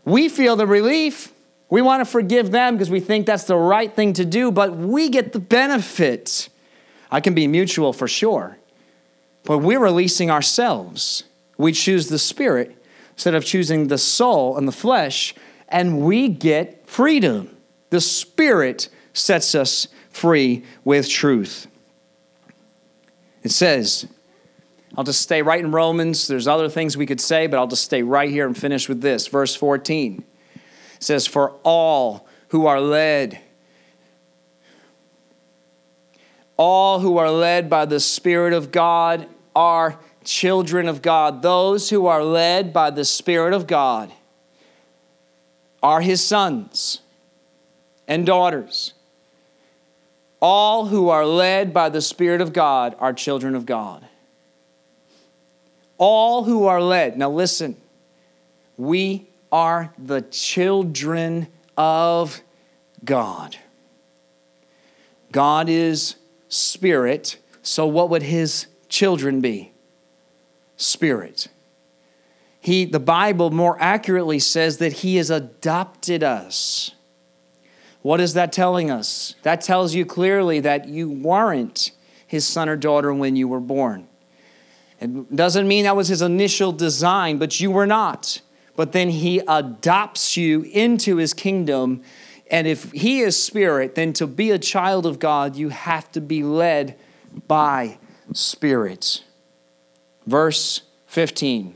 We 0.05 0.29
feel 0.29 0.57
the 0.57 0.67
relief. 0.67 1.33
We 1.71 1.83
want 1.83 2.01
to 2.01 2.11
forgive 2.11 2.51
them 2.51 2.75
because 2.75 2.91
we 2.91 3.01
think 3.01 3.27
that's 3.27 3.45
the 3.45 3.57
right 3.57 3.93
thing 3.95 4.15
to 4.15 4.25
do, 4.25 4.51
but 4.51 4.77
we 4.77 5.11
get 5.11 5.33
the 5.33 5.41
benefit. 5.41 6.49
I 7.11 7.21
can 7.21 7.35
be 7.35 7.47
mutual 7.47 7.93
for 7.93 8.09
sure, 8.09 8.57
but 9.45 9.59
we're 9.59 9.79
releasing 9.79 10.31
ourselves. 10.31 11.25
We 11.59 11.73
choose 11.73 12.09
the 12.09 12.19
spirit 12.19 12.78
instead 13.19 13.35
of 13.35 13.45
choosing 13.45 13.89
the 13.89 13.99
soul 13.99 14.57
and 14.57 14.69
the 14.69 14.73
flesh, 14.73 15.35
and 15.69 16.03
we 16.03 16.29
get 16.29 16.89
freedom. 16.89 17.57
The 17.91 18.01
spirit 18.01 18.89
sets 19.13 19.57
us 19.57 19.89
free 20.09 20.65
with 20.85 21.09
truth. 21.09 21.67
It 23.43 23.51
says, 23.51 24.07
I'll 24.97 25.03
just 25.03 25.21
stay 25.21 25.43
right 25.43 25.59
in 25.59 25.73
Romans. 25.73 26.29
There's 26.29 26.47
other 26.47 26.69
things 26.69 26.97
we 26.97 27.07
could 27.07 27.21
say, 27.21 27.49
but 27.49 27.59
I'll 27.59 27.67
just 27.67 27.83
stay 27.83 28.05
right 28.05 28.31
here 28.31 28.47
and 28.47 28.57
finish 28.57 28.89
with 28.89 29.01
this. 29.01 29.27
Verse 29.27 29.57
14 29.57 30.23
it 30.55 31.03
says, 31.03 31.27
For 31.27 31.51
all 31.65 32.25
who 32.51 32.67
are 32.67 32.81
led, 32.81 33.41
all 36.57 37.01
who 37.01 37.19
are 37.19 37.33
led 37.33 37.69
by 37.69 37.85
the 37.85 37.99
Spirit 37.99 38.53
of 38.53 38.71
God 38.71 39.27
are 39.57 39.99
children 40.29 40.89
of 40.89 41.01
God, 41.01 41.41
those 41.41 41.89
who 41.91 42.07
are 42.07 42.23
led 42.23 42.73
by 42.73 42.91
the 42.91 43.05
Spirit 43.05 43.55
of 43.55 43.67
God, 43.67 44.13
are 45.83 46.01
his 46.01 46.25
sons 46.25 47.01
and 48.07 48.27
daughters. 48.27 48.93
All 50.41 50.87
who 50.87 51.09
are 51.09 51.25
led 51.25 51.73
by 51.73 51.89
the 51.89 52.03
Spirit 52.03 52.41
of 52.41 52.53
God 52.53 52.95
are 52.99 53.13
children 53.13 53.55
of 53.55 53.65
God. 53.65 54.05
All 55.97 56.45
who 56.45 56.67
are 56.67 56.81
led. 56.81 57.17
Now, 57.17 57.31
listen, 57.31 57.77
we 58.77 59.27
are 59.51 59.93
the 59.99 60.21
children 60.23 61.49
of 61.77 62.41
God. 63.05 63.57
God 65.33 65.69
is 65.69 66.17
spirit, 66.49 67.39
so 67.63 67.87
what 67.87 68.11
would 68.11 68.23
his 68.23 68.67
children 68.89 69.41
be? 69.41 69.73
Spirit. 70.79 71.49
He, 72.61 72.87
the 72.87 73.01
Bible 73.01 73.51
more 73.51 73.77
accurately 73.81 74.39
says 74.39 74.79
that 74.79 74.95
he 74.95 75.17
has 75.17 75.31
adopted 75.31 76.23
us. 76.23 76.93
What 78.03 78.21
is 78.21 78.35
that 78.35 78.53
telling 78.53 78.91
us? 78.91 79.35
That 79.43 79.61
tells 79.61 79.95
you 79.95 80.07
clearly 80.07 80.61
that 80.61 80.89
you 80.89 81.11
weren't 81.11 81.91
his 82.27 82.47
son 82.47 82.69
or 82.69 82.77
daughter 82.77 83.13
when 83.13 83.37
you 83.37 83.49
were 83.49 83.61
born. 83.61 84.09
It 85.01 85.35
doesn't 85.35 85.69
mean 85.69 85.85
that 85.85 85.97
was 85.97 86.09
his 86.09 86.23
initial 86.23 86.73
design, 86.73 87.39
but 87.39 87.61
you 87.61 87.71
were 87.71 87.87
not. 87.87 88.41
But 88.77 88.93
then 88.93 89.11
he 89.11 89.41
adopts 89.49 90.37
you 90.37 90.63
into 90.63 91.17
his 91.17 91.35
kingdom. 91.35 92.03
And 92.51 92.67
if 92.67 92.93
he 92.93 93.21
is 93.21 93.41
spirit, 93.41 93.95
then 93.95 94.13
to 94.15 94.27
be 94.27 94.51
a 94.51 94.59
child 94.59 95.07
of 95.07 95.19
God, 95.19 95.57
you 95.57 95.71
have 95.71 96.11
to 96.13 96.21
be 96.21 96.43
led 96.43 96.99
by 97.47 97.99
spirit. 98.33 99.25
Verse 100.29 100.83
15. 101.07 101.75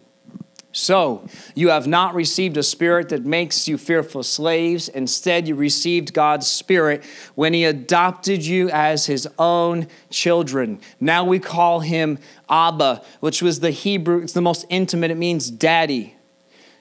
So, 0.72 1.26
you 1.54 1.70
have 1.70 1.86
not 1.86 2.14
received 2.14 2.58
a 2.58 2.62
spirit 2.62 3.08
that 3.08 3.24
makes 3.24 3.66
you 3.66 3.78
fearful 3.78 4.22
slaves. 4.22 4.88
Instead, 4.90 5.48
you 5.48 5.54
received 5.54 6.12
God's 6.12 6.46
spirit 6.46 7.02
when 7.34 7.54
He 7.54 7.64
adopted 7.64 8.44
you 8.44 8.68
as 8.68 9.06
His 9.06 9.26
own 9.38 9.86
children. 10.10 10.80
Now 11.00 11.24
we 11.24 11.38
call 11.38 11.80
Him 11.80 12.18
Abba, 12.50 13.02
which 13.20 13.40
was 13.40 13.60
the 13.60 13.70
Hebrew, 13.70 14.22
it's 14.22 14.34
the 14.34 14.42
most 14.42 14.66
intimate, 14.68 15.10
it 15.10 15.16
means 15.16 15.50
daddy. 15.50 16.14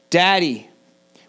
Daddy. 0.09 0.69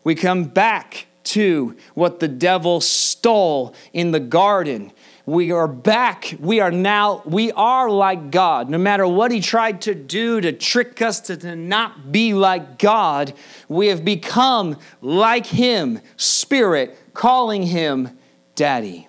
We 0.03 0.17
come 0.17 0.45
back 0.45 1.07
to 1.25 1.77
what 1.95 2.19
the 2.19 2.27
devil 2.27 2.81
stole 2.81 3.77
in 3.93 4.11
the 4.11 4.21
garden 4.21 4.91
we 5.25 5.53
are 5.53 5.69
back. 5.69 6.35
We 6.41 6.61
are 6.61 6.71
now, 6.71 7.23
we 7.25 7.53
are 7.53 7.89
like 7.89 8.31
God. 8.31 8.69
No 8.69 8.79
matter 8.79 9.07
what 9.07 9.31
he 9.31 9.41
tried 9.41 9.83
to 9.83 9.95
do 9.95 10.41
to 10.41 10.53
trick 10.53 11.01
us 11.01 11.21
to, 11.21 11.37
to 11.37 11.55
not 11.55 12.11
be 12.11 12.35
like 12.35 12.79
God, 12.79 13.33
we 13.69 13.89
have 13.89 14.05
become 14.05 14.79
like 15.01 15.47
him, 15.47 16.01
spirit, 16.17 16.99
calling 17.15 17.63
him 17.63 18.19
daddy. 18.55 19.09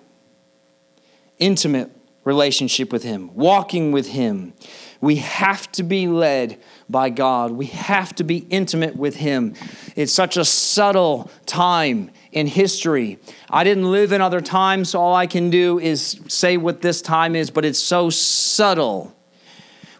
Intimate 1.38 1.90
relationship 2.24 2.92
with 2.92 3.02
him, 3.02 3.34
walking 3.34 3.92
with 3.92 4.08
him. 4.08 4.54
We 5.00 5.16
have 5.16 5.70
to 5.72 5.82
be 5.82 6.08
led 6.08 6.58
by 6.88 7.10
God. 7.10 7.50
We 7.52 7.66
have 7.66 8.14
to 8.14 8.24
be 8.24 8.38
intimate 8.48 8.96
with 8.96 9.16
Him. 9.16 9.54
It's 9.96 10.12
such 10.12 10.38
a 10.38 10.46
subtle 10.46 11.30
time 11.44 12.10
in 12.32 12.46
history. 12.46 13.18
I 13.50 13.64
didn't 13.64 13.90
live 13.90 14.12
in 14.12 14.22
other 14.22 14.40
times, 14.40 14.90
so 14.90 15.00
all 15.00 15.14
I 15.14 15.26
can 15.26 15.50
do 15.50 15.78
is 15.78 16.20
say 16.28 16.56
what 16.56 16.80
this 16.80 17.02
time 17.02 17.36
is, 17.36 17.50
but 17.50 17.66
it's 17.66 17.78
so 17.78 18.08
subtle 18.08 19.14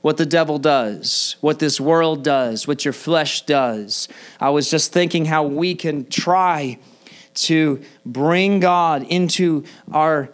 what 0.01 0.17
the 0.19 0.27
devil 0.27 0.59
does, 0.59 1.37
what 1.41 1.59
this 1.59 1.81
world 1.81 2.23
does, 2.25 2.69
what 2.69 2.85
your 2.85 2.93
flesh 2.93 3.43
does. 3.47 4.09
I 4.39 4.51
was 4.51 4.71
just 4.71 4.93
thinking 4.93 5.25
how 5.25 5.45
we 5.45 5.75
can 5.75 6.07
try 6.07 6.79
to 7.35 7.83
bring 8.05 8.61
God 8.61 9.03
into 9.03 9.65
our 9.93 10.31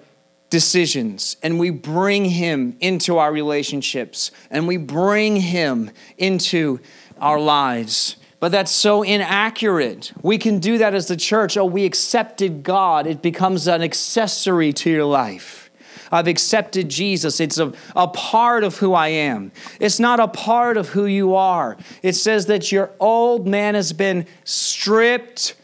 decisions 0.50 1.36
and 1.42 1.58
we 1.58 1.70
bring 1.70 2.24
him 2.24 2.76
into 2.80 3.18
our 3.18 3.32
relationships 3.32 4.30
and 4.50 4.66
we 4.66 4.76
bring 4.76 5.36
him 5.36 5.90
into 6.18 6.80
our 7.20 7.40
lives. 7.40 8.16
But 8.40 8.52
that's 8.52 8.72
so 8.72 9.02
inaccurate. 9.02 10.12
We 10.22 10.38
can 10.38 10.58
do 10.58 10.78
that 10.78 10.94
as 10.94 11.08
the 11.08 11.16
church. 11.16 11.56
Oh, 11.56 11.64
we 11.64 11.84
accepted 11.84 12.62
God. 12.62 13.06
It 13.06 13.22
becomes 13.22 13.68
an 13.68 13.82
accessory 13.82 14.72
to 14.74 14.90
your 14.90 15.04
life. 15.04 15.70
I've 16.10 16.26
accepted 16.26 16.88
Jesus. 16.88 17.38
It's 17.38 17.58
a, 17.58 17.72
a 17.94 18.08
part 18.08 18.64
of 18.64 18.78
who 18.78 18.94
I 18.94 19.08
am. 19.08 19.52
It's 19.78 20.00
not 20.00 20.18
a 20.18 20.26
part 20.26 20.76
of 20.76 20.88
who 20.88 21.06
you 21.06 21.34
are. 21.36 21.76
It 22.02 22.14
says 22.14 22.46
that 22.46 22.72
your 22.72 22.90
old 22.98 23.46
man 23.46 23.74
has 23.74 23.92
been 23.92 24.26
stripped 24.44 25.54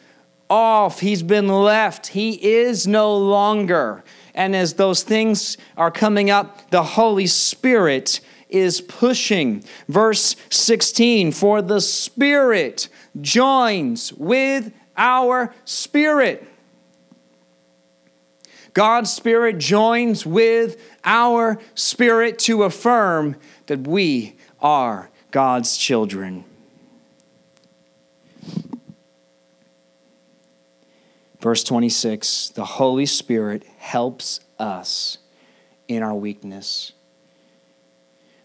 off, 0.48 1.00
he's 1.00 1.24
been 1.24 1.48
left. 1.48 2.08
He 2.08 2.34
is 2.34 2.86
no 2.86 3.16
longer. 3.16 4.04
And 4.36 4.54
as 4.54 4.74
those 4.74 5.02
things 5.02 5.56
are 5.76 5.90
coming 5.90 6.30
up, 6.30 6.70
the 6.70 6.82
Holy 6.82 7.26
Spirit 7.26 8.20
is 8.50 8.82
pushing. 8.82 9.64
Verse 9.88 10.36
16 10.50 11.32
For 11.32 11.62
the 11.62 11.80
Spirit 11.80 12.88
joins 13.20 14.12
with 14.12 14.72
our 14.96 15.54
spirit. 15.64 16.46
God's 18.74 19.10
Spirit 19.10 19.56
joins 19.56 20.26
with 20.26 20.76
our 21.02 21.58
spirit 21.74 22.38
to 22.40 22.64
affirm 22.64 23.36
that 23.66 23.88
we 23.88 24.36
are 24.60 25.10
God's 25.30 25.78
children. 25.78 26.44
Verse 31.40 31.64
26 31.64 32.50
The 32.50 32.64
Holy 32.64 33.06
Spirit 33.06 33.64
helps 33.78 34.40
us 34.58 35.18
in 35.88 36.02
our 36.02 36.14
weakness. 36.14 36.92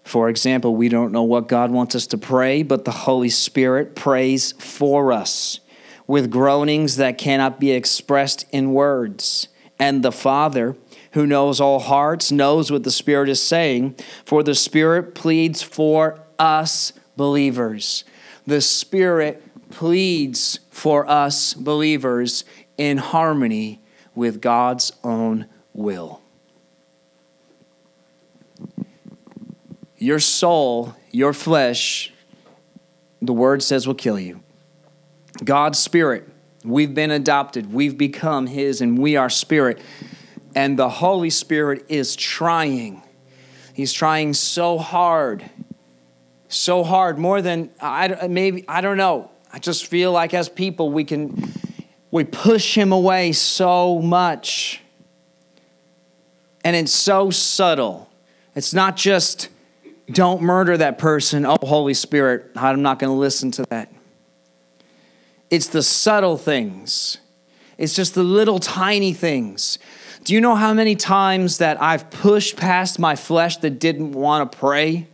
For 0.04 0.30
example, 0.30 0.76
we 0.76 0.90
don't 0.90 1.12
know 1.12 1.24
what 1.24 1.48
God 1.48 1.72
wants 1.72 1.96
us 1.96 2.08
to 2.08 2.18
pray, 2.18 2.64
but 2.64 2.86
the 2.86 2.92
Holy 2.92 3.30
Spirit 3.30 3.96
prays 3.96 4.52
for 4.54 5.12
us 5.12 5.60
with 6.08 6.32
groanings 6.32 6.98
that 6.98 7.18
cannot 7.18 7.60
be 7.60 7.72
expressed 7.72 8.46
in 8.52 8.74
words. 8.74 9.48
And 9.80 10.04
the 10.04 10.12
Father, 10.12 10.76
who 11.14 11.26
knows 11.26 11.62
all 11.62 11.80
hearts, 11.80 12.32
knows 12.32 12.72
what 12.72 12.84
the 12.84 12.92
Spirit 12.92 13.30
is 13.30 13.42
saying, 13.42 13.96
for 14.26 14.44
the 14.44 14.56
Spirit 14.56 15.16
pleads 15.16 15.62
for 15.62 16.20
us 16.38 16.94
believers. 17.16 18.04
The 18.46 18.62
Spirit 18.62 19.42
pleads 19.72 20.60
for 20.70 21.10
us 21.10 21.54
believers 21.54 22.44
in 22.82 22.98
harmony 22.98 23.80
with 24.16 24.42
God's 24.42 24.92
own 25.04 25.46
will. 25.72 26.20
Your 30.00 30.20
soul, 30.20 30.96
your 31.12 31.32
flesh, 31.32 32.12
the 33.22 33.34
word 33.34 33.62
says 33.62 33.86
will 33.86 33.94
kill 33.94 34.20
you. 34.20 34.42
God's 35.44 35.78
spirit, 35.78 36.28
we've 36.66 36.96
been 36.96 37.12
adopted, 37.12 37.72
we've 37.72 38.00
become 38.00 38.48
His, 38.48 38.82
and 38.82 38.98
we 38.98 39.16
are 39.16 39.30
spirit. 39.30 39.80
And 40.56 40.78
the 40.80 40.90
Holy 40.90 41.30
Spirit 41.30 41.86
is 41.88 42.16
trying. 42.16 43.04
He's 43.76 43.94
trying 43.94 44.34
so 44.34 44.80
hard, 44.80 45.48
so 46.48 46.84
hard, 46.84 47.20
more 47.20 47.44
than 47.44 47.70
I 47.80 48.28
maybe 48.28 48.66
I 48.68 48.82
don't 48.82 48.98
know. 48.98 49.30
I 49.54 49.60
just 49.60 49.86
feel 49.86 50.12
like 50.12 50.34
as 50.34 50.50
people 50.50 50.90
we 50.92 51.04
can 51.04 51.54
we 52.12 52.26
push 52.26 52.78
him 52.78 52.92
away 52.92 53.32
so 53.32 54.00
much. 54.00 54.82
And 56.64 56.76
it's 56.76 56.92
so 56.92 57.32
subtle. 57.32 58.10
It's 58.54 58.74
not 58.74 58.98
just, 58.98 59.50
don't 60.12 60.42
murder 60.42 60.78
that 60.78 60.98
person. 60.98 61.46
Oh, 61.46 61.58
Holy 61.64 61.94
Spirit, 61.94 62.52
I'm 62.56 62.82
not 62.82 63.00
going 63.00 63.12
to 63.12 63.18
listen 63.18 63.50
to 63.52 63.66
that. 63.70 63.92
It's 65.50 65.68
the 65.68 65.84
subtle 65.84 66.38
things, 66.38 67.18
it's 67.78 67.96
just 67.96 68.14
the 68.14 68.24
little 68.24 68.60
tiny 68.60 69.14
things. 69.14 69.80
Do 70.24 70.36
you 70.36 70.42
know 70.42 70.54
how 70.54 70.72
many 70.72 70.96
times 70.96 71.58
that 71.58 71.82
I've 71.82 72.12
pushed 72.12 72.56
past 72.56 73.00
my 73.00 73.16
flesh 73.16 73.58
that 73.58 73.80
didn't 73.80 74.12
want 74.12 74.52
to 74.52 74.58
pray, 74.58 75.08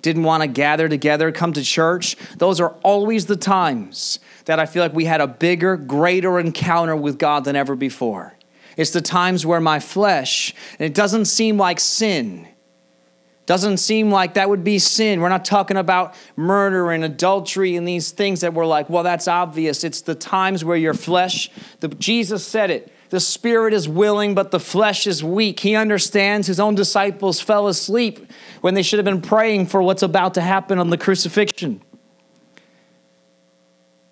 didn't 0.00 0.22
want 0.22 0.42
to 0.44 0.46
gather 0.46 0.88
together, 0.88 1.30
come 1.30 1.52
to 1.52 1.62
church? 1.62 2.16
Those 2.38 2.58
are 2.58 2.70
always 2.82 3.26
the 3.26 3.36
times 3.36 4.18
that 4.46 4.58
I 4.58 4.66
feel 4.66 4.82
like 4.82 4.94
we 4.94 5.04
had 5.04 5.20
a 5.20 5.26
bigger, 5.26 5.76
greater 5.76 6.38
encounter 6.38 6.96
with 6.96 7.18
God 7.18 7.44
than 7.44 7.54
ever 7.54 7.76
before. 7.76 8.32
It's 8.76 8.90
the 8.90 9.00
times 9.00 9.44
where 9.44 9.60
my 9.60 9.80
flesh, 9.80 10.54
and 10.78 10.86
it 10.86 10.94
doesn't 10.94 11.26
seem 11.26 11.56
like 11.56 11.80
sin, 11.80 12.48
doesn't 13.46 13.76
seem 13.78 14.10
like 14.10 14.34
that 14.34 14.48
would 14.48 14.64
be 14.64 14.78
sin. 14.78 15.20
We're 15.20 15.28
not 15.28 15.44
talking 15.44 15.76
about 15.76 16.14
murder 16.34 16.90
and 16.90 17.04
adultery 17.04 17.76
and 17.76 17.86
these 17.86 18.10
things 18.10 18.40
that 18.40 18.54
we're 18.54 18.66
like, 18.66 18.90
well, 18.90 19.04
that's 19.04 19.28
obvious. 19.28 19.84
It's 19.84 20.00
the 20.00 20.16
times 20.16 20.64
where 20.64 20.76
your 20.76 20.94
flesh, 20.94 21.50
the, 21.78 21.88
Jesus 21.88 22.44
said 22.44 22.70
it, 22.70 22.92
The 23.10 23.20
spirit 23.20 23.72
is 23.72 23.88
willing, 23.88 24.34
but 24.34 24.50
the 24.50 24.58
flesh 24.58 25.06
is 25.06 25.22
weak. 25.22 25.60
He 25.60 25.76
understands 25.76 26.48
his 26.48 26.58
own 26.58 26.74
disciples 26.74 27.40
fell 27.40 27.68
asleep 27.68 28.30
when 28.62 28.74
they 28.74 28.82
should 28.82 28.98
have 28.98 29.04
been 29.04 29.22
praying 29.22 29.66
for 29.66 29.80
what's 29.80 30.02
about 30.02 30.34
to 30.34 30.40
happen 30.40 30.80
on 30.80 30.90
the 30.90 30.98
crucifixion. 30.98 31.80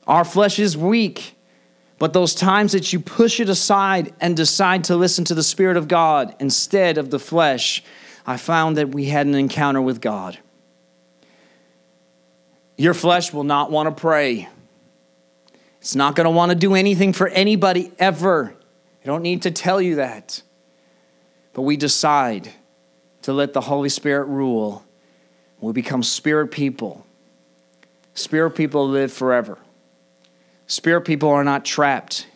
Our 0.06 0.24
flesh 0.24 0.58
is 0.58 0.76
weak, 0.76 1.36
but 1.98 2.12
those 2.12 2.34
times 2.34 2.72
that 2.72 2.92
you 2.92 3.00
push 3.00 3.40
it 3.40 3.48
aside 3.48 4.12
and 4.20 4.36
decide 4.36 4.84
to 4.84 4.96
listen 4.96 5.24
to 5.26 5.34
the 5.34 5.42
Spirit 5.42 5.76
of 5.76 5.88
God 5.88 6.34
instead 6.38 6.98
of 6.98 7.10
the 7.10 7.18
flesh, 7.18 7.82
I 8.26 8.36
found 8.36 8.76
that 8.76 8.90
we 8.90 9.06
had 9.06 9.26
an 9.26 9.34
encounter 9.34 9.80
with 9.80 10.00
God. 10.00 10.38
Your 12.76 12.94
flesh 12.94 13.32
will 13.32 13.44
not 13.44 13.70
want 13.70 13.94
to 13.94 14.00
pray. 14.00 14.48
It's 15.80 15.94
not 15.94 16.16
going 16.16 16.24
to 16.24 16.30
want 16.30 16.50
to 16.50 16.56
do 16.56 16.74
anything 16.74 17.12
for 17.12 17.28
anybody 17.28 17.92
ever. 17.98 18.54
I 19.02 19.06
don't 19.06 19.22
need 19.22 19.42
to 19.42 19.50
tell 19.50 19.80
you 19.80 19.96
that. 19.96 20.42
But 21.52 21.62
we 21.62 21.76
decide 21.76 22.50
to 23.22 23.32
let 23.32 23.52
the 23.52 23.60
Holy 23.60 23.88
Spirit 23.88 24.24
rule. 24.26 24.84
We 25.60 25.72
become 25.72 26.02
spirit 26.02 26.48
people. 26.48 27.06
Spirit 28.14 28.50
people 28.50 28.88
live 28.88 29.12
forever. 29.12 29.58
Spirit 30.66 31.02
people 31.02 31.28
are 31.28 31.44
not 31.44 31.64
trapped. 31.64 32.26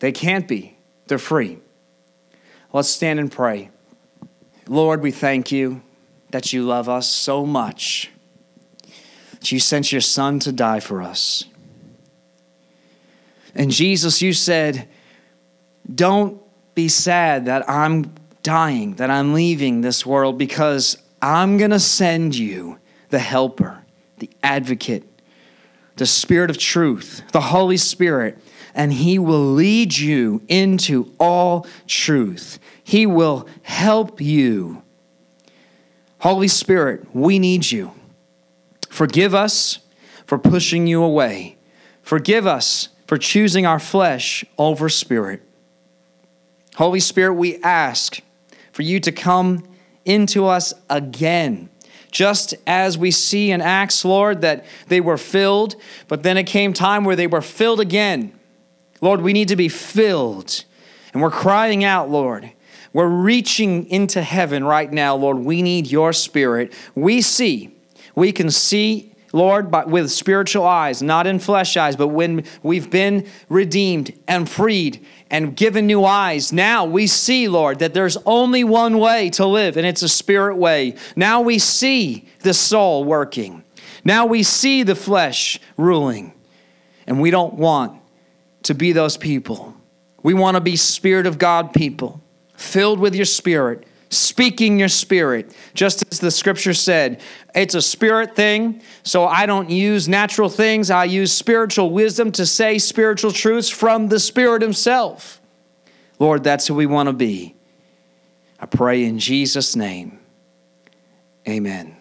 They 0.00 0.12
can't 0.12 0.46
be. 0.46 0.76
They're 1.06 1.18
free. 1.18 1.58
Let's 2.72 2.88
stand 2.88 3.18
and 3.18 3.32
pray. 3.32 3.70
Lord, 4.66 5.02
we 5.02 5.10
thank 5.10 5.50
you 5.50 5.82
that 6.30 6.52
you 6.52 6.64
love 6.64 6.88
us 6.88 7.08
so 7.08 7.46
much 7.46 8.10
that 9.32 9.52
you 9.52 9.60
sent 9.60 9.92
your 9.92 10.00
son 10.00 10.38
to 10.40 10.52
die 10.52 10.80
for 10.80 11.02
us. 11.02 11.44
And 13.54 13.70
Jesus, 13.70 14.20
you 14.20 14.32
said, 14.32 14.88
Don't 15.92 16.40
be 16.74 16.88
sad 16.88 17.46
that 17.46 17.68
I'm 17.68 18.14
dying, 18.42 18.94
that 18.96 19.10
I'm 19.10 19.34
leaving 19.34 19.80
this 19.80 20.04
world, 20.04 20.38
because 20.38 20.96
I'm 21.22 21.56
going 21.56 21.70
to 21.70 21.80
send 21.80 22.36
you 22.36 22.78
the 23.08 23.18
helper, 23.18 23.84
the 24.18 24.30
advocate, 24.42 25.07
the 25.98 26.06
spirit 26.06 26.50
of 26.50 26.58
truth, 26.58 27.22
the 27.32 27.40
Holy 27.40 27.76
Spirit, 27.76 28.38
and 28.74 28.92
he 28.92 29.18
will 29.18 29.52
lead 29.52 29.96
you 29.96 30.42
into 30.48 31.12
all 31.18 31.66
truth. 31.86 32.58
He 32.82 33.06
will 33.06 33.48
help 33.62 34.20
you. 34.20 34.82
Holy 36.20 36.48
Spirit, 36.48 37.14
we 37.14 37.38
need 37.38 37.70
you. 37.70 37.92
Forgive 38.88 39.34
us 39.34 39.80
for 40.24 40.38
pushing 40.38 40.86
you 40.86 41.02
away. 41.02 41.56
Forgive 42.02 42.46
us 42.46 42.88
for 43.06 43.18
choosing 43.18 43.66
our 43.66 43.78
flesh 43.78 44.44
over 44.56 44.88
spirit. 44.88 45.42
Holy 46.76 47.00
Spirit, 47.00 47.34
we 47.34 47.60
ask 47.62 48.20
for 48.72 48.82
you 48.82 49.00
to 49.00 49.10
come 49.10 49.64
into 50.04 50.46
us 50.46 50.72
again. 50.88 51.68
Just 52.10 52.54
as 52.66 52.96
we 52.96 53.10
see 53.10 53.50
in 53.50 53.60
Acts, 53.60 54.04
Lord, 54.04 54.40
that 54.40 54.64
they 54.88 55.00
were 55.00 55.18
filled, 55.18 55.76
but 56.08 56.22
then 56.22 56.36
it 56.36 56.44
came 56.44 56.72
time 56.72 57.04
where 57.04 57.16
they 57.16 57.26
were 57.26 57.42
filled 57.42 57.80
again. 57.80 58.32
Lord, 59.00 59.20
we 59.20 59.32
need 59.32 59.48
to 59.48 59.56
be 59.56 59.68
filled. 59.68 60.64
And 61.12 61.22
we're 61.22 61.30
crying 61.30 61.84
out, 61.84 62.10
Lord. 62.10 62.50
We're 62.92 63.08
reaching 63.08 63.86
into 63.90 64.22
heaven 64.22 64.64
right 64.64 64.90
now, 64.90 65.14
Lord. 65.14 65.38
We 65.38 65.62
need 65.62 65.90
your 65.90 66.12
spirit. 66.12 66.72
We 66.94 67.20
see, 67.20 67.76
we 68.14 68.32
can 68.32 68.50
see 68.50 69.07
Lord, 69.32 69.70
but 69.70 69.88
with 69.88 70.10
spiritual 70.10 70.66
eyes, 70.66 71.02
not 71.02 71.26
in 71.26 71.38
flesh 71.38 71.76
eyes, 71.76 71.96
but 71.96 72.08
when 72.08 72.44
we've 72.62 72.90
been 72.90 73.26
redeemed 73.48 74.18
and 74.26 74.48
freed 74.48 75.04
and 75.30 75.54
given 75.54 75.86
new 75.86 76.04
eyes, 76.04 76.52
now 76.52 76.84
we 76.84 77.06
see, 77.06 77.48
Lord, 77.48 77.80
that 77.80 77.94
there's 77.94 78.16
only 78.24 78.64
one 78.64 78.98
way 78.98 79.30
to 79.30 79.46
live, 79.46 79.76
and 79.76 79.86
it's 79.86 80.02
a 80.02 80.08
spirit 80.08 80.56
way. 80.56 80.94
Now 81.14 81.40
we 81.40 81.58
see 81.58 82.28
the 82.40 82.54
soul 82.54 83.04
working. 83.04 83.64
Now 84.04 84.26
we 84.26 84.42
see 84.42 84.82
the 84.82 84.94
flesh 84.94 85.60
ruling, 85.76 86.32
and 87.06 87.20
we 87.20 87.30
don't 87.30 87.54
want 87.54 88.00
to 88.62 88.74
be 88.74 88.92
those 88.92 89.16
people. 89.16 89.74
We 90.22 90.34
want 90.34 90.56
to 90.56 90.60
be 90.60 90.76
Spirit 90.76 91.26
of 91.26 91.38
God 91.38 91.72
people, 91.72 92.22
filled 92.56 92.98
with 92.98 93.14
your 93.14 93.24
Spirit, 93.24 93.86
speaking 94.10 94.78
your 94.78 94.88
spirit. 94.88 95.54
Just 95.74 96.04
as 96.10 96.20
the 96.20 96.30
scripture 96.30 96.74
said, 96.74 97.20
it's 97.54 97.74
a 97.74 97.82
spirit 97.82 98.34
thing, 98.34 98.82
so 99.02 99.26
I 99.26 99.46
don't 99.46 99.70
use 99.70 100.08
natural 100.08 100.48
things. 100.48 100.90
I 100.90 101.04
use 101.04 101.32
spiritual 101.32 101.90
wisdom 101.90 102.32
to 102.32 102.46
say 102.46 102.78
spiritual 102.78 103.32
truths 103.32 103.68
from 103.68 104.08
the 104.08 104.18
Spirit 104.18 104.62
Himself. 104.62 105.40
Lord, 106.18 106.42
that's 106.42 106.66
who 106.66 106.74
we 106.74 106.86
want 106.86 107.08
to 107.08 107.12
be. 107.12 107.54
I 108.58 108.66
pray 108.66 109.04
in 109.04 109.18
Jesus' 109.18 109.76
name. 109.76 110.18
Amen. 111.48 111.97